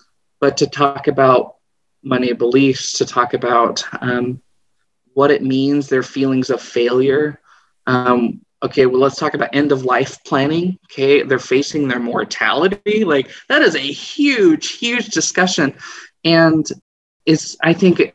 but 0.41 0.57
to 0.59 0.67
talk 0.67 1.09
about 1.09 1.57
money 2.03 2.33
beliefs, 2.33 2.93
to 2.95 3.05
talk 3.05 3.35
about 3.35 3.83
um, 4.01 4.41
what 5.17 5.31
it 5.31 5.43
means, 5.43 5.89
their 5.89 6.03
feelings 6.03 6.51
of 6.51 6.61
failure. 6.61 7.41
Um, 7.87 8.43
okay, 8.63 8.85
well, 8.85 9.01
let's 9.01 9.17
talk 9.17 9.33
about 9.33 9.49
end 9.55 9.73
of 9.73 9.87
life 9.87 10.23
planning. 10.25 10.79
Okay, 10.93 11.23
they're 11.23 11.39
facing 11.39 11.89
their 11.89 11.99
mortality. 11.99 13.03
Like 13.03 13.31
that 13.49 13.63
is 13.63 13.75
a 13.75 13.79
huge, 13.79 14.73
huge 14.73 15.07
discussion, 15.07 15.75
and 16.23 16.67
it's 17.25 17.57
I 17.63 17.73
think 17.73 18.15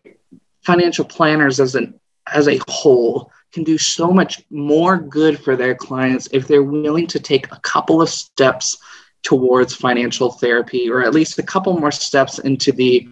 financial 0.63 1.03
planners 1.03 1.59
as 1.59 1.73
an 1.73 1.99
as 2.27 2.47
a 2.47 2.59
whole 2.67 3.31
can 3.51 3.63
do 3.63 3.79
so 3.79 4.11
much 4.11 4.43
more 4.51 4.99
good 4.99 5.39
for 5.39 5.55
their 5.55 5.73
clients 5.73 6.29
if 6.31 6.47
they're 6.47 6.61
willing 6.61 7.07
to 7.07 7.19
take 7.19 7.51
a 7.51 7.59
couple 7.61 7.99
of 7.99 8.09
steps 8.09 8.77
towards 9.23 9.73
financial 9.73 10.31
therapy 10.33 10.87
or 10.87 11.01
at 11.01 11.15
least 11.15 11.39
a 11.39 11.43
couple 11.43 11.77
more 11.79 11.91
steps 11.91 12.37
into 12.37 12.71
the 12.71 13.09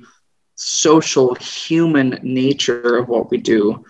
social 0.59 1.35
human 1.35 2.19
nature 2.21 2.97
of 2.97 3.07
what 3.07 3.31
we 3.31 3.37
do. 3.37 3.85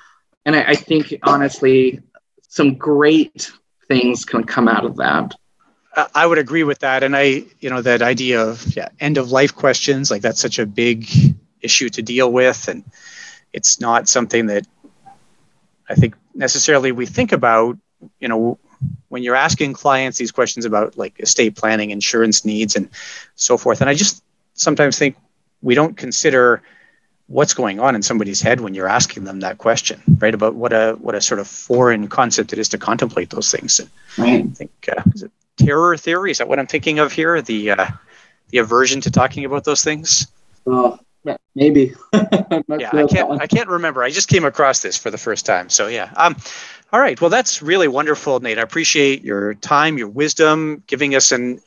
And 0.45 0.55
I, 0.55 0.63
I 0.69 0.75
think 0.75 1.13
honestly, 1.23 1.99
some 2.47 2.75
great 2.75 3.51
things 3.87 4.23
can 4.23 4.43
come 4.43 4.67
out 4.67 4.85
of 4.85 4.97
that. 4.97 5.33
I 6.13 6.25
would 6.27 6.37
agree 6.37 6.63
with 6.63 6.79
that. 6.79 7.03
And 7.03 7.15
I, 7.15 7.43
you 7.59 7.69
know, 7.69 7.81
that 7.81 8.01
idea 8.01 8.41
of 8.41 8.75
yeah, 8.75 8.89
end 8.99 9.17
of 9.17 9.31
life 9.31 9.55
questions, 9.55 10.11
like 10.11 10.21
that's 10.21 10.39
such 10.39 10.59
a 10.59 10.65
big 10.65 11.09
issue 11.61 11.89
to 11.89 12.01
deal 12.01 12.31
with. 12.31 12.67
And 12.67 12.83
it's 13.51 13.81
not 13.81 14.07
something 14.07 14.45
that 14.45 14.67
I 15.89 15.95
think 15.95 16.15
necessarily 16.35 16.91
we 16.91 17.07
think 17.07 17.31
about, 17.31 17.77
you 18.19 18.27
know, 18.27 18.59
when 19.09 19.23
you're 19.23 19.35
asking 19.35 19.73
clients 19.73 20.19
these 20.19 20.31
questions 20.31 20.65
about 20.65 20.97
like 20.97 21.19
estate 21.19 21.55
planning, 21.55 21.89
insurance 21.89 22.45
needs, 22.45 22.75
and 22.75 22.89
so 23.35 23.57
forth. 23.57 23.81
And 23.81 23.89
I 23.89 23.95
just 23.95 24.23
sometimes 24.53 24.97
think 24.99 25.17
we 25.61 25.75
don't 25.75 25.97
consider 25.97 26.61
what's 27.27 27.53
going 27.53 27.79
on 27.79 27.95
in 27.95 28.01
somebody's 28.01 28.41
head 28.41 28.59
when 28.59 28.73
you're 28.73 28.87
asking 28.87 29.23
them 29.23 29.39
that 29.41 29.59
question, 29.59 30.01
right? 30.19 30.33
About 30.33 30.55
what 30.55 30.73
a 30.73 30.93
what 30.99 31.15
a 31.15 31.21
sort 31.21 31.39
of 31.39 31.47
foreign 31.47 32.07
concept 32.07 32.53
it 32.53 32.59
is 32.59 32.69
to 32.69 32.77
contemplate 32.77 33.29
those 33.29 33.51
things. 33.51 33.79
Right. 34.17 34.43
I 34.43 34.47
think 34.47 34.71
uh, 34.89 35.01
is 35.13 35.23
it 35.23 35.31
terror 35.57 35.95
theory? 35.95 36.31
Is 36.31 36.39
that 36.39 36.47
what 36.47 36.59
I'm 36.59 36.67
thinking 36.67 36.99
of 36.99 37.11
here? 37.13 37.41
The 37.41 37.71
uh, 37.71 37.87
the 38.49 38.57
aversion 38.57 39.01
to 39.01 39.11
talking 39.11 39.45
about 39.45 39.63
those 39.63 39.83
things. 39.83 40.27
Oh, 40.65 40.99
maybe. 41.55 41.93
yeah, 42.13 42.89
I 42.93 43.05
can't. 43.07 43.41
I 43.41 43.47
can't 43.47 43.69
remember. 43.69 44.03
I 44.03 44.09
just 44.09 44.27
came 44.27 44.45
across 44.45 44.81
this 44.81 44.97
for 44.97 45.11
the 45.11 45.17
first 45.17 45.45
time. 45.45 45.69
So 45.69 45.87
yeah. 45.87 46.11
Um, 46.15 46.35
all 46.91 46.99
right. 46.99 47.19
Well, 47.21 47.29
that's 47.29 47.61
really 47.61 47.87
wonderful, 47.87 48.39
Nate. 48.39 48.57
I 48.57 48.63
appreciate 48.63 49.23
your 49.23 49.53
time, 49.55 49.99
your 49.99 50.07
wisdom, 50.07 50.83
giving 50.87 51.13
us 51.13 51.31
an 51.31 51.61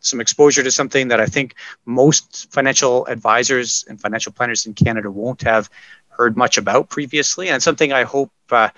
some 0.00 0.20
exposure 0.20 0.62
to 0.62 0.70
something 0.70 1.08
that 1.08 1.20
I 1.20 1.26
think 1.26 1.54
most 1.84 2.52
financial 2.52 3.06
advisors 3.06 3.84
and 3.88 4.00
financial 4.00 4.32
planners 4.32 4.66
in 4.66 4.74
Canada 4.74 5.10
won't 5.10 5.42
have 5.42 5.70
heard 6.08 6.36
much 6.36 6.58
about 6.58 6.88
previously, 6.88 7.48
and 7.48 7.62
something 7.62 7.92
I 7.92 8.04
hope 8.04 8.32
uh, 8.50 8.70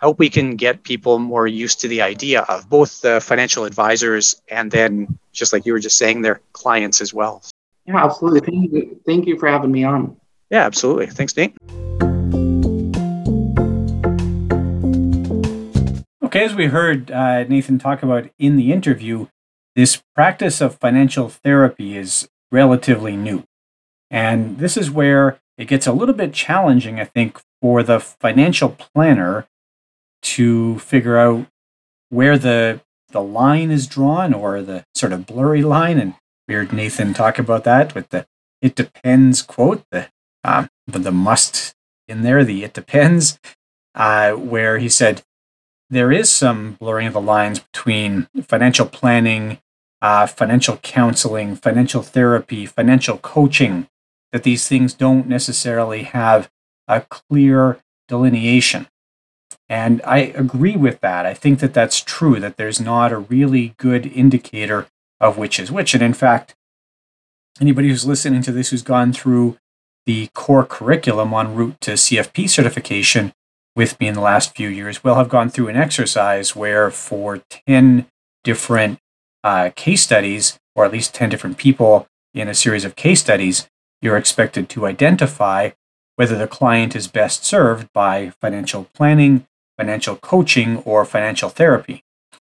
I 0.00 0.04
hope 0.04 0.18
we 0.18 0.28
can 0.28 0.56
get 0.56 0.82
people 0.82 1.18
more 1.18 1.46
used 1.46 1.80
to 1.80 1.88
the 1.88 2.02
idea 2.02 2.42
of 2.42 2.68
both 2.68 3.00
the 3.00 3.18
financial 3.20 3.64
advisors 3.64 4.40
and 4.48 4.70
then 4.70 5.18
just 5.32 5.52
like 5.54 5.64
you 5.64 5.72
were 5.72 5.78
just 5.78 5.96
saying, 5.96 6.20
their 6.22 6.40
clients 6.52 7.00
as 7.00 7.14
well. 7.14 7.42
Yeah, 7.86 8.04
absolutely. 8.04 8.40
Thank 8.40 8.72
you. 8.72 9.00
Thank 9.06 9.26
you 9.26 9.38
for 9.38 9.48
having 9.48 9.72
me 9.72 9.84
on. 9.84 10.16
Yeah, 10.50 10.64
absolutely. 10.66 11.06
Thanks, 11.06 11.36
Nate. 11.36 11.56
Okay, 16.22 16.44
as 16.44 16.54
we 16.54 16.66
heard 16.66 17.10
uh, 17.10 17.44
Nathan 17.44 17.78
talk 17.78 18.02
about 18.02 18.28
in 18.38 18.56
the 18.56 18.72
interview, 18.72 19.28
this 19.76 20.02
practice 20.14 20.60
of 20.62 20.78
financial 20.78 21.28
therapy 21.28 21.96
is 21.96 22.28
relatively 22.50 23.16
new. 23.16 23.44
And 24.10 24.58
this 24.58 24.76
is 24.76 24.90
where 24.90 25.38
it 25.58 25.68
gets 25.68 25.86
a 25.86 25.92
little 25.92 26.14
bit 26.14 26.32
challenging, 26.32 26.98
I 26.98 27.04
think, 27.04 27.40
for 27.60 27.82
the 27.82 28.00
financial 28.00 28.70
planner 28.70 29.46
to 30.22 30.78
figure 30.78 31.18
out 31.18 31.46
where 32.08 32.38
the 32.38 32.80
the 33.10 33.22
line 33.22 33.70
is 33.70 33.86
drawn 33.86 34.34
or 34.34 34.60
the 34.62 34.84
sort 34.94 35.12
of 35.12 35.26
blurry 35.26 35.62
line. 35.62 35.98
And 35.98 36.14
we 36.48 36.54
heard 36.54 36.72
Nathan 36.72 37.14
talk 37.14 37.38
about 37.38 37.64
that 37.64 37.94
with 37.94 38.08
the 38.08 38.26
it 38.62 38.74
depends 38.74 39.42
quote, 39.42 39.84
the 39.90 40.08
um, 40.42 40.68
the 40.86 41.12
must 41.12 41.74
in 42.08 42.22
there, 42.22 42.44
the 42.44 42.64
it 42.64 42.72
depends, 42.72 43.38
uh, 43.94 44.32
where 44.32 44.78
he 44.78 44.88
said 44.88 45.22
there 45.90 46.12
is 46.12 46.30
some 46.30 46.72
blurring 46.74 47.08
of 47.08 47.12
the 47.12 47.20
lines 47.20 47.60
between 47.60 48.28
financial 48.42 48.86
planning 48.86 49.58
uh, 50.06 50.24
financial 50.24 50.76
counseling, 50.84 51.56
financial 51.56 52.00
therapy, 52.00 52.64
financial 52.64 53.18
coaching, 53.18 53.88
that 54.30 54.44
these 54.44 54.68
things 54.68 54.94
don't 54.94 55.26
necessarily 55.26 56.04
have 56.04 56.48
a 56.86 57.00
clear 57.00 57.80
delineation. 58.06 58.86
And 59.68 60.00
I 60.04 60.18
agree 60.18 60.76
with 60.76 61.00
that. 61.00 61.26
I 61.26 61.34
think 61.34 61.58
that 61.58 61.74
that's 61.74 62.00
true, 62.00 62.38
that 62.38 62.56
there's 62.56 62.80
not 62.80 63.10
a 63.10 63.18
really 63.18 63.74
good 63.78 64.06
indicator 64.06 64.86
of 65.18 65.38
which 65.38 65.58
is 65.58 65.72
which. 65.72 65.92
And 65.92 66.04
in 66.04 66.14
fact, 66.14 66.54
anybody 67.60 67.88
who's 67.88 68.06
listening 68.06 68.42
to 68.42 68.52
this 68.52 68.70
who's 68.70 68.82
gone 68.82 69.12
through 69.12 69.58
the 70.04 70.28
core 70.34 70.64
curriculum 70.64 71.34
en 71.34 71.52
route 71.56 71.80
to 71.80 71.94
CFP 71.94 72.48
certification 72.48 73.32
with 73.74 73.98
me 73.98 74.06
in 74.06 74.14
the 74.14 74.20
last 74.20 74.54
few 74.54 74.68
years 74.68 75.02
will 75.02 75.16
have 75.16 75.28
gone 75.28 75.50
through 75.50 75.66
an 75.66 75.76
exercise 75.76 76.54
where 76.54 76.92
for 76.92 77.42
10 77.66 78.06
different 78.44 79.00
uh, 79.46 79.70
case 79.76 80.02
studies, 80.02 80.58
or 80.74 80.84
at 80.84 80.90
least 80.90 81.14
10 81.14 81.28
different 81.28 81.56
people 81.56 82.08
in 82.34 82.48
a 82.48 82.54
series 82.54 82.84
of 82.84 82.96
case 82.96 83.20
studies, 83.20 83.68
you're 84.02 84.16
expected 84.16 84.68
to 84.68 84.86
identify 84.86 85.70
whether 86.16 86.36
the 86.36 86.48
client 86.48 86.96
is 86.96 87.06
best 87.06 87.44
served 87.44 87.86
by 87.92 88.32
financial 88.40 88.88
planning, 88.92 89.46
financial 89.78 90.16
coaching, 90.16 90.78
or 90.78 91.04
financial 91.04 91.48
therapy. 91.48 92.02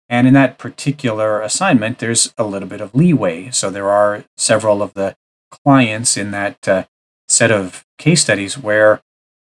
And 0.09 0.27
in 0.27 0.33
that 0.33 0.57
particular 0.57 1.41
assignment, 1.41 1.99
there's 1.99 2.33
a 2.37 2.43
little 2.43 2.67
bit 2.67 2.81
of 2.81 2.93
leeway. 2.93 3.51
So 3.51 3.69
there 3.69 3.89
are 3.89 4.25
several 4.35 4.83
of 4.83 4.93
the 4.93 5.15
clients 5.49 6.17
in 6.17 6.31
that 6.31 6.67
uh, 6.67 6.83
set 7.29 7.51
of 7.51 7.85
case 7.97 8.21
studies 8.21 8.57
where, 8.57 9.01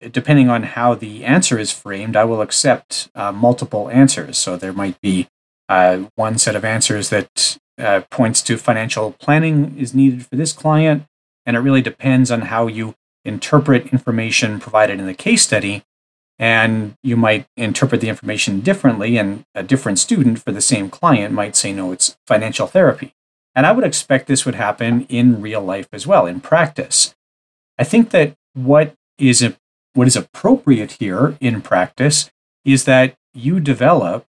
depending 0.01 0.49
on 0.49 0.63
how 0.63 0.95
the 0.95 1.25
answer 1.25 1.59
is 1.59 1.73
framed, 1.73 2.15
I 2.15 2.25
will 2.27 2.43
accept 2.43 3.11
uh, 3.17 3.33
multiple 3.33 3.91
answers. 3.91 4.39
So 4.39 4.57
there 4.57 4.73
might 4.73 5.01
be 5.01 5.27
uh, 5.75 6.09
one 6.15 6.39
set 6.39 6.57
of 6.57 6.65
answers 6.65 7.09
that 7.11 7.59
uh, 7.79 8.03
points 8.11 8.43
to 8.43 8.57
financial 8.57 9.13
planning 9.25 9.77
is 9.77 9.95
needed 9.95 10.25
for 10.27 10.37
this 10.37 10.53
client. 10.53 11.05
And 11.45 11.57
it 11.57 11.61
really 11.61 11.83
depends 11.83 12.31
on 12.31 12.43
how 12.43 12.69
you 12.69 12.95
interpret 13.25 13.93
information 13.93 14.61
provided 14.61 15.01
in 15.01 15.07
the 15.07 15.15
case 15.15 15.43
study. 15.43 15.83
And 16.39 16.97
you 17.03 17.17
might 17.17 17.47
interpret 17.57 18.01
the 18.01 18.09
information 18.09 18.61
differently, 18.61 19.17
and 19.17 19.45
a 19.55 19.63
different 19.63 19.99
student 20.01 20.41
for 20.43 20.53
the 20.53 20.61
same 20.61 20.91
client 20.91 21.33
might 21.33 21.55
say, 21.55 21.73
no, 21.73 21.93
it's 21.93 22.17
financial 22.27 22.67
therapy. 22.67 23.15
And 23.55 23.67
I 23.67 23.73
would 23.73 23.85
expect 23.85 24.27
this 24.27 24.45
would 24.45 24.57
happen 24.57 25.07
in 25.09 25.41
real 25.41 25.63
life 25.63 25.89
as 25.93 26.07
well, 26.07 26.27
in 26.27 26.41
practice. 26.41 27.15
I 27.79 27.85
think 27.85 28.11
that 28.11 28.35
what 28.53 28.95
is, 29.17 29.43
a, 29.43 29.57
what 29.95 30.09
is 30.09 30.17
appropriate 30.17 30.93
here 30.99 31.37
in 31.41 31.63
practice 31.63 32.31
is 32.65 32.85
that 32.85 33.15
you 33.33 33.61
develop 33.61 34.27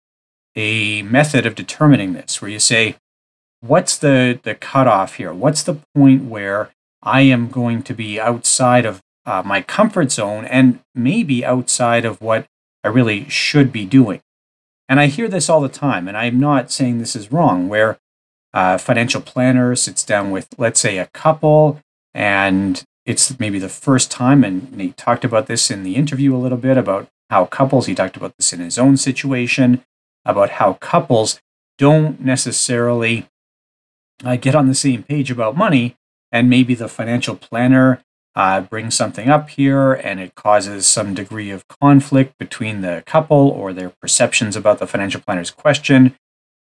a 0.57 1.03
method 1.03 1.47
of 1.47 1.55
determining 1.55 2.13
this, 2.13 2.41
where 2.41 2.51
you 2.51 2.59
say, 2.59 2.97
what's 3.61 3.97
the, 3.97 4.39
the 4.43 4.55
cutoff 4.55 5.15
here? 5.15 5.33
What's 5.33 5.63
the 5.63 5.79
point 5.95 6.25
where 6.25 6.71
I 7.03 7.23
am 7.23 7.49
going 7.49 7.83
to 7.85 7.95
be 7.95 8.21
outside 8.21 8.87
of 8.87 9.01
uh, 9.25 9.43
my 9.45 9.63
comfort 9.63 10.11
zone 10.13 10.45
and 10.45 10.81
maybe 10.95 11.45
outside 11.45 12.05
of 12.05 12.21
what 12.21 12.47
I 12.85 12.89
really 12.89 13.29
should 13.29 13.73
be 13.73 13.85
doing. 13.85 14.21
And 14.89 14.99
I 15.01 15.07
hear 15.07 15.29
this 15.29 15.49
all 15.49 15.61
the 15.61 15.69
time, 15.69 16.09
and 16.09 16.17
I'm 16.17 16.41
not 16.41 16.71
saying 16.71 16.99
this 16.99 17.17
is 17.17 17.33
wrong, 17.33 17.69
where 17.69 17.99
a 18.53 18.79
financial 18.79 19.21
planner 19.21 19.75
sits 19.77 20.05
down 20.05 20.31
with, 20.31 20.49
let's 20.59 20.81
say, 20.81 20.99
a 20.99 21.07
couple, 21.15 21.81
and 22.13 22.83
it's 23.07 23.39
maybe 23.39 23.59
the 23.59 23.69
first 23.69 24.11
time, 24.11 24.45
and 24.45 24.81
he 24.81 24.91
talked 24.93 25.25
about 25.25 25.47
this 25.47 25.71
in 25.71 25.83
the 25.83 25.95
interview 25.95 26.35
a 26.35 26.39
little 26.39 26.59
bit 26.59 26.77
about 26.77 27.09
how 27.31 27.47
couples, 27.47 27.87
he 27.87 27.95
talked 27.95 28.17
about 28.17 28.37
this 28.37 28.53
in 28.53 28.61
his 28.61 28.79
own 28.79 28.97
situation, 28.97 29.83
about 30.25 30.51
how 30.51 30.75
couples 30.75 31.41
don't 31.79 32.21
necessarily 32.21 33.29
uh, 34.25 34.37
get 34.37 34.55
on 34.55 34.69
the 34.69 34.75
same 34.75 35.03
page 35.03 35.31
about 35.31 35.57
money, 35.57 35.97
and 36.31 36.49
maybe 36.49 36.75
the 36.75 36.89
financial 36.89 37.37
planner 37.37 38.03
uh, 38.35 38.61
brings 38.61 38.95
something 38.95 39.29
up 39.29 39.51
here 39.51 39.93
and 39.93 40.19
it 40.19 40.35
causes 40.35 40.87
some 40.87 41.13
degree 41.13 41.51
of 41.51 41.69
conflict 41.69 42.39
between 42.39 42.81
the 42.81 43.03
couple 43.05 43.49
or 43.49 43.73
their 43.73 43.91
perceptions 43.91 44.57
about 44.57 44.79
the 44.79 44.87
financial 44.87 45.21
planner's 45.21 45.51
question, 45.51 46.17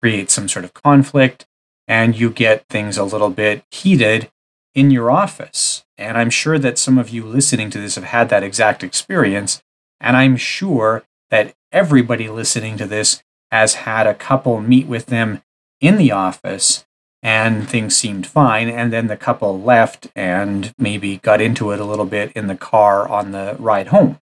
creates 0.02 0.34
some 0.34 0.48
sort 0.48 0.64
of 0.64 0.74
conflict, 0.74 1.46
and 1.88 2.18
you 2.18 2.30
get 2.30 2.66
things 2.70 2.98
a 2.98 3.04
little 3.04 3.30
bit 3.30 3.64
heated 3.72 4.30
in 4.74 4.92
your 4.92 5.10
office. 5.10 5.86
And 5.98 6.18
I'm 6.18 6.30
sure 6.30 6.60
that 6.60 6.78
some 6.78 6.98
of 6.98 7.10
you 7.10 7.26
listening 7.26 7.70
to 7.72 7.80
this 7.80 7.96
have 7.96 8.04
had 8.06 8.30
that 8.30 8.44
exact 8.44 8.84
experience. 8.84 9.62
And 10.00 10.16
I'm 10.16 10.38
sure 10.38 11.04
that 11.32 11.56
everybody 11.72 12.30
listening 12.30 12.78
to 12.78 12.86
this 12.86 13.24
has 13.52 13.76
had 13.76 14.08
a 14.08 14.14
couple 14.14 14.62
meet 14.62 14.88
with 14.88 15.08
them 15.08 15.42
in 15.80 15.98
the 15.98 16.12
office 16.12 16.86
and 17.24 17.68
things 17.68 17.96
seemed 17.96 18.28
fine. 18.28 18.70
And 18.70 18.94
then 18.94 19.08
the 19.08 19.18
couple 19.18 19.60
left 19.60 20.08
and 20.16 20.74
maybe 20.78 21.18
got 21.18 21.42
into 21.42 21.72
it 21.72 21.80
a 21.80 21.86
little 21.86 22.06
bit 22.06 22.32
in 22.34 22.48
the 22.48 22.56
car 22.56 23.08
on 23.08 23.32
the 23.32 23.56
ride 23.60 23.88
home. 23.88 24.20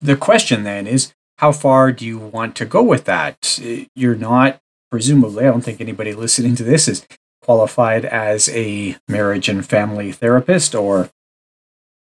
The 0.00 0.16
question 0.16 0.64
then 0.64 0.86
is 0.86 1.14
how 1.38 1.52
far 1.52 1.92
do 1.92 2.04
you 2.06 2.18
want 2.18 2.54
to 2.56 2.64
go 2.64 2.82
with 2.82 3.04
that? 3.04 3.58
You're 3.94 4.14
not, 4.14 4.60
presumably, 4.90 5.44
I 5.44 5.50
don't 5.50 5.62
think 5.62 5.80
anybody 5.80 6.12
listening 6.14 6.54
to 6.56 6.64
this 6.64 6.88
is 6.88 7.06
qualified 7.42 8.04
as 8.04 8.48
a 8.50 8.96
marriage 9.08 9.48
and 9.48 9.66
family 9.66 10.12
therapist 10.12 10.74
or 10.74 11.10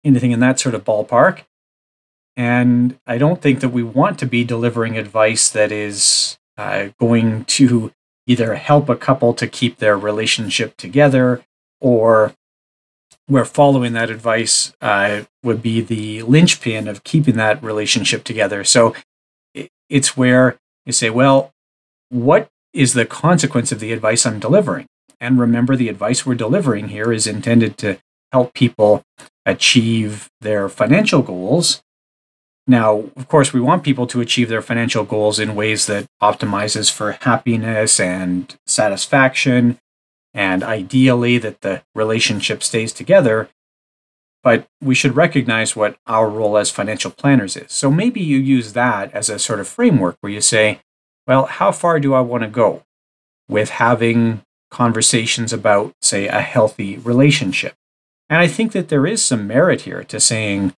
anything 0.05 0.33
in 0.33 0.41
that 0.41 0.59
sort 0.59 0.75
of 0.75 0.85
ballpark. 0.85 1.43
And 2.39 3.01
I 3.05 3.19
don't 3.19 3.43
think 3.43 3.59
that 3.61 3.71
we 3.71 3.83
want 3.83 4.17
to 4.21 4.27
be 4.27 4.45
delivering 4.45 4.97
advice 4.97 5.51
that 5.51 5.73
is 5.73 6.39
uh, 6.57 6.91
going 7.01 7.45
to 7.47 7.93
either 8.29 8.55
help 8.55 8.89
a 8.89 8.95
couple 8.95 9.35
to 9.35 9.49
keep 9.49 9.79
their 9.79 9.99
relationship 9.99 10.77
together 10.77 11.43
or 11.81 12.33
where 13.27 13.45
following 13.45 13.93
that 13.95 14.09
advice 14.09 14.73
uh, 14.81 15.23
would 15.43 15.61
be 15.61 15.81
the 15.81 16.23
linchpin 16.23 16.87
of 16.87 17.03
keeping 17.03 17.35
that 17.35 17.61
relationship 17.61 18.23
together. 18.23 18.63
So 18.63 18.95
it's 19.91 20.17
where 20.17 20.59
you 20.87 20.93
say, 20.93 21.11
well, 21.11 21.53
what 22.09 22.49
is 22.73 22.95
the 22.95 23.05
consequence 23.05 23.73
of 23.73 23.81
the 23.81 23.93
advice 23.93 24.25
I'm 24.25 24.39
delivering? 24.39 24.87
And 25.21 25.41
remember, 25.41 25.75
the 25.75 25.89
advice 25.89 26.25
we're 26.25 26.37
delivering 26.37 26.89
here 26.89 27.13
is 27.13 27.27
intended 27.27 27.77
to 27.79 27.99
help 28.31 28.55
people 28.55 29.03
achieve 29.45 30.31
their 30.41 30.69
financial 30.69 31.23
goals 31.23 31.83
now, 32.69 33.05
of 33.17 33.29
course, 33.29 33.55
we 33.55 33.61
want 33.61 33.83
people 33.83 34.07
to 34.09 34.21
achieve 34.21 34.51
their 34.51 34.61
financial 34.61 35.03
goals 35.03 35.39
in 35.39 35.55
ways 35.55 35.87
that 35.87 36.07
optimizes 36.23 36.93
for 36.93 37.13
happiness 37.13 37.99
and 37.99 38.55
satisfaction, 38.67 39.79
and 40.35 40.63
ideally 40.63 41.39
that 41.39 41.63
the 41.63 41.83
relationship 41.95 42.63
stays 42.63 42.93
together. 42.93 43.49
But 44.43 44.69
we 44.83 44.95
should 44.95 45.17
recognize 45.17 45.75
what 45.75 45.97
our 46.07 46.29
role 46.29 46.59
as 46.59 46.71
financial 46.71 47.11
planners 47.11 47.57
is. 47.57 47.73
So 47.73 47.91
maybe 47.91 48.21
you 48.21 48.37
use 48.37 48.75
that 48.75 49.13
as 49.13 49.31
a 49.31 49.39
sort 49.39 49.61
of 49.61 49.67
framework 49.67 50.19
where 50.21 50.33
you 50.33 50.43
say, 50.43 50.81
well, 51.27 51.47
how 51.47 51.73
far 51.73 51.99
do 51.99 52.13
I 52.13 52.21
want 52.21 52.45
to 52.45 52.49
go 52.49 52.85
with 53.49 53.71
having 53.71 54.43
conversations 54.71 55.53
about, 55.53 55.95
say, 56.03 56.29
a 56.29 56.41
healthy 56.41 56.99
relationship? 56.99 57.75
And 58.29 58.39
I 58.39 58.47
think 58.47 58.73
that 58.73 58.91
there 58.91 59.07
is 59.07 59.25
some 59.25 59.47
merit 59.47 59.83
here 59.83 60.05
to 60.05 60.21
saying, 60.21 60.75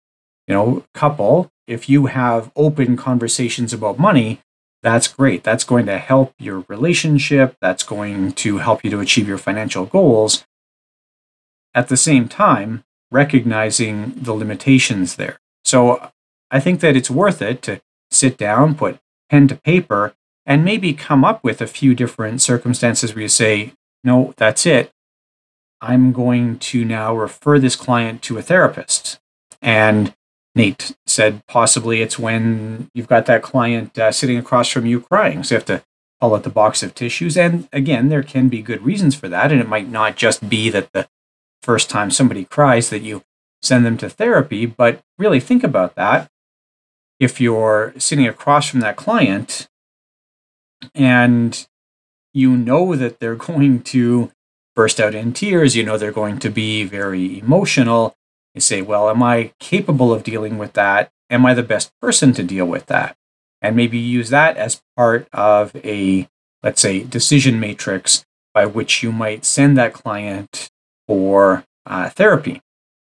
you 0.50 0.56
know, 0.56 0.84
couple, 0.95 1.52
if 1.68 1.88
you 1.88 2.08
have 2.08 2.52
open 2.56 2.97
conversations 2.97 3.72
about 3.72 4.00
money, 4.00 4.41
that's 4.82 5.08
great. 5.08 5.43
That's 5.43 5.64
going 5.64 5.86
to 5.86 6.00
help 6.00 6.34
your 6.39 6.66
relationship. 6.68 7.56
That's 7.62 7.84
going 7.84 8.32
to 8.32 8.58
help 8.58 8.84
you 8.84 8.89
to 8.89 9.00
achieve 9.00 9.28
your 9.28 9.38
financial 9.38 9.86
goals. 9.86 10.45
At 11.76 11.88
the 11.88 11.97
same 11.97 12.28
time, 12.28 12.84
recognizing 13.12 14.14
the 14.16 14.34
limitations 14.34 15.18
there. 15.18 15.38
So 15.64 16.12
I 16.50 16.60
think 16.60 16.80
that 16.80 16.95
it's 16.95 17.12
worth 17.12 17.43
it 17.43 17.62
to 17.64 17.82
sit 18.10 18.36
down, 18.38 18.74
put 18.74 19.00
pen 19.30 19.47
to 19.50 19.56
paper, 19.56 20.16
and 20.47 20.66
maybe 20.66 20.93
come 20.93 21.24
up 21.24 21.43
with 21.43 21.62
a 21.62 21.68
few 21.68 21.93
different 21.93 22.41
circumstances 22.41 23.14
where 23.14 23.22
you 23.22 23.30
say, 23.30 23.74
no, 24.04 24.34
that's 24.38 24.66
it. 24.66 24.91
I'm 25.80 26.12
going 26.12 26.58
to 26.60 26.84
now 26.84 27.16
refer 27.16 27.60
this 27.60 27.76
client 27.76 28.24
to 28.24 28.39
a 28.39 28.41
therapist. 28.41 29.20
And 29.62 30.16
Nate 30.60 30.93
said 31.07 31.41
possibly 31.47 32.01
it's 32.01 32.20
when 32.20 32.91
you've 32.93 33.07
got 33.07 33.26
that 33.28 33.41
client 33.41 33.97
uh, 33.97 34.12
sitting 34.12 34.38
across 34.38 34.68
from 34.68 34.86
you 34.86 34.99
crying. 34.99 35.41
So 35.41 35.55
you 35.55 35.57
have 35.57 35.66
to 35.68 35.84
pull 36.20 36.36
out 36.36 36.43
the 36.43 36.49
box 36.49 36.84
of 36.84 36.93
tissues. 36.93 37.38
And 37.38 37.70
again, 37.72 38.10
there 38.10 38.24
can 38.24 38.49
be 38.49 38.62
good 38.62 38.84
reasons 38.84 39.16
for 39.16 39.30
that. 39.30 39.53
And 39.53 39.62
it 39.62 39.70
might 39.70 39.88
not 39.88 40.18
just 40.18 40.49
be 40.49 40.70
that 40.70 40.91
the 40.91 41.07
first 41.64 41.89
time 41.89 42.12
somebody 42.12 42.43
cries 42.43 42.89
that 42.89 43.03
you 43.03 43.24
send 43.62 43.86
them 43.86 43.97
to 43.99 44.10
therapy, 44.10 44.66
but 44.66 45.01
really 45.18 45.39
think 45.39 45.64
about 45.64 45.95
that. 45.95 46.30
If 47.22 47.39
you're 47.39 47.93
sitting 47.97 48.28
across 48.28 48.68
from 48.68 48.82
that 48.82 48.97
client 48.97 49.70
and 50.93 51.66
you 52.34 52.57
know 52.57 52.97
that 52.97 53.22
they're 53.22 53.36
going 53.47 53.82
to 53.84 54.34
burst 54.76 54.99
out 54.99 55.16
in 55.16 55.32
tears, 55.32 55.78
you 55.78 55.84
know 55.84 55.97
they're 55.97 56.12
going 56.12 56.39
to 56.39 56.49
be 56.49 56.84
very 56.84 57.39
emotional, 57.39 58.18
you 58.60 58.62
say, 58.62 58.82
well, 58.82 59.10
am 59.10 59.24
I 59.24 59.53
capable 59.60 60.14
of 60.14 60.24
dealing 60.24 60.57
with 60.57 60.74
that? 60.74 61.12
Am 61.30 61.45
I 61.45 61.53
the 61.53 61.64
best 61.64 61.91
person 62.01 62.34
to 62.34 62.43
deal 62.43 62.66
with 62.66 62.88
that? 62.88 63.16
And 63.62 63.76
maybe 63.76 63.97
use 63.97 64.30
that 64.30 64.57
as 64.57 64.82
part 64.95 65.28
of 65.34 65.76
a, 65.78 66.28
let's 66.64 66.82
say, 66.82 67.03
decision 67.03 67.60
matrix 67.60 68.26
by 68.53 68.66
which 68.66 69.03
you 69.03 69.12
might 69.12 69.45
send 69.45 69.78
that 69.78 69.93
client 69.93 70.70
for 71.07 71.64
uh, 71.86 72.10
therapy. 72.10 72.62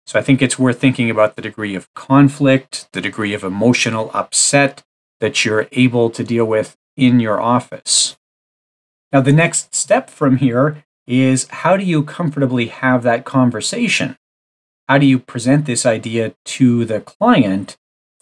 So 0.07 0.19
I 0.19 0.21
think 0.21 0.41
it's 0.41 0.59
worth 0.59 0.79
thinking 0.79 1.09
about 1.09 1.35
the 1.35 1.41
degree 1.41 1.75
of 1.75 1.91
conflict, 1.93 2.87
the 2.93 3.01
degree 3.01 3.33
of 3.33 3.43
emotional 3.43 4.11
upset 4.13 4.83
that 5.19 5.45
you're 5.45 5.67
able 5.71 6.09
to 6.11 6.23
deal 6.23 6.45
with 6.45 6.75
in 6.95 7.19
your 7.19 7.41
office. 7.41 8.17
Now, 9.11 9.21
the 9.21 9.31
next 9.31 9.73
step 9.73 10.09
from 10.09 10.37
here 10.37 10.83
is 11.07 11.47
how 11.47 11.77
do 11.77 11.83
you 11.83 12.03
comfortably 12.03 12.67
have 12.67 13.03
that 13.03 13.25
conversation? 13.25 14.17
How 14.87 14.97
do 14.97 15.05
you 15.05 15.19
present 15.19 15.65
this 15.65 15.85
idea 15.85 16.35
to 16.45 16.85
the 16.85 17.01
client 17.01 17.77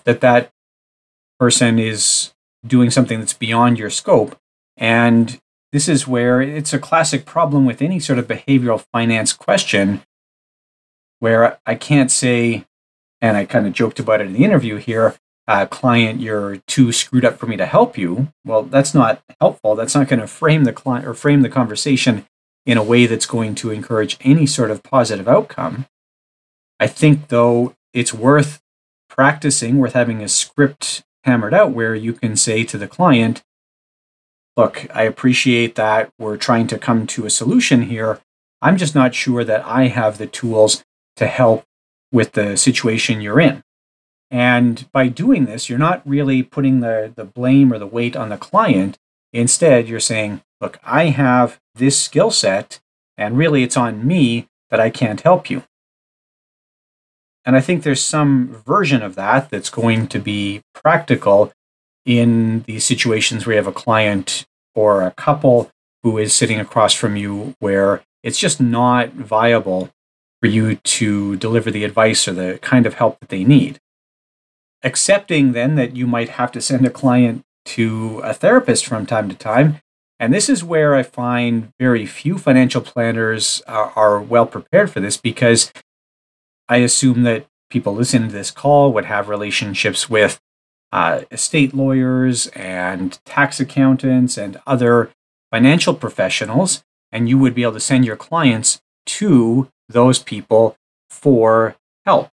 that 0.05 0.21
that 0.21 0.51
person 1.39 1.79
is 1.79 2.33
doing 2.65 2.89
something 2.89 3.19
that's 3.19 3.33
beyond 3.33 3.77
your 3.77 3.89
scope? 3.89 4.37
And 4.77 5.39
this 5.71 5.89
is 5.89 6.07
where 6.07 6.41
it's 6.41 6.73
a 6.73 6.79
classic 6.79 7.25
problem 7.25 7.65
with 7.65 7.81
any 7.81 7.99
sort 7.99 8.19
of 8.19 8.27
behavioral 8.27 8.85
finance 8.91 9.33
question 9.33 10.03
where 11.19 11.57
I 11.65 11.75
can't 11.75 12.11
say, 12.11 12.65
and 13.21 13.37
I 13.37 13.45
kind 13.45 13.65
of 13.65 13.73
joked 13.73 13.99
about 13.99 14.21
it 14.21 14.27
in 14.27 14.33
the 14.33 14.43
interview 14.43 14.75
here, 14.77 15.15
uh, 15.47 15.65
client, 15.65 16.21
you're 16.21 16.57
too 16.67 16.91
screwed 16.91 17.25
up 17.25 17.37
for 17.37 17.47
me 17.47 17.57
to 17.57 17.65
help 17.65 17.97
you. 17.97 18.29
Well, 18.45 18.63
that's 18.63 18.93
not 18.93 19.21
helpful. 19.41 19.75
That's 19.75 19.95
not 19.95 20.07
going 20.07 20.19
to 20.19 20.27
frame 20.27 20.63
the 20.63 20.73
client 20.73 21.05
or 21.05 21.13
frame 21.13 21.41
the 21.41 21.49
conversation 21.49 22.25
in 22.65 22.77
a 22.77 22.83
way 22.83 23.05
that's 23.05 23.25
going 23.25 23.55
to 23.55 23.71
encourage 23.71 24.17
any 24.21 24.45
sort 24.45 24.71
of 24.71 24.83
positive 24.83 25.27
outcome. 25.27 25.85
I 26.79 26.87
think, 26.87 27.29
though, 27.29 27.75
it's 27.93 28.13
worth 28.13 28.61
practicing, 29.09 29.77
worth 29.77 29.93
having 29.93 30.21
a 30.21 30.27
script 30.27 31.03
hammered 31.23 31.53
out 31.53 31.71
where 31.71 31.95
you 31.95 32.13
can 32.13 32.35
say 32.35 32.63
to 32.63 32.77
the 32.77 32.87
client, 32.87 33.43
Look, 34.55 34.85
I 34.93 35.03
appreciate 35.03 35.75
that 35.75 36.11
we're 36.19 36.37
trying 36.37 36.67
to 36.67 36.77
come 36.77 37.07
to 37.07 37.25
a 37.25 37.31
solution 37.31 37.83
here. 37.83 38.19
I'm 38.61 38.77
just 38.77 38.93
not 38.93 39.15
sure 39.15 39.43
that 39.43 39.65
I 39.65 39.87
have 39.87 40.17
the 40.17 40.27
tools 40.27 40.83
to 41.15 41.25
help 41.25 41.63
with 42.11 42.33
the 42.33 42.55
situation 42.55 43.21
you're 43.21 43.39
in. 43.39 43.63
And 44.29 44.87
by 44.91 45.07
doing 45.07 45.45
this, 45.45 45.69
you're 45.69 45.79
not 45.79 46.07
really 46.07 46.43
putting 46.43 46.79
the, 46.79 47.11
the 47.15 47.25
blame 47.25 47.73
or 47.73 47.79
the 47.79 47.87
weight 47.87 48.15
on 48.15 48.29
the 48.29 48.37
client. 48.37 48.97
Instead, 49.31 49.87
you're 49.87 49.99
saying, 49.99 50.41
look, 50.61 50.79
I 50.83 51.05
have 51.05 51.59
this 51.75 51.99
skill 51.99 52.31
set, 52.31 52.79
and 53.17 53.37
really 53.37 53.63
it's 53.63 53.77
on 53.77 54.05
me 54.05 54.47
that 54.69 54.79
I 54.79 54.89
can't 54.91 55.21
help 55.21 55.49
you. 55.49 55.63
And 57.45 57.55
I 57.55 57.61
think 57.61 57.83
there's 57.83 58.03
some 58.03 58.61
version 58.65 59.01
of 59.01 59.15
that 59.15 59.49
that's 59.49 59.69
going 59.69 60.07
to 60.07 60.19
be 60.19 60.61
practical 60.73 61.51
in 62.05 62.61
these 62.63 62.85
situations 62.85 63.45
where 63.45 63.55
you 63.55 63.57
have 63.57 63.67
a 63.67 63.71
client 63.71 64.45
or 64.75 65.01
a 65.01 65.11
couple 65.11 65.69
who 66.03 66.17
is 66.17 66.33
sitting 66.33 66.59
across 66.59 66.93
from 66.93 67.15
you 67.15 67.55
where 67.59 68.01
it's 68.23 68.39
just 68.39 68.61
not 68.61 69.11
viable 69.11 69.89
for 70.41 70.47
you 70.47 70.75
to 70.75 71.35
deliver 71.37 71.71
the 71.71 71.83
advice 71.83 72.27
or 72.27 72.33
the 72.33 72.59
kind 72.61 72.85
of 72.85 72.95
help 72.95 73.19
that 73.19 73.29
they 73.29 73.43
need. 73.43 73.79
Accepting 74.83 75.53
then 75.53 75.75
that 75.75 75.95
you 75.95 76.07
might 76.07 76.29
have 76.29 76.51
to 76.53 76.61
send 76.61 76.85
a 76.85 76.89
client 76.89 77.43
to 77.65 78.19
a 78.23 78.33
therapist 78.33 78.85
from 78.85 79.05
time 79.05 79.29
to 79.29 79.35
time 79.35 79.79
and 80.23 80.33
this 80.33 80.47
is 80.47 80.63
where 80.63 80.95
I 80.95 81.03
find 81.03 81.73
very 81.81 82.05
few 82.05 82.37
financial 82.37 82.79
planners 82.79 83.61
are, 83.67 83.91
are 83.95 84.21
well 84.21 84.45
prepared 84.45 84.89
for 84.89 85.01
this 85.01 85.17
because 85.17 85.73
I 86.69 86.77
assume 86.77 87.23
that 87.23 87.47
people 87.69 87.93
listening 87.93 88.29
to 88.29 88.33
this 88.33 88.51
call 88.51 88.93
would 88.93 89.05
have 89.05 89.29
relationships 89.29 90.09
with 90.09 90.39
uh, 90.91 91.21
estate 91.31 91.73
lawyers 91.73 92.47
and 92.47 93.19
tax 93.25 93.59
accountants 93.59 94.37
and 94.37 94.61
other 94.67 95.09
financial 95.51 95.93
professionals, 95.93 96.83
and 97.11 97.27
you 97.27 97.37
would 97.37 97.55
be 97.55 97.63
able 97.63 97.73
to 97.73 97.79
send 97.79 98.05
your 98.05 98.15
clients 98.15 98.81
to 99.05 99.69
those 99.89 100.19
people 100.19 100.77
for 101.09 101.75
help. 102.05 102.29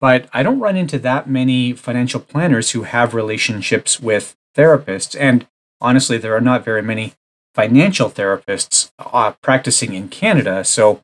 But 0.00 0.28
I 0.32 0.42
don't 0.42 0.60
run 0.60 0.76
into 0.76 0.98
that 0.98 1.28
many 1.28 1.72
financial 1.72 2.20
planners 2.20 2.72
who 2.72 2.82
have 2.82 3.14
relationships 3.14 4.00
with 4.00 4.36
therapists. 4.56 5.16
And 5.18 5.46
honestly, 5.80 6.18
there 6.18 6.36
are 6.36 6.40
not 6.40 6.64
very 6.64 6.82
many 6.82 7.14
financial 7.54 8.10
therapists 8.10 8.90
uh, 8.98 9.32
practicing 9.42 9.94
in 9.94 10.08
Canada. 10.08 10.64
So 10.64 11.00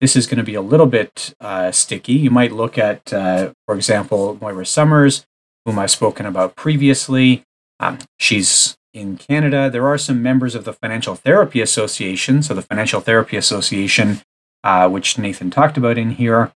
this 0.00 0.16
is 0.16 0.26
going 0.26 0.38
to 0.38 0.44
be 0.44 0.54
a 0.54 0.62
little 0.62 0.86
bit 0.86 1.34
uh, 1.40 1.72
sticky. 1.72 2.12
You 2.12 2.30
might 2.30 2.52
look 2.52 2.78
at, 2.78 3.12
uh, 3.12 3.52
for 3.66 3.74
example, 3.74 4.38
Moira 4.40 4.64
Somers, 4.64 5.26
whom 5.64 5.78
I've 5.78 5.90
spoken 5.90 6.26
about 6.26 6.56
previously. 6.56 7.44
Um, 7.80 7.98
she's 8.18 8.76
in 8.94 9.16
Canada. 9.16 9.68
There 9.70 9.86
are 9.86 9.98
some 9.98 10.22
members 10.22 10.54
of 10.54 10.64
the 10.64 10.72
Financial 10.72 11.14
Therapy 11.14 11.60
Association. 11.60 12.42
So, 12.42 12.54
the 12.54 12.62
Financial 12.62 13.00
Therapy 13.00 13.36
Association, 13.36 14.20
uh, 14.62 14.88
which 14.88 15.18
Nathan 15.18 15.50
talked 15.50 15.76
about 15.76 15.98
in 15.98 16.12
here, 16.12 16.52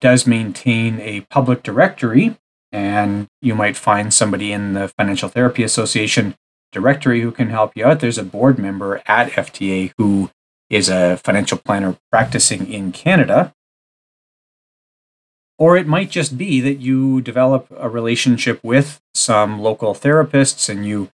does 0.00 0.26
maintain 0.26 1.00
a 1.00 1.22
public 1.22 1.62
directory. 1.62 2.36
And 2.70 3.28
you 3.40 3.54
might 3.54 3.76
find 3.76 4.12
somebody 4.12 4.52
in 4.52 4.74
the 4.74 4.88
Financial 4.88 5.28
Therapy 5.28 5.62
Association 5.62 6.34
directory 6.70 7.22
who 7.22 7.32
can 7.32 7.48
help 7.48 7.72
you 7.74 7.84
out. 7.84 8.00
There's 8.00 8.18
a 8.18 8.24
board 8.24 8.58
member 8.58 9.00
at 9.06 9.30
FTA 9.30 9.92
who 9.96 10.30
is 10.70 10.88
a 10.88 11.16
financial 11.18 11.58
planner 11.58 11.96
practicing 12.10 12.70
in 12.70 12.92
Canada. 12.92 13.54
Or 15.58 15.76
it 15.76 15.86
might 15.86 16.10
just 16.10 16.38
be 16.38 16.60
that 16.60 16.74
you 16.74 17.20
develop 17.20 17.66
a 17.76 17.88
relationship 17.88 18.60
with 18.62 19.00
some 19.14 19.60
local 19.60 19.94
therapists 19.94 20.68
and 20.68 20.86
you 20.86 21.10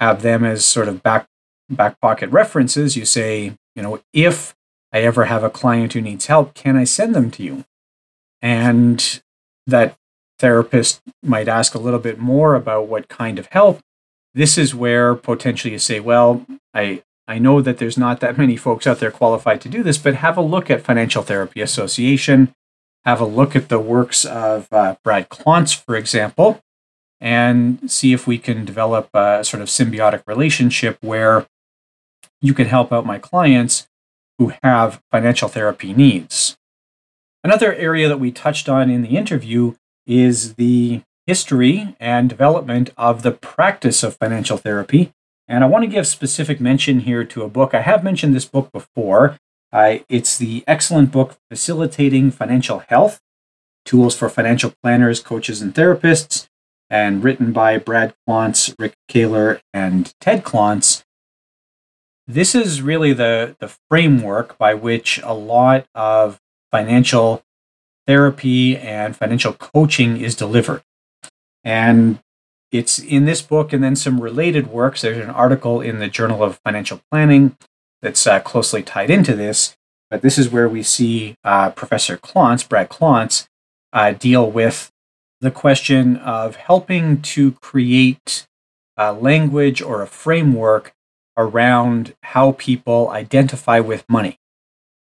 have 0.00 0.22
them 0.22 0.44
as 0.44 0.64
sort 0.64 0.88
of 0.88 1.02
back 1.02 1.26
back 1.68 2.00
pocket 2.00 2.30
references. 2.30 2.96
You 2.96 3.04
say, 3.04 3.54
you 3.76 3.82
know, 3.82 4.00
if 4.12 4.54
I 4.92 5.00
ever 5.00 5.26
have 5.26 5.44
a 5.44 5.50
client 5.50 5.92
who 5.92 6.00
needs 6.00 6.26
help, 6.26 6.54
can 6.54 6.76
I 6.76 6.84
send 6.84 7.14
them 7.14 7.30
to 7.32 7.42
you? 7.42 7.64
And 8.40 9.22
that 9.66 9.96
therapist 10.38 11.02
might 11.22 11.48
ask 11.48 11.74
a 11.74 11.78
little 11.78 12.00
bit 12.00 12.18
more 12.18 12.54
about 12.54 12.88
what 12.88 13.08
kind 13.08 13.38
of 13.38 13.46
help 13.46 13.80
this 14.34 14.56
is 14.56 14.74
where 14.74 15.14
potentially 15.14 15.72
you 15.72 15.78
say, 15.78 16.00
well, 16.00 16.46
I, 16.74 17.02
I 17.32 17.38
know 17.38 17.62
that 17.62 17.78
there's 17.78 17.96
not 17.96 18.20
that 18.20 18.36
many 18.36 18.58
folks 18.58 18.86
out 18.86 18.98
there 18.98 19.10
qualified 19.10 19.62
to 19.62 19.68
do 19.70 19.82
this, 19.82 19.96
but 19.96 20.16
have 20.16 20.36
a 20.36 20.42
look 20.42 20.70
at 20.70 20.82
Financial 20.82 21.22
Therapy 21.22 21.62
Association, 21.62 22.52
have 23.06 23.22
a 23.22 23.24
look 23.24 23.56
at 23.56 23.70
the 23.70 23.78
works 23.78 24.26
of 24.26 24.68
uh, 24.70 24.96
Brad 25.02 25.30
Klontz, 25.30 25.74
for 25.74 25.96
example, 25.96 26.60
and 27.22 27.90
see 27.90 28.12
if 28.12 28.26
we 28.26 28.36
can 28.36 28.66
develop 28.66 29.08
a 29.14 29.42
sort 29.44 29.62
of 29.62 29.70
symbiotic 29.70 30.22
relationship 30.26 30.98
where 31.00 31.46
you 32.42 32.52
can 32.52 32.66
help 32.66 32.92
out 32.92 33.06
my 33.06 33.18
clients 33.18 33.88
who 34.38 34.52
have 34.62 35.00
financial 35.10 35.48
therapy 35.48 35.94
needs. 35.94 36.58
Another 37.42 37.72
area 37.72 38.08
that 38.08 38.20
we 38.20 38.30
touched 38.30 38.68
on 38.68 38.90
in 38.90 39.00
the 39.00 39.16
interview 39.16 39.74
is 40.06 40.56
the 40.56 41.00
history 41.26 41.96
and 41.98 42.28
development 42.28 42.90
of 42.98 43.22
the 43.22 43.32
practice 43.32 44.02
of 44.02 44.18
financial 44.18 44.58
therapy. 44.58 45.14
And 45.48 45.64
I 45.64 45.66
want 45.66 45.84
to 45.84 45.90
give 45.90 46.06
specific 46.06 46.60
mention 46.60 47.00
here 47.00 47.24
to 47.24 47.42
a 47.42 47.48
book. 47.48 47.74
I 47.74 47.80
have 47.82 48.04
mentioned 48.04 48.34
this 48.34 48.44
book 48.44 48.70
before. 48.72 49.38
Uh, 49.72 49.98
it's 50.08 50.38
the 50.38 50.64
excellent 50.66 51.10
book 51.10 51.36
Facilitating 51.50 52.30
Financial 52.30 52.80
Health 52.80 53.20
Tools 53.84 54.16
for 54.16 54.28
Financial 54.28 54.72
Planners, 54.82 55.20
Coaches, 55.20 55.60
and 55.60 55.74
Therapists, 55.74 56.48
and 56.88 57.24
written 57.24 57.52
by 57.52 57.78
Brad 57.78 58.14
Klontz, 58.28 58.74
Rick 58.78 58.94
Kahler, 59.10 59.60
and 59.72 60.14
Ted 60.20 60.44
Klontz. 60.44 61.02
This 62.26 62.54
is 62.54 62.82
really 62.82 63.12
the, 63.12 63.56
the 63.58 63.74
framework 63.90 64.56
by 64.58 64.74
which 64.74 65.20
a 65.22 65.34
lot 65.34 65.86
of 65.94 66.38
financial 66.70 67.42
therapy 68.06 68.76
and 68.76 69.16
financial 69.16 69.52
coaching 69.52 70.20
is 70.20 70.36
delivered. 70.36 70.82
And 71.64 72.20
it's 72.72 72.98
in 72.98 73.26
this 73.26 73.42
book 73.42 73.72
and 73.72 73.84
then 73.84 73.94
some 73.94 74.20
related 74.20 74.68
works. 74.68 75.02
There's 75.02 75.18
an 75.18 75.30
article 75.30 75.80
in 75.80 75.98
the 75.98 76.08
Journal 76.08 76.42
of 76.42 76.58
Financial 76.64 77.00
Planning 77.10 77.56
that's 78.00 78.26
uh, 78.26 78.40
closely 78.40 78.82
tied 78.82 79.10
into 79.10 79.36
this. 79.36 79.76
But 80.10 80.22
this 80.22 80.38
is 80.38 80.50
where 80.50 80.68
we 80.68 80.82
see 80.82 81.36
uh, 81.44 81.70
Professor 81.70 82.16
Klontz, 82.16 82.68
Brad 82.68 82.88
Klontz, 82.88 83.48
uh, 83.92 84.12
deal 84.12 84.50
with 84.50 84.90
the 85.40 85.50
question 85.50 86.16
of 86.16 86.56
helping 86.56 87.20
to 87.22 87.52
create 87.52 88.46
a 88.96 89.12
language 89.12 89.80
or 89.82 90.02
a 90.02 90.06
framework 90.06 90.94
around 91.36 92.14
how 92.22 92.52
people 92.52 93.10
identify 93.10 93.80
with 93.80 94.08
money. 94.08 94.38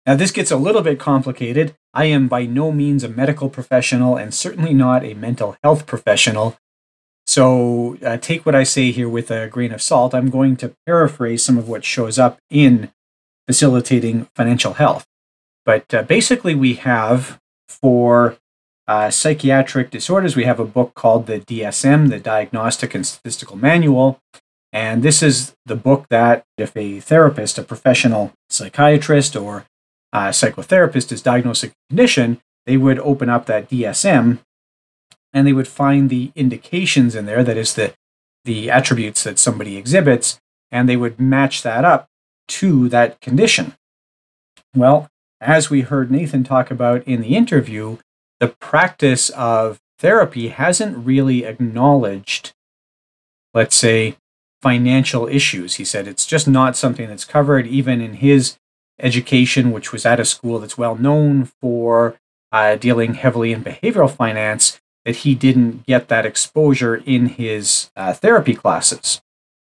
Now, 0.06 0.14
this 0.14 0.32
gets 0.32 0.50
a 0.50 0.56
little 0.56 0.82
bit 0.82 0.98
complicated. 0.98 1.74
I 1.94 2.06
am 2.06 2.28
by 2.28 2.44
no 2.44 2.72
means 2.72 3.04
a 3.04 3.08
medical 3.08 3.48
professional 3.48 4.16
and 4.16 4.34
certainly 4.34 4.74
not 4.74 5.04
a 5.04 5.14
mental 5.14 5.56
health 5.62 5.86
professional. 5.86 6.58
So 7.34 7.96
uh, 8.06 8.16
take 8.16 8.46
what 8.46 8.54
I 8.54 8.62
say 8.62 8.92
here 8.92 9.08
with 9.08 9.28
a 9.28 9.48
grain 9.48 9.72
of 9.72 9.82
salt. 9.82 10.14
I'm 10.14 10.30
going 10.30 10.54
to 10.58 10.72
paraphrase 10.86 11.42
some 11.42 11.58
of 11.58 11.68
what 11.68 11.84
shows 11.84 12.16
up 12.16 12.38
in 12.48 12.92
facilitating 13.48 14.28
financial 14.36 14.74
health. 14.74 15.04
But 15.66 15.92
uh, 15.92 16.04
basically, 16.04 16.54
we 16.54 16.74
have 16.74 17.40
for 17.68 18.36
uh, 18.86 19.10
psychiatric 19.10 19.90
disorders, 19.90 20.36
we 20.36 20.44
have 20.44 20.60
a 20.60 20.64
book 20.64 20.94
called 20.94 21.26
the 21.26 21.40
DSM, 21.40 22.08
the 22.08 22.20
Diagnostic 22.20 22.94
and 22.94 23.04
Statistical 23.04 23.56
Manual. 23.56 24.20
And 24.72 25.02
this 25.02 25.20
is 25.20 25.56
the 25.66 25.74
book 25.74 26.06
that 26.10 26.44
if 26.56 26.76
a 26.76 27.00
therapist, 27.00 27.58
a 27.58 27.64
professional 27.64 28.32
psychiatrist, 28.48 29.34
or 29.34 29.66
uh, 30.12 30.28
psychotherapist 30.28 31.10
is 31.10 31.20
diagnosing 31.20 31.70
a 31.70 31.88
condition, 31.90 32.40
they 32.64 32.76
would 32.76 33.00
open 33.00 33.28
up 33.28 33.46
that 33.46 33.68
DSM 33.68 34.38
and 35.34 35.46
they 35.46 35.52
would 35.52 35.68
find 35.68 36.08
the 36.08 36.32
indications 36.34 37.14
in 37.14 37.26
there, 37.26 37.44
that 37.44 37.56
is, 37.56 37.74
the, 37.74 37.92
the 38.44 38.70
attributes 38.70 39.24
that 39.24 39.38
somebody 39.38 39.76
exhibits, 39.76 40.40
and 40.70 40.88
they 40.88 40.96
would 40.96 41.20
match 41.20 41.62
that 41.62 41.84
up 41.84 42.08
to 42.48 42.88
that 42.88 43.20
condition. 43.20 43.74
Well, 44.74 45.10
as 45.40 45.68
we 45.68 45.82
heard 45.82 46.10
Nathan 46.10 46.44
talk 46.44 46.70
about 46.70 47.02
in 47.06 47.20
the 47.20 47.36
interview, 47.36 47.98
the 48.40 48.48
practice 48.48 49.28
of 49.30 49.80
therapy 49.98 50.48
hasn't 50.48 51.04
really 51.04 51.44
acknowledged, 51.44 52.52
let's 53.52 53.76
say, 53.76 54.16
financial 54.62 55.28
issues. 55.28 55.74
He 55.74 55.84
said 55.84 56.08
it's 56.08 56.26
just 56.26 56.48
not 56.48 56.76
something 56.76 57.08
that's 57.08 57.24
covered, 57.24 57.66
even 57.66 58.00
in 58.00 58.14
his 58.14 58.56
education, 58.98 59.72
which 59.72 59.92
was 59.92 60.06
at 60.06 60.20
a 60.20 60.24
school 60.24 60.58
that's 60.58 60.78
well 60.78 60.96
known 60.96 61.44
for 61.60 62.18
uh, 62.52 62.76
dealing 62.76 63.14
heavily 63.14 63.52
in 63.52 63.62
behavioral 63.62 64.10
finance, 64.10 64.80
that 65.04 65.16
he 65.16 65.34
didn't 65.34 65.86
get 65.86 66.08
that 66.08 66.26
exposure 66.26 66.96
in 66.96 67.26
his 67.26 67.90
uh, 67.96 68.12
therapy 68.12 68.54
classes. 68.54 69.22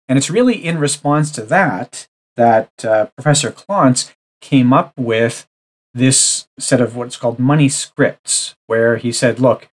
And 0.08 0.18
it's 0.18 0.30
really 0.30 0.56
in 0.64 0.78
response 0.78 1.30
to 1.32 1.42
that 1.42 2.08
that 2.36 2.84
uh, 2.84 3.06
Professor 3.16 3.50
Klontz 3.50 4.12
came 4.40 4.72
up 4.72 4.92
with 4.96 5.46
this 5.92 6.48
set 6.58 6.80
of 6.80 6.96
what's 6.96 7.16
called 7.16 7.38
money 7.38 7.68
scripts, 7.68 8.54
where 8.66 8.96
he 8.96 9.12
said, 9.12 9.40
look, 9.40 9.68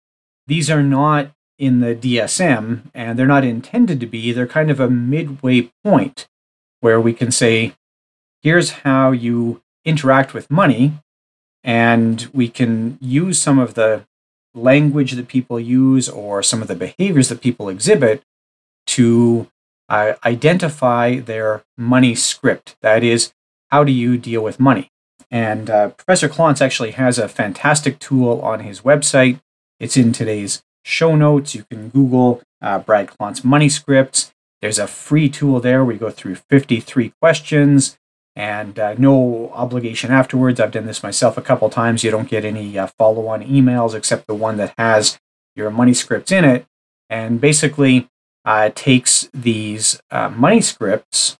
these 0.47 0.70
are 0.70 0.84
not 0.84 1.32
in 1.58 1.80
the 1.80 1.95
DSM 1.95 2.89
and 2.93 3.18
they're 3.18 3.26
not 3.26 3.45
intended 3.45 3.99
to 3.99 4.06
be. 4.06 4.32
They're 4.32 4.47
kind 4.47 4.72
of 4.72 4.80
a 4.80 4.89
midway 4.89 5.72
point 5.84 6.28
where 6.82 6.99
we 6.99 7.14
can 7.14 7.32
say, 7.32 7.74
here's 8.41 8.72
how 8.72 9.12
you 9.12 9.62
interact 9.84 10.34
with 10.34 10.51
money. 10.51 10.93
And 11.64 12.30
we 12.34 12.49
can 12.49 12.97
use 13.01 13.41
some 13.41 13.58
of 13.58 13.74
the 13.74 14.06
language 14.56 15.12
that 15.14 15.28
people 15.28 15.60
use 15.60 16.10
or 16.10 16.41
some 16.41 16.62
of 16.62 16.68
the 16.68 16.76
behaviors 16.76 17.30
that 17.30 17.41
people 17.41 17.70
exhibit 17.70 18.24
to 18.88 19.47
uh, 19.89 20.14
identify 20.26 21.20
their 21.20 21.64
money 21.78 22.16
script. 22.16 22.76
That 22.82 23.03
is, 23.03 23.34
how 23.70 23.84
do 23.84 23.91
you 23.91 24.18
deal 24.18 24.41
with 24.41 24.60
money? 24.60 24.91
And 25.30 25.70
uh, 25.70 25.89
Professor 25.89 26.30
Klontz 26.30 26.62
actually 26.62 26.91
has 26.91 27.18
a 27.18 27.28
fantastic 27.28 27.99
tool 27.99 28.39
on 28.41 28.62
his 28.62 28.82
website. 28.82 29.41
It's 29.80 29.97
in 29.97 30.14
today's 30.14 30.64
show 30.84 31.16
notes. 31.16 31.56
You 31.56 31.64
can 31.64 31.89
Google 31.89 32.41
uh, 32.62 32.80
Brad 32.80 33.08
Klontz 33.08 33.43
money 33.43 33.70
scripts. 33.70 34.34
There's 34.62 34.80
a 34.80 34.88
free 34.88 35.30
tool 35.30 35.60
there 35.60 35.84
you 35.91 35.97
go 35.97 36.10
through 36.10 36.36
53 36.36 37.14
questions 37.22 37.97
and 38.36 38.77
uh, 38.77 38.95
no 38.97 39.51
obligation 39.53 40.11
afterwards. 40.11 40.59
I've 40.59 40.71
done 40.71 40.86
this 40.86 41.03
myself 41.03 41.38
a 41.38 41.41
couple 41.41 41.69
times. 41.69 42.03
You 42.03 42.11
don't 42.11 42.29
get 42.29 42.45
any 42.45 42.77
uh, 42.77 42.88
follow 42.88 43.27
on 43.27 43.43
emails 43.43 43.93
except 43.93 44.27
the 44.27 44.36
one 44.36 44.57
that 44.57 44.73
has 44.77 45.19
your 45.55 45.69
money 45.71 45.93
scripts 45.93 46.31
in 46.31 46.43
it. 46.43 46.65
And 47.09 47.39
basically, 47.39 48.09
uh, 48.43 48.69
takes 48.75 49.29
these 49.33 49.99
uh, 50.11 50.29
money 50.29 50.61
scripts 50.61 51.38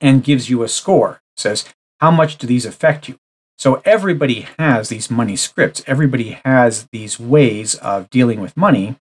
and 0.00 0.24
gives 0.24 0.48
you 0.48 0.62
a 0.62 0.68
score. 0.68 1.20
says, 1.36 1.66
how 2.00 2.10
much 2.10 2.38
do 2.38 2.46
these 2.46 2.64
affect 2.64 3.08
you? 3.08 3.18
So 3.58 3.82
everybody 3.84 4.46
has 4.58 4.88
these 4.88 5.10
money 5.10 5.36
scripts. 5.36 5.82
Everybody 5.86 6.38
has 6.46 6.88
these 6.92 7.20
ways 7.20 7.74
of 7.74 8.08
dealing 8.08 8.40
with 8.40 8.56
money, 8.56 8.96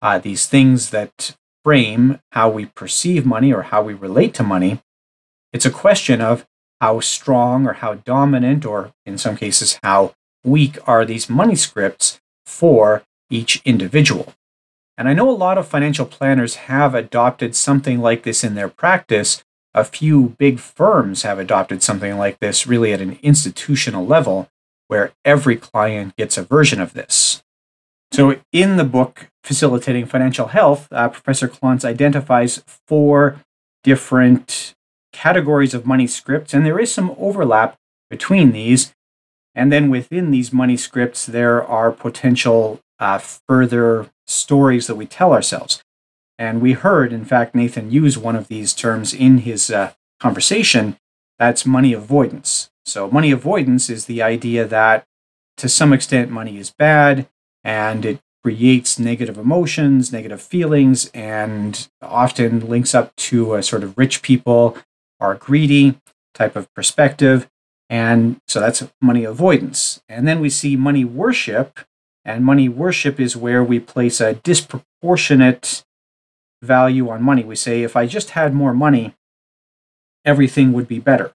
uh, 0.00 0.20
these 0.20 0.46
things 0.46 0.90
that 0.90 1.36
frame 1.64 2.20
how 2.30 2.48
we 2.48 2.66
perceive 2.66 3.26
money 3.26 3.52
or 3.52 3.62
how 3.62 3.82
we 3.82 3.92
relate 3.92 4.34
to 4.34 4.44
money. 4.44 4.80
It's 5.52 5.66
a 5.66 5.70
question 5.70 6.20
of 6.20 6.46
how 6.80 7.00
strong 7.00 7.66
or 7.66 7.74
how 7.74 7.94
dominant, 7.94 8.64
or 8.64 8.92
in 9.04 9.18
some 9.18 9.36
cases, 9.36 9.78
how 9.82 10.14
weak 10.44 10.78
are 10.86 11.04
these 11.04 11.28
money 11.28 11.54
scripts 11.54 12.20
for 12.46 13.02
each 13.28 13.60
individual. 13.64 14.34
And 14.96 15.08
I 15.08 15.14
know 15.14 15.30
a 15.30 15.32
lot 15.32 15.58
of 15.58 15.68
financial 15.68 16.06
planners 16.06 16.56
have 16.56 16.94
adopted 16.94 17.54
something 17.54 18.00
like 18.00 18.22
this 18.22 18.44
in 18.44 18.54
their 18.54 18.68
practice 18.68 19.42
a 19.74 19.84
few 19.84 20.34
big 20.38 20.58
firms 20.58 21.22
have 21.22 21.38
adopted 21.38 21.82
something 21.82 22.18
like 22.18 22.40
this 22.40 22.66
really 22.66 22.92
at 22.92 23.00
an 23.00 23.18
institutional 23.22 24.04
level 24.04 24.48
where 24.88 25.12
every 25.24 25.56
client 25.56 26.16
gets 26.16 26.36
a 26.36 26.42
version 26.42 26.80
of 26.80 26.92
this. 26.92 27.42
So, 28.12 28.40
in 28.52 28.76
the 28.76 28.84
book 28.84 29.28
Facilitating 29.44 30.06
Financial 30.06 30.48
Health, 30.48 30.88
uh, 30.90 31.08
Professor 31.08 31.48
Klontz 31.48 31.84
identifies 31.84 32.64
four 32.88 33.40
different 33.84 34.74
categories 35.12 35.74
of 35.74 35.86
money 35.86 36.06
scripts, 36.06 36.54
and 36.54 36.64
there 36.64 36.78
is 36.78 36.92
some 36.92 37.14
overlap 37.18 37.76
between 38.08 38.52
these. 38.52 38.94
And 39.54 39.72
then 39.72 39.90
within 39.90 40.30
these 40.30 40.52
money 40.52 40.76
scripts, 40.76 41.26
there 41.26 41.62
are 41.62 41.90
potential 41.90 42.80
uh, 42.98 43.18
further 43.18 44.10
stories 44.26 44.86
that 44.86 44.94
we 44.94 45.06
tell 45.06 45.32
ourselves. 45.32 45.82
And 46.38 46.62
we 46.62 46.72
heard, 46.72 47.12
in 47.12 47.24
fact, 47.24 47.54
Nathan 47.54 47.90
use 47.90 48.16
one 48.16 48.36
of 48.36 48.48
these 48.48 48.72
terms 48.72 49.12
in 49.12 49.38
his 49.38 49.70
uh, 49.70 49.92
conversation. 50.20 50.96
That's 51.38 51.66
money 51.66 51.92
avoidance. 51.92 52.70
So, 52.86 53.10
money 53.10 53.30
avoidance 53.30 53.90
is 53.90 54.06
the 54.06 54.22
idea 54.22 54.66
that 54.66 55.04
to 55.58 55.68
some 55.68 55.92
extent 55.92 56.30
money 56.30 56.56
is 56.56 56.70
bad 56.70 57.28
and 57.62 58.04
it 58.04 58.20
creates 58.42 58.98
negative 58.98 59.36
emotions, 59.36 60.12
negative 60.12 60.40
feelings, 60.40 61.10
and 61.12 61.88
often 62.00 62.66
links 62.68 62.94
up 62.94 63.14
to 63.16 63.54
a 63.54 63.62
sort 63.62 63.84
of 63.84 63.96
rich 63.98 64.22
people 64.22 64.78
are 65.20 65.34
greedy 65.34 65.98
type 66.34 66.56
of 66.56 66.72
perspective. 66.74 67.48
And 67.88 68.40
so 68.46 68.60
that's 68.60 68.88
money 69.00 69.24
avoidance. 69.24 70.00
And 70.08 70.26
then 70.26 70.40
we 70.40 70.50
see 70.50 70.76
money 70.76 71.04
worship. 71.04 71.80
And 72.24 72.44
money 72.44 72.68
worship 72.68 73.18
is 73.18 73.36
where 73.36 73.64
we 73.64 73.80
place 73.80 74.20
a 74.20 74.34
disproportionate 74.34 75.84
value 76.62 77.08
on 77.08 77.22
money. 77.22 77.42
We 77.42 77.56
say, 77.56 77.82
if 77.82 77.96
I 77.96 78.06
just 78.06 78.30
had 78.30 78.54
more 78.54 78.74
money, 78.74 79.14
everything 80.24 80.72
would 80.72 80.86
be 80.86 80.98
better. 80.98 81.32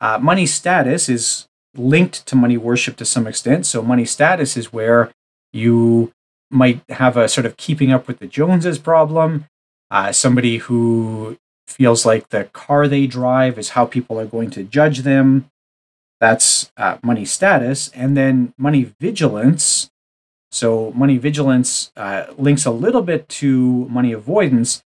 Uh, 0.00 0.18
money 0.18 0.46
status 0.46 1.08
is 1.08 1.48
linked 1.74 2.24
to 2.26 2.36
money 2.36 2.56
worship 2.56 2.96
to 2.96 3.04
some 3.04 3.26
extent. 3.26 3.66
So, 3.66 3.82
money 3.82 4.04
status 4.04 4.56
is 4.56 4.72
where 4.72 5.10
you 5.52 6.12
might 6.50 6.82
have 6.88 7.16
a 7.16 7.28
sort 7.28 7.46
of 7.46 7.56
keeping 7.56 7.92
up 7.92 8.06
with 8.06 8.20
the 8.20 8.26
Joneses 8.26 8.78
problem. 8.78 9.46
Uh, 9.90 10.12
somebody 10.12 10.58
who 10.58 11.36
feels 11.68 12.06
like 12.06 12.28
the 12.28 12.44
car 12.44 12.88
they 12.88 13.06
drive 13.06 13.58
is 13.58 13.70
how 13.70 13.86
people 13.86 14.18
are 14.18 14.26
going 14.26 14.50
to 14.50 14.64
judge 14.64 15.00
them. 15.00 15.50
That's 16.20 16.72
uh, 16.76 16.98
money 17.02 17.24
status. 17.24 17.90
And 17.94 18.16
then 18.16 18.54
money 18.58 18.92
vigilance 18.98 19.90
so 20.50 20.92
money 20.94 21.18
vigilance 21.18 21.92
uh, 21.96 22.26
links 22.36 22.64
a 22.64 22.70
little 22.70 23.02
bit 23.02 23.28
to 23.28 23.86
money 23.88 24.12
avoidance. 24.12 24.82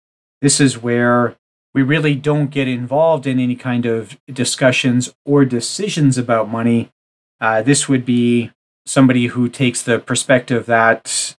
This 0.42 0.60
is 0.60 0.82
where 0.82 1.36
we 1.74 1.82
really 1.82 2.16
don't 2.16 2.52
get 2.52 2.68
involved 2.68 3.26
in 3.26 3.40
any 3.40 3.56
kind 3.56 3.86
of 3.86 4.18
discussions 4.32 5.14
or 5.26 5.46
decisions 5.46 6.18
about 6.18 6.50
money. 6.50 6.92
Uh, 7.42 7.62
this 7.62 7.90
would 7.90 8.06
be 8.06 8.52
somebody 8.86 9.28
who 9.28 9.50
takes 9.50 9.82
the 9.82 10.00
perspective 10.00 10.66
that 10.68 11.36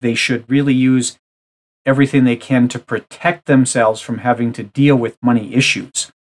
they 0.00 0.14
should 0.14 0.48
really 0.48 0.74
use 0.74 1.18
everything 1.88 2.24
they 2.24 2.36
can 2.36 2.68
to 2.68 2.78
protect 2.78 3.46
themselves 3.46 4.00
from 4.00 4.18
having 4.18 4.52
to 4.52 4.62
deal 4.62 4.94
with 4.94 5.16
money 5.22 5.54
issues. 5.54 6.12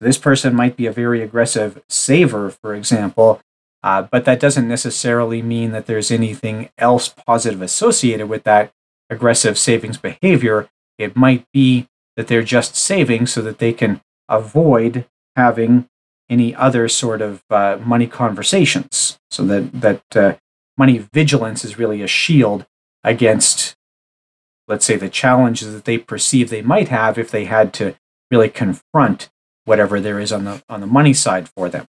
This 0.00 0.18
person 0.18 0.54
might 0.54 0.76
be 0.76 0.86
a 0.86 0.92
very 0.92 1.22
aggressive 1.22 1.82
saver, 1.88 2.50
for 2.50 2.74
example, 2.74 3.40
uh, 3.82 4.02
but 4.02 4.24
that 4.24 4.40
doesn't 4.40 4.66
necessarily 4.66 5.42
mean 5.42 5.72
that 5.72 5.86
there's 5.86 6.10
anything 6.10 6.70
else 6.78 7.08
positive 7.08 7.62
associated 7.62 8.28
with 8.28 8.44
that 8.44 8.72
aggressive 9.10 9.58
savings 9.58 9.98
behavior. 9.98 10.68
It 10.98 11.16
might 11.16 11.46
be 11.52 11.88
that 12.16 12.26
they're 12.26 12.42
just 12.42 12.76
saving 12.76 13.26
so 13.26 13.42
that 13.42 13.58
they 13.58 13.72
can 13.72 14.00
avoid 14.28 15.06
having 15.36 15.86
any 16.28 16.54
other 16.54 16.88
sort 16.88 17.20
of 17.20 17.42
uh, 17.50 17.78
money 17.84 18.06
conversations. 18.06 19.18
So 19.30 19.44
that 19.44 19.80
that 19.80 20.16
uh, 20.16 20.34
money 20.78 20.98
vigilance 21.12 21.64
is 21.64 21.78
really 21.78 22.02
a 22.02 22.06
shield 22.06 22.66
against, 23.04 23.76
let's 24.70 24.86
say, 24.86 24.96
the 24.96 25.08
challenges 25.08 25.74
that 25.74 25.84
they 25.84 25.98
perceive 25.98 26.48
they 26.48 26.62
might 26.62 26.88
have 26.88 27.18
if 27.18 27.30
they 27.30 27.44
had 27.46 27.74
to 27.74 27.96
really 28.30 28.48
confront 28.48 29.28
whatever 29.64 30.00
there 30.00 30.20
is 30.20 30.32
on 30.32 30.44
the 30.44 30.62
on 30.68 30.80
the 30.80 30.86
money 30.86 31.12
side 31.12 31.48
for 31.48 31.68
them. 31.68 31.86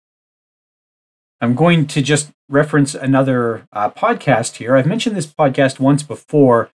I'm 1.40 1.56
going 1.56 1.86
to 1.88 2.02
just 2.02 2.32
reference 2.50 2.94
another 2.96 3.68
uh, 3.72 3.92
podcast 3.92 4.58
here. 4.58 4.76
I've 4.76 4.88
mentioned 4.88 5.16
this 5.16 5.32
podcast 5.32 5.80
once 5.80 6.04
before. 6.04 6.72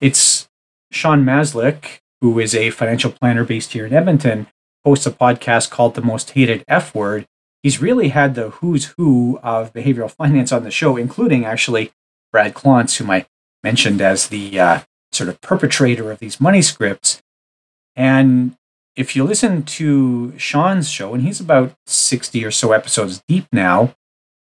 It's 0.00 0.48
Sean 0.92 1.24
Maslick, 1.24 2.00
who 2.20 2.38
is 2.38 2.54
a 2.54 2.70
financial 2.70 3.10
planner 3.10 3.44
based 3.44 3.72
here 3.72 3.84
in 3.84 3.92
Edmonton, 3.92 4.46
hosts 4.84 5.06
a 5.06 5.10
podcast 5.10 5.70
called 5.70 5.96
The 5.96 6.02
Most 6.02 6.30
Hated 6.30 6.64
F 6.68 6.94
Word. 6.94 7.26
He's 7.64 7.82
really 7.82 8.10
had 8.10 8.36
the 8.36 8.50
who's 8.50 8.94
who 8.96 9.40
of 9.42 9.72
behavioral 9.72 10.10
finance 10.18 10.52
on 10.52 10.62
the 10.62 10.70
show, 10.70 10.96
including 10.96 11.44
actually 11.44 11.90
Brad 12.32 12.54
Klontz, 12.54 12.96
whom 12.96 13.10
I 13.10 13.26
mentioned 13.64 14.00
as 14.00 14.28
the 14.28 14.60
uh, 14.60 14.80
sort 15.18 15.28
of 15.28 15.40
perpetrator 15.40 16.10
of 16.10 16.18
these 16.18 16.40
money 16.40 16.62
scripts. 16.62 17.22
And 17.94 18.56
if 18.96 19.14
you 19.14 19.24
listen 19.24 19.64
to 19.64 20.36
Sean's 20.38 20.88
show, 20.88 21.14
and 21.14 21.22
he's 21.22 21.40
about 21.40 21.74
60 21.86 22.44
or 22.44 22.50
so 22.50 22.72
episodes 22.72 23.22
deep 23.28 23.46
now, 23.52 23.94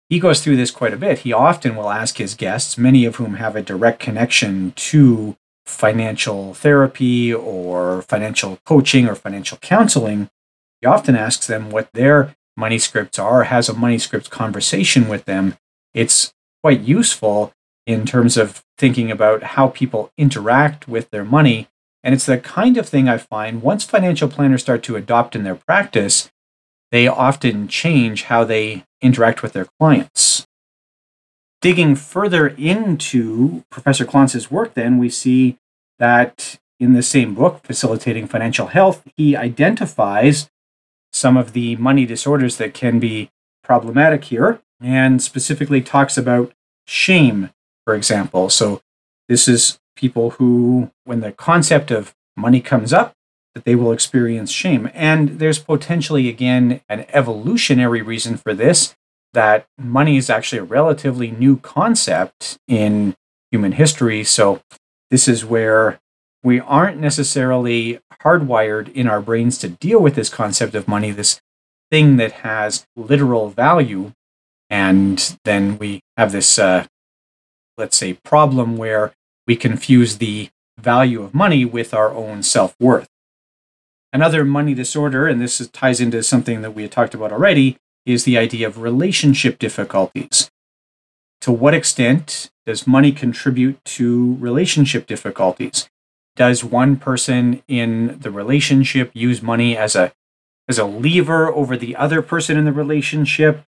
he 0.09 0.21
goes 0.21 0.43
through 0.43 0.57
this 0.57 0.71
quite 0.71 0.93
a 0.93 0.99
bit. 0.99 1.21
He 1.21 1.33
often 1.33 1.75
will 1.75 1.91
ask 1.91 2.19
his 2.19 2.35
guests, 2.35 2.77
many 2.77 3.07
of 3.07 3.17
whom 3.17 3.35
have 3.35 3.57
a 3.57 3.63
direct 3.63 3.99
connection 3.99 4.73
to 4.73 5.37
financial 5.65 6.53
therapy 6.55 7.33
or 7.33 8.03
financial 8.03 8.59
coaching 8.67 9.09
or 9.09 9.15
financial 9.15 9.57
counseling. 9.59 10.29
He 10.81 10.87
often 10.87 11.17
asks 11.17 11.47
them 11.47 11.71
what 11.71 11.93
their 11.93 12.35
money 12.57 12.79
scripts 12.79 13.19
are, 13.19 13.45
has 13.45 13.69
a 13.69 13.75
money 13.75 13.99
scripts 13.99 14.29
conversation 14.29 15.09
with 15.09 15.25
them. 15.25 15.57
It's 15.95 16.35
quite 16.63 16.81
useful 16.81 17.55
in 17.87 18.07
terms 18.07 18.37
of 18.37 18.65
thinking 18.79 19.11
about 19.11 19.43
how 19.43 19.69
people 19.69 20.13
interact 20.17 20.89
with 20.89 21.11
their 21.11 21.25
money. 21.25 21.69
And 22.05 22.15
it's 22.15 22.27
the 22.27 22.39
kind 22.39 22.77
of 22.77 22.89
thing 22.89 23.09
I 23.09 23.19
find 23.19 23.63
once 23.63 23.85
financial 23.85 24.29
planners 24.29 24.63
start 24.63 24.83
to 24.85 24.97
adopt 24.97 25.37
in 25.37 25.45
their 25.45 25.55
practice, 25.55 26.31
they 26.91 27.07
often 27.07 27.69
change 27.69 28.25
how 28.25 28.45
they 28.45 28.85
interact 29.01 29.43
with 29.43 29.53
their 29.53 29.69
clients. 29.79 30.47
Digging 31.61 31.95
further 31.95 32.49
into 32.49 33.65
Professor 33.71 34.05
Klontz' 34.05 34.51
work, 34.51 34.75
then, 34.75 34.99
we 34.99 35.09
see 35.09 35.59
that 35.99 36.59
in 36.81 36.95
the 36.95 37.03
same 37.03 37.35
book, 37.35 37.63
Facilitating 37.63 38.27
Financial 38.27 38.67
Health, 38.67 39.05
he 39.17 39.37
identifies 39.37 40.51
some 41.13 41.37
of 41.37 41.53
the 41.53 41.77
money 41.77 42.05
disorders 42.05 42.57
that 42.57 42.75
can 42.75 42.99
be 42.99 43.31
problematic 43.63 44.25
here 44.25 44.61
and 44.81 45.23
specifically 45.23 45.81
talks 45.81 46.19
about 46.19 46.53
shame, 46.85 47.51
for 47.85 47.95
example. 47.95 48.49
So, 48.51 48.81
this 49.29 49.49
is 49.49 49.79
people 49.97 50.31
who, 50.31 50.91
when 51.05 51.21
the 51.21 51.33
concept 51.33 51.91
of 51.91 52.15
money 52.37 52.61
comes 52.61 52.93
up, 52.93 53.15
that 53.55 53.65
they 53.65 53.75
will 53.75 53.93
experience 53.93 54.51
shame. 54.51 54.91
And 54.95 55.39
there's 55.39 55.59
potentially, 55.59 56.29
again, 56.29 56.81
an 56.89 57.07
evolutionary 57.11 58.03
reason 58.03 58.37
for 58.37 58.55
this 58.55 58.95
that 59.35 59.67
money 59.79 60.19
is 60.19 60.29
actually 60.29 60.59
a 60.59 60.65
relatively 60.65 61.31
new 61.31 61.57
concept 61.59 62.59
in 62.69 63.15
human 63.51 63.73
history. 63.73 64.25
So, 64.25 64.61
this 65.11 65.29
is 65.29 65.45
where 65.45 66.01
we 66.43 66.61
aren't 66.61 66.99
necessarily 66.99 68.01
hardwired 68.23 68.93
in 68.93 69.07
our 69.07 69.21
brains 69.21 69.59
to 69.59 69.69
deal 69.69 70.01
with 70.01 70.15
this 70.15 70.29
concept 70.29 70.75
of 70.75 70.89
money, 70.89 71.11
this 71.11 71.41
thing 71.91 72.17
that 72.17 72.33
has 72.33 72.87
literal 72.97 73.51
value. 73.51 74.13
And 74.71 75.39
then 75.45 75.79
we 75.79 76.01
have 76.17 76.33
this, 76.33 76.59
uh, 76.59 76.87
let's 77.77 77.97
say, 77.97 78.15
problem 78.15 78.77
where 78.77 79.13
we 79.47 79.57
confuse 79.57 80.19
the 80.19 80.51
value 80.79 81.23
of 81.23 81.35
money 81.35 81.65
with 81.65 81.95
our 81.95 82.11
own 82.11 82.43
self 82.43 82.75
worth. 82.81 83.09
Another 84.13 84.45
money 84.45 84.75
disorder, 84.75 85.27
and 85.27 85.41
this 85.41 85.67
ties 85.69 86.01
into 86.01 86.23
something 86.23 86.63
that 86.63 86.73
we 86.73 86.83
had 86.83 86.93
talked 86.93 87.15
about 87.15 87.33
already, 87.33 87.79
is 88.05 88.25
the 88.25 88.37
idea 88.37 88.67
of 88.67 88.79
relationship 88.79 89.59
difficulties. 89.59 90.51
To 91.43 91.53
what 91.53 91.75
extent 91.75 92.51
does 92.67 92.87
money 92.87 93.13
contribute 93.13 93.83
to 93.85 94.37
relationship 94.39 95.07
difficulties? 95.07 95.89
Does 96.37 96.65
one 96.65 96.97
person 96.97 97.63
in 97.69 98.19
the 98.21 98.31
relationship 98.31 99.11
use 99.15 99.43
money 99.43 99.77
as 99.77 99.97
a 99.97 100.13
as 100.69 100.79
a 100.79 100.85
lever 100.85 101.49
over 101.53 101.77
the 101.77 101.97
other 101.97 102.23
person 102.23 102.57
in 102.57 102.65
the 102.65 102.73
relationship? 102.73 103.65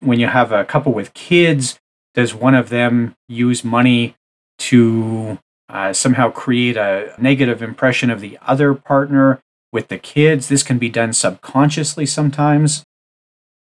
When 0.00 0.20
you 0.20 0.28
have 0.28 0.52
a 0.52 0.64
couple 0.64 0.92
with 0.92 1.12
kids, 1.12 1.78
does 2.18 2.34
one 2.34 2.54
of 2.54 2.68
them 2.68 3.14
use 3.28 3.64
money 3.64 4.14
to 4.58 5.38
uh, 5.70 5.92
somehow 5.92 6.30
create 6.30 6.76
a 6.76 7.14
negative 7.18 7.62
impression 7.62 8.10
of 8.10 8.20
the 8.20 8.38
other 8.42 8.74
partner? 8.74 9.40
with 9.72 9.88
the 9.88 9.98
kids. 9.98 10.48
This 10.48 10.62
can 10.62 10.78
be 10.78 10.88
done 10.88 11.12
subconsciously 11.12 12.06
sometimes. 12.06 12.84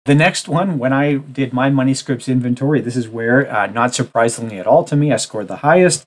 The 0.05 0.15
next 0.15 0.47
one, 0.47 0.79
when 0.79 0.93
I 0.93 1.15
did 1.15 1.51
my 1.51 1.69
money 1.69 1.93
scripts 1.93 2.29
inventory, 2.29 2.79
this 2.79 2.95
is 2.95 3.09
where, 3.09 3.51
uh, 3.51 3.67
not 3.67 3.93
surprisingly 3.93 4.57
at 4.57 4.67
all 4.67 4.83
to 4.85 4.95
me, 4.95 5.11
I 5.11 5.17
scored 5.17 5.49
the 5.49 5.57
highest. 5.57 6.05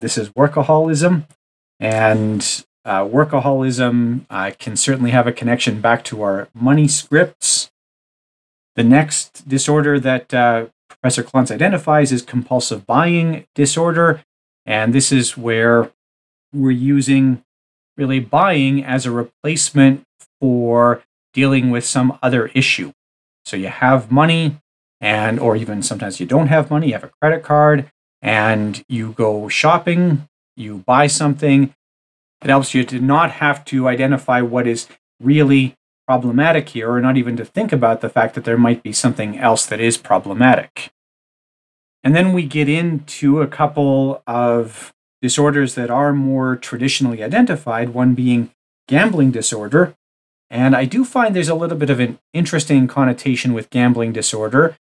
This 0.00 0.16
is 0.16 0.28
workaholism. 0.30 1.26
And 1.80 2.64
uh, 2.84 3.04
workaholism 3.04 4.26
uh, 4.30 4.52
can 4.58 4.76
certainly 4.76 5.10
have 5.10 5.26
a 5.26 5.32
connection 5.32 5.80
back 5.80 6.04
to 6.04 6.22
our 6.22 6.48
money 6.54 6.86
scripts. 6.86 7.70
The 8.76 8.84
next 8.84 9.48
disorder 9.48 9.98
that 9.98 10.32
uh, 10.32 10.66
Professor 10.88 11.22
Klontz 11.22 11.50
identifies 11.50 12.12
is 12.12 12.22
compulsive 12.22 12.86
buying 12.86 13.46
disorder. 13.54 14.22
And 14.66 14.94
this 14.94 15.12
is 15.12 15.36
where 15.36 15.90
we're 16.52 16.70
using 16.70 17.42
really 17.96 18.20
buying 18.20 18.84
as 18.84 19.06
a 19.06 19.10
replacement 19.10 20.04
for 20.40 21.02
dealing 21.32 21.70
with 21.70 21.84
some 21.84 22.18
other 22.22 22.46
issue. 22.48 22.92
So 23.44 23.56
you 23.56 23.68
have 23.68 24.10
money 24.10 24.60
and 25.00 25.38
or 25.38 25.56
even 25.56 25.82
sometimes 25.82 26.20
you 26.20 26.26
don't 26.26 26.46
have 26.46 26.70
money, 26.70 26.88
you 26.88 26.92
have 26.94 27.04
a 27.04 27.12
credit 27.20 27.42
card 27.42 27.90
and 28.22 28.82
you 28.88 29.12
go 29.12 29.48
shopping, 29.48 30.28
you 30.56 30.78
buy 30.86 31.06
something. 31.06 31.74
It 32.42 32.48
helps 32.48 32.74
you 32.74 32.84
to 32.84 33.00
not 33.00 33.32
have 33.32 33.64
to 33.66 33.88
identify 33.88 34.40
what 34.40 34.66
is 34.66 34.88
really 35.20 35.76
problematic 36.06 36.70
here 36.70 36.90
or 36.90 37.00
not 37.00 37.16
even 37.16 37.36
to 37.36 37.44
think 37.44 37.72
about 37.72 38.00
the 38.00 38.08
fact 38.08 38.34
that 38.34 38.44
there 38.44 38.58
might 38.58 38.82
be 38.82 38.92
something 38.92 39.38
else 39.38 39.66
that 39.66 39.80
is 39.80 39.96
problematic. 39.96 40.90
And 42.02 42.14
then 42.14 42.32
we 42.32 42.44
get 42.44 42.68
into 42.68 43.40
a 43.40 43.46
couple 43.46 44.22
of 44.26 44.92
disorders 45.22 45.74
that 45.74 45.90
are 45.90 46.12
more 46.12 46.56
traditionally 46.56 47.22
identified, 47.22 47.90
one 47.90 48.14
being 48.14 48.50
gambling 48.86 49.30
disorder. 49.30 49.94
And 50.50 50.76
I 50.76 50.84
do 50.84 51.04
find 51.04 51.34
there's 51.34 51.48
a 51.48 51.54
little 51.54 51.78
bit 51.78 51.88
of 51.88 52.00
an 52.00 52.18
interesting 52.34 52.86
connotation 52.86 53.54
with 53.54 53.70
gambling 53.70 54.12
disorder. 54.12 54.76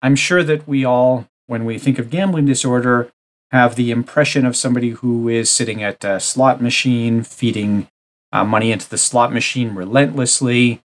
I'm 0.00 0.14
sure 0.14 0.44
that 0.44 0.68
we 0.68 0.84
all, 0.84 1.26
when 1.46 1.64
we 1.64 1.78
think 1.78 1.98
of 1.98 2.10
gambling 2.10 2.46
disorder, 2.46 3.10
have 3.50 3.74
the 3.74 3.90
impression 3.90 4.46
of 4.46 4.56
somebody 4.56 4.90
who 4.90 5.28
is 5.28 5.50
sitting 5.50 5.82
at 5.82 6.04
a 6.04 6.20
slot 6.20 6.62
machine, 6.62 7.24
feeding 7.24 7.88
uh, 8.32 8.44
money 8.44 8.72
into 8.72 8.88
the 8.88 8.98
slot 8.98 9.32
machine 9.32 9.74
relentlessly, 9.74 10.82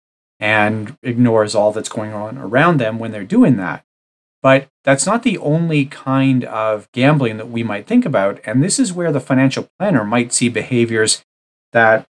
and 0.40 0.96
ignores 1.02 1.54
all 1.54 1.72
that's 1.72 1.88
going 1.88 2.12
on 2.12 2.38
around 2.38 2.78
them 2.78 2.98
when 2.98 3.10
they're 3.10 3.24
doing 3.24 3.56
that. 3.56 3.84
But 4.42 4.68
that's 4.84 5.06
not 5.06 5.24
the 5.24 5.38
only 5.38 5.84
kind 5.84 6.44
of 6.44 6.90
gambling 6.92 7.38
that 7.38 7.50
we 7.50 7.64
might 7.64 7.86
think 7.86 8.06
about. 8.06 8.40
And 8.44 8.62
this 8.62 8.78
is 8.78 8.92
where 8.92 9.10
the 9.10 9.20
financial 9.20 9.68
planner 9.78 10.04
might 10.04 10.32
see 10.32 10.48
behaviors 10.48 11.24
that 11.72 12.06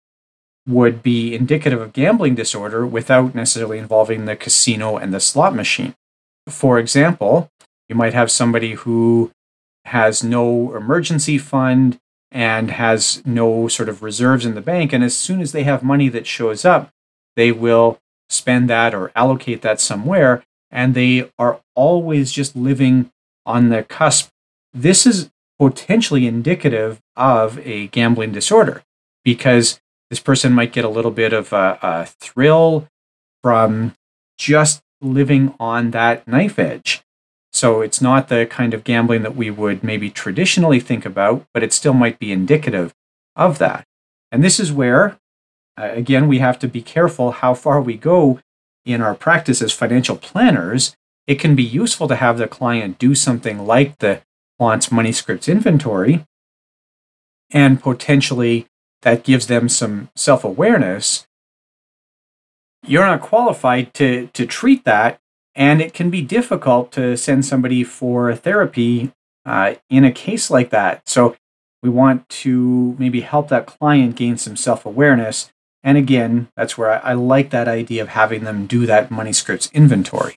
would 0.68 1.02
be 1.02 1.34
indicative 1.34 1.82
of 1.82 1.94
gambling 1.94 2.36
disorder 2.36 2.86
without 2.86 3.34
necessarily 3.34 3.78
involving 3.78 4.26
the 4.26 4.36
casino 4.36 4.98
and 4.98 5.14
the 5.14 5.22
slot 5.22 5.56
machine. 5.56 5.96
For 6.50 6.78
example, 6.78 7.50
you 7.88 7.96
might 7.96 8.14
have 8.14 8.30
somebody 8.30 8.74
who 8.74 9.32
has 9.86 10.22
no 10.22 10.76
emergency 10.76 11.38
fund 11.38 11.98
and 12.32 12.72
has 12.72 13.22
no 13.26 13.68
sort 13.68 13.90
of 13.90 14.04
reserves 14.04 14.46
in 14.46 14.56
the 14.56 14.62
bank. 14.62 14.94
And 14.94 15.04
as 15.04 15.16
soon 15.16 15.42
as 15.42 15.52
they 15.52 15.64
have 15.64 15.84
money 15.84 16.10
that 16.10 16.28
shows 16.28 16.66
up, 16.66 16.90
they 17.36 17.52
will 17.52 18.00
spend 18.30 18.70
that 18.70 18.94
or 18.94 19.12
allocate 19.16 19.62
that 19.62 19.80
somewhere 19.80 20.44
and 20.70 20.94
they 20.94 21.30
are 21.40 21.62
always 21.76 22.32
just 22.32 22.56
living 22.56 23.12
on 23.46 23.70
the 23.70 23.84
cusp. 23.84 24.30
This 24.74 25.06
is 25.06 25.30
potentially 25.60 26.28
indicative 26.28 27.00
of 27.16 27.60
a 27.66 27.88
gambling 27.88 28.32
disorder 28.32 28.84
because 29.24 29.80
this 30.10 30.20
person 30.20 30.54
might 30.54 30.74
get 30.74 30.86
a 30.86 30.90
little 30.90 31.12
bit 31.12 31.34
of 31.34 31.54
a, 31.54 31.80
a 31.82 32.06
thrill 32.06 32.88
from 33.42 33.94
just 34.38 34.82
living 35.02 35.56
on 35.60 35.92
that 35.92 36.28
knife 36.28 36.60
edge. 36.60 37.02
So 37.58 37.82
it's 37.82 38.01
not 38.01 38.28
the 38.28 38.45
kind 38.45 38.76
of 38.76 38.84
gambling 38.84 39.24
that 39.24 39.36
we 39.36 39.49
would 39.49 39.84
maybe 39.84 40.12
traditionally 40.12 40.80
think 40.80 41.08
about, 41.08 41.43
but 41.55 41.64
it 41.64 41.74
still 41.74 41.93
might 41.93 42.20
be 42.20 42.32
indicative 42.32 42.93
of 43.36 43.58
that. 43.58 43.84
And 44.32 44.43
this 44.43 44.60
is 44.60 44.72
where, 44.72 45.18
uh, 45.76 45.89
again, 45.91 46.28
we 46.28 46.38
have 46.38 46.60
to 46.60 46.68
be 46.68 46.84
careful 46.84 47.32
how 47.32 47.55
far 47.55 47.82
we 47.82 47.97
go 47.97 48.39
in 48.86 49.01
our 49.01 49.16
practice 49.16 49.60
as 49.64 49.74
financial 49.74 50.18
planners, 50.18 50.95
it 51.26 51.39
can 51.39 51.55
be 51.55 51.64
useful 51.64 52.08
to 52.08 52.18
have 52.18 52.38
the 52.38 52.47
client 52.47 52.99
do 52.99 53.16
something 53.16 53.66
like 53.66 53.97
the 53.97 54.22
Klontz 54.62 54.91
money 54.91 55.12
scripts 55.12 55.49
inventory, 55.49 56.26
and 57.49 57.82
potentially 57.82 58.68
that 59.01 59.24
gives 59.24 59.47
them 59.47 59.68
some 59.68 60.12
self 60.16 60.43
awareness. 60.43 61.26
You're 62.86 63.08
not 63.08 63.22
qualified 63.22 63.95
to, 63.95 64.28
to 64.28 64.45
treat 64.45 64.86
that, 64.86 65.20
and 65.58 65.82
it 65.82 65.93
can 65.93 66.10
be 66.10 66.22
difficult 66.22 66.93
to 66.93 67.18
send 67.18 67.45
somebody 67.45 67.84
for 67.84 68.34
therapy 68.34 69.12
uh, 69.45 69.76
in 69.89 70.05
a 70.05 70.12
case 70.12 70.49
like 70.49 70.70
that. 70.70 71.01
So, 71.10 71.36
we 71.84 71.89
want 71.89 72.28
to 72.30 72.95
maybe 72.97 73.22
help 73.22 73.49
that 73.49 73.68
client 73.68 74.16
gain 74.16 74.38
some 74.38 74.55
self 74.55 74.86
awareness 74.86 75.51
and 75.88 75.97
again, 75.97 76.49
that's 76.58 76.78
where 76.78 76.91
I, 76.91 77.12
I 77.12 77.14
like 77.14 77.49
that 77.51 77.70
idea 77.70 78.01
of 78.01 78.10
having 78.10 78.43
them 78.43 78.68
do 78.68 78.86
that 78.86 79.10
money 79.10 79.32
scripts 79.32 79.70
inventory. 79.74 80.36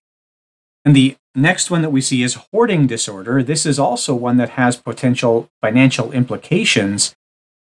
And 0.84 0.94
the 0.94 1.16
next 1.34 1.72
one 1.72 1.82
that 1.82 1.90
we 1.90 2.00
see 2.00 2.22
is 2.22 2.46
hoarding 2.52 2.86
disorder. 2.86 3.42
This 3.42 3.66
is 3.66 3.76
also 3.76 4.14
one 4.14 4.36
that 4.36 4.50
has 4.50 4.76
potential 4.76 5.48
financial 5.60 6.12
implications. 6.12 7.16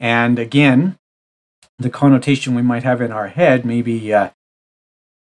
And 0.00 0.38
again, 0.38 0.96
the 1.78 1.90
connotation 1.90 2.54
we 2.54 2.62
might 2.62 2.82
have 2.82 3.02
in 3.02 3.12
our 3.12 3.28
head 3.28 3.66
maybe 3.66 4.12
uh, 4.14 4.30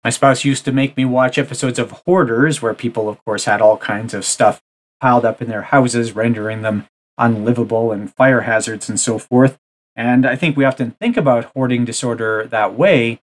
My 0.04 0.10
spouse 0.10 0.46
used 0.46 0.66
to 0.66 0.72
make 0.72 0.96
me 0.96 1.06
watch 1.06 1.38
episodes 1.38 1.80
of 1.80 1.92
Hoarders, 2.06 2.62
where 2.62 2.74
people, 2.74 3.10
of 3.10 3.24
course, 3.26 3.46
had 3.46 3.62
all 3.62 3.78
kinds 3.78 4.14
of 4.14 4.26
stuff 4.26 4.62
piled 5.02 5.26
up 5.26 5.42
in 5.42 5.50
their 5.50 5.64
houses, 5.64 6.14
rendering 6.14 6.62
them 6.62 6.88
unlivable 7.18 7.92
and 7.92 8.14
fire 8.14 8.42
hazards 8.42 8.90
and 8.90 9.00
so 9.00 9.18
forth. 9.18 9.58
And 9.96 10.26
I 10.26 10.36
think 10.36 10.56
we 10.56 10.66
often 10.66 10.92
think 10.92 11.18
about 11.18 11.52
hoarding 11.56 11.84
disorder 11.84 12.48
that 12.52 12.76
way, 12.76 13.20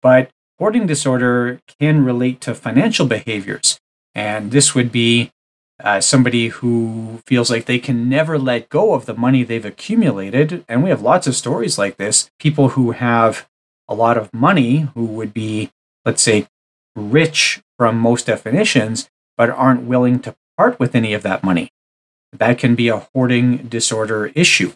but 0.00 0.30
hoarding 0.58 0.86
disorder 0.86 1.60
can 1.80 2.04
relate 2.04 2.40
to 2.42 2.54
financial 2.54 3.06
behaviors. 3.06 3.80
And 4.14 4.52
this 4.52 4.74
would 4.74 4.92
be 4.92 5.32
uh, 5.82 6.00
somebody 6.00 6.48
who 6.48 7.20
feels 7.26 7.50
like 7.50 7.64
they 7.64 7.78
can 7.78 8.08
never 8.08 8.38
let 8.38 8.68
go 8.68 8.94
of 8.94 9.06
the 9.06 9.14
money 9.14 9.42
they've 9.42 9.64
accumulated. 9.64 10.64
And 10.68 10.84
we 10.84 10.90
have 10.90 11.02
lots 11.02 11.26
of 11.26 11.34
stories 11.34 11.78
like 11.78 11.96
this 11.96 12.30
people 12.38 12.70
who 12.70 12.92
have 12.92 13.48
a 13.88 13.94
lot 13.94 14.16
of 14.16 14.32
money, 14.32 14.88
who 14.94 15.04
would 15.04 15.34
be, 15.34 15.70
let's 16.04 16.22
say, 16.22 16.46
rich 16.94 17.62
from 17.78 17.98
most 17.98 18.26
definitions, 18.26 19.08
but 19.36 19.50
aren't 19.50 19.84
willing 19.84 20.20
to 20.20 20.34
part 20.56 20.78
with 20.78 20.94
any 20.94 21.14
of 21.14 21.22
that 21.22 21.42
money. 21.42 21.70
That 22.32 22.58
can 22.58 22.74
be 22.74 22.88
a 22.88 23.06
hoarding 23.14 23.68
disorder 23.68 24.26
issue. 24.34 24.72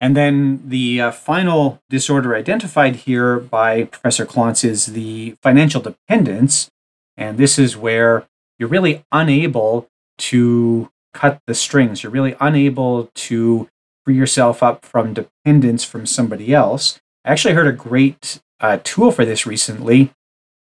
And 0.00 0.16
then 0.16 0.62
the 0.68 1.00
uh, 1.00 1.10
final 1.10 1.82
disorder 1.88 2.34
identified 2.34 2.96
here 2.96 3.38
by 3.38 3.84
Professor 3.84 4.26
Klontz 4.26 4.64
is 4.64 4.86
the 4.86 5.36
financial 5.42 5.80
dependence. 5.80 6.70
And 7.16 7.38
this 7.38 7.58
is 7.58 7.76
where 7.76 8.26
you're 8.58 8.68
really 8.68 9.04
unable 9.10 9.88
to 10.18 10.90
cut 11.14 11.40
the 11.46 11.54
strings. 11.54 12.02
You're 12.02 12.12
really 12.12 12.36
unable 12.40 13.10
to 13.14 13.68
free 14.04 14.16
yourself 14.16 14.62
up 14.62 14.84
from 14.84 15.14
dependence 15.14 15.82
from 15.82 16.06
somebody 16.06 16.54
else. 16.54 17.00
I 17.24 17.32
actually 17.32 17.54
heard 17.54 17.66
a 17.66 17.72
great 17.72 18.40
uh, 18.60 18.78
tool 18.82 19.10
for 19.10 19.24
this 19.24 19.46
recently. 19.46 20.12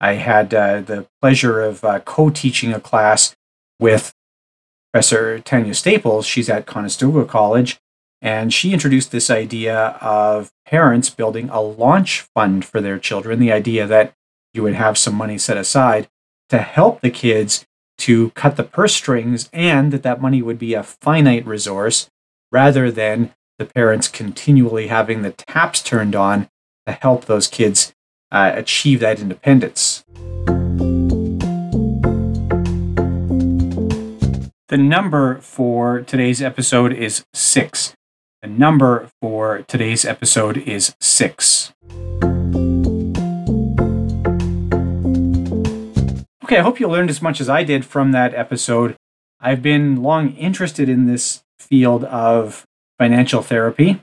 I 0.02 0.14
had 0.14 0.54
uh, 0.54 0.82
the 0.82 1.08
pleasure 1.22 1.62
of 1.62 1.84
uh, 1.84 2.00
co 2.00 2.30
teaching 2.30 2.74
a 2.74 2.80
class 2.80 3.36
with 3.80 4.14
Professor 4.92 5.40
Tanya 5.40 5.74
Staples. 5.74 6.26
She's 6.26 6.50
at 6.50 6.66
Conestoga 6.66 7.26
College. 7.26 7.80
And 8.22 8.54
she 8.54 8.72
introduced 8.72 9.12
this 9.12 9.30
idea 9.30 9.98
of 10.00 10.50
parents 10.66 11.10
building 11.10 11.50
a 11.50 11.60
launch 11.60 12.22
fund 12.34 12.64
for 12.64 12.80
their 12.80 12.98
children, 12.98 13.40
the 13.40 13.52
idea 13.52 13.86
that 13.86 14.14
you 14.54 14.64
would 14.64 14.76
have 14.76 14.98
some 14.98 15.16
money 15.16 15.38
set 15.38 15.58
aside 15.58 16.08
to 16.50 16.60
help 16.60 17.02
the 17.02 17.10
kids 17.10 17.66
to 17.98 18.30
cut 18.32 18.56
the 18.56 18.64
purse 18.64 18.96
strings 18.96 19.50
and 19.52 19.92
that 19.92 20.04
that 20.04 20.22
money 20.22 20.42
would 20.42 20.58
be 20.58 20.74
a 20.74 20.84
finite 20.84 21.46
resource 21.46 22.10
rather 22.52 22.90
than 22.90 23.34
the 23.60 23.66
parents 23.66 24.08
continually 24.08 24.88
having 24.88 25.22
the 25.22 25.32
taps 25.32 25.82
turned 25.84 26.16
on 26.16 26.50
to 26.86 26.94
help 26.94 27.26
those 27.26 27.48
kids 27.48 27.94
uh, 28.32 28.52
achieve 28.56 29.00
that 29.00 29.20
independence. 29.20 30.04
The 34.70 34.78
number 34.78 35.40
for 35.40 36.02
today's 36.02 36.42
episode 36.42 36.94
is 36.94 37.24
six. 37.34 37.94
The 38.42 38.48
number 38.48 39.10
for 39.22 39.62
today's 39.62 40.04
episode 40.04 40.58
is 40.58 40.96
six. 41.00 41.74
Okay, 46.44 46.58
I 46.58 46.62
hope 46.62 46.80
you 46.80 46.88
learned 46.88 47.10
as 47.10 47.22
much 47.22 47.40
as 47.40 47.50
I 47.50 47.64
did 47.64 47.86
from 47.86 48.12
that 48.12 48.34
episode. 48.34 48.96
I've 49.40 49.62
been 49.62 50.02
long 50.02 50.36
interested 50.36 50.90
in 50.90 51.06
this 51.06 51.44
field 51.60 52.04
of 52.06 52.66
financial 52.98 53.42
therapy, 53.42 54.02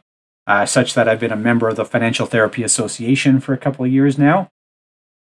uh, 0.51 0.67
such 0.67 0.95
that 0.95 1.09
I've 1.09 1.21
been 1.21 1.31
a 1.31 1.37
member 1.37 1.69
of 1.69 1.77
the 1.77 1.85
Financial 1.85 2.27
Therapy 2.27 2.65
Association 2.65 3.39
for 3.39 3.53
a 3.53 3.57
couple 3.57 3.85
of 3.85 3.93
years 3.93 4.19
now. 4.19 4.51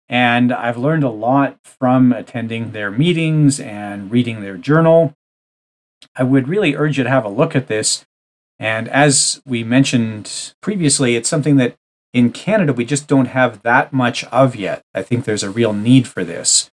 And 0.09 0.51
I've 0.51 0.79
learned 0.79 1.05
a 1.05 1.11
lot 1.11 1.59
from 1.63 2.13
attending 2.15 2.73
their 2.73 2.91
meetings 2.91 3.61
and 3.61 4.11
reading 4.11 4.41
their 4.41 4.57
journal. 4.57 5.15
I 6.17 6.23
would 6.23 6.49
really 6.49 6.75
urge 6.75 6.97
you 6.97 7.05
to 7.05 7.11
have 7.11 7.27
a 7.27 7.29
look 7.29 7.55
at 7.55 7.67
this. 7.67 8.07
And 8.59 8.89
as 8.89 9.43
we 9.45 9.63
mentioned 9.65 10.55
previously, 10.63 11.15
it's 11.15 11.29
something 11.29 11.57
that 11.57 11.77
in 12.15 12.33
Canada 12.33 12.73
we 12.73 12.87
just 12.87 13.07
don't 13.07 13.27
have 13.27 13.61
that 13.65 13.93
much 13.93 14.25
of 14.25 14.57
yet. 14.57 14.81
I 14.95 15.03
think 15.03 15.27
there's 15.27 15.43
a 15.43 15.51
real 15.51 15.75
need 15.75 16.09
for 16.09 16.25
this. 16.25 16.71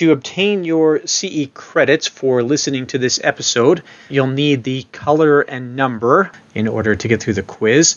To 0.00 0.12
obtain 0.12 0.64
your 0.64 1.06
CE 1.06 1.48
credits 1.52 2.06
for 2.06 2.42
listening 2.42 2.86
to 2.86 2.96
this 2.96 3.20
episode, 3.22 3.82
you'll 4.08 4.28
need 4.28 4.64
the 4.64 4.84
color 4.92 5.42
and 5.42 5.76
number 5.76 6.32
in 6.54 6.68
order 6.68 6.96
to 6.96 7.06
get 7.06 7.22
through 7.22 7.34
the 7.34 7.42
quiz. 7.42 7.96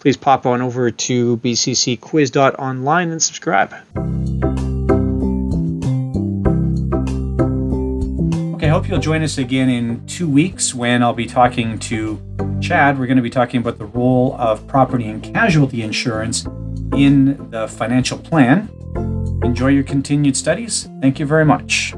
please 0.00 0.16
pop 0.16 0.44
on 0.44 0.60
over 0.60 0.90
to 0.90 1.36
bccquiz.online 1.38 3.12
and 3.12 3.22
subscribe. 3.22 3.74
I 8.68 8.70
hope 8.70 8.86
you'll 8.86 8.98
join 8.98 9.22
us 9.22 9.38
again 9.38 9.70
in 9.70 10.06
two 10.06 10.28
weeks 10.28 10.74
when 10.74 11.02
I'll 11.02 11.14
be 11.14 11.24
talking 11.24 11.78
to 11.78 12.20
Chad. 12.60 12.98
We're 12.98 13.06
going 13.06 13.16
to 13.16 13.22
be 13.22 13.30
talking 13.30 13.62
about 13.62 13.78
the 13.78 13.86
role 13.86 14.36
of 14.38 14.66
property 14.66 15.08
and 15.08 15.22
casualty 15.22 15.80
insurance 15.80 16.44
in 16.92 17.48
the 17.50 17.66
financial 17.66 18.18
plan. 18.18 18.68
Enjoy 19.42 19.68
your 19.68 19.84
continued 19.84 20.36
studies. 20.36 20.86
Thank 21.00 21.18
you 21.18 21.24
very 21.24 21.46
much. 21.46 21.94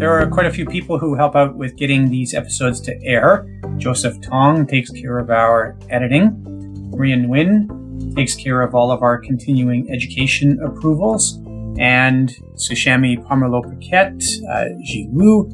There 0.00 0.10
are 0.10 0.28
quite 0.28 0.46
a 0.46 0.52
few 0.52 0.66
people 0.66 0.98
who 0.98 1.14
help 1.14 1.36
out 1.36 1.54
with 1.54 1.76
getting 1.76 2.10
these 2.10 2.34
episodes 2.34 2.80
to 2.80 3.02
air. 3.04 3.46
Joseph 3.76 4.20
Tong 4.20 4.66
takes 4.66 4.90
care 4.90 5.20
of 5.20 5.30
our 5.30 5.78
editing. 5.90 6.42
Maria 6.90 7.18
Nguyen 7.18 8.16
takes 8.16 8.34
care 8.34 8.62
of 8.62 8.74
all 8.74 8.90
of 8.90 9.00
our 9.00 9.16
continuing 9.16 9.88
education 9.92 10.60
approvals 10.60 11.38
and 11.78 12.30
Sushami 12.54 13.16
Pomerlo 13.26 13.62
Paquette, 13.62 14.22
uh, 14.50 14.64
Ji 14.82 15.08
Wu, 15.10 15.48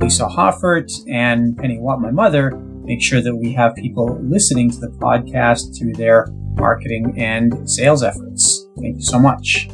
Lisa 0.00 0.26
Hoffert, 0.26 0.90
and 1.08 1.56
Penny 1.56 1.78
Watt, 1.78 2.00
my 2.00 2.10
mother, 2.10 2.52
make 2.84 3.02
sure 3.02 3.20
that 3.20 3.36
we 3.36 3.52
have 3.52 3.74
people 3.74 4.18
listening 4.22 4.70
to 4.70 4.78
the 4.78 4.88
podcast 4.88 5.78
through 5.78 5.92
their 5.94 6.26
marketing 6.54 7.14
and 7.16 7.68
sales 7.70 8.02
efforts. 8.02 8.66
Thank 8.80 8.96
you 8.96 9.02
so 9.02 9.18
much. 9.18 9.68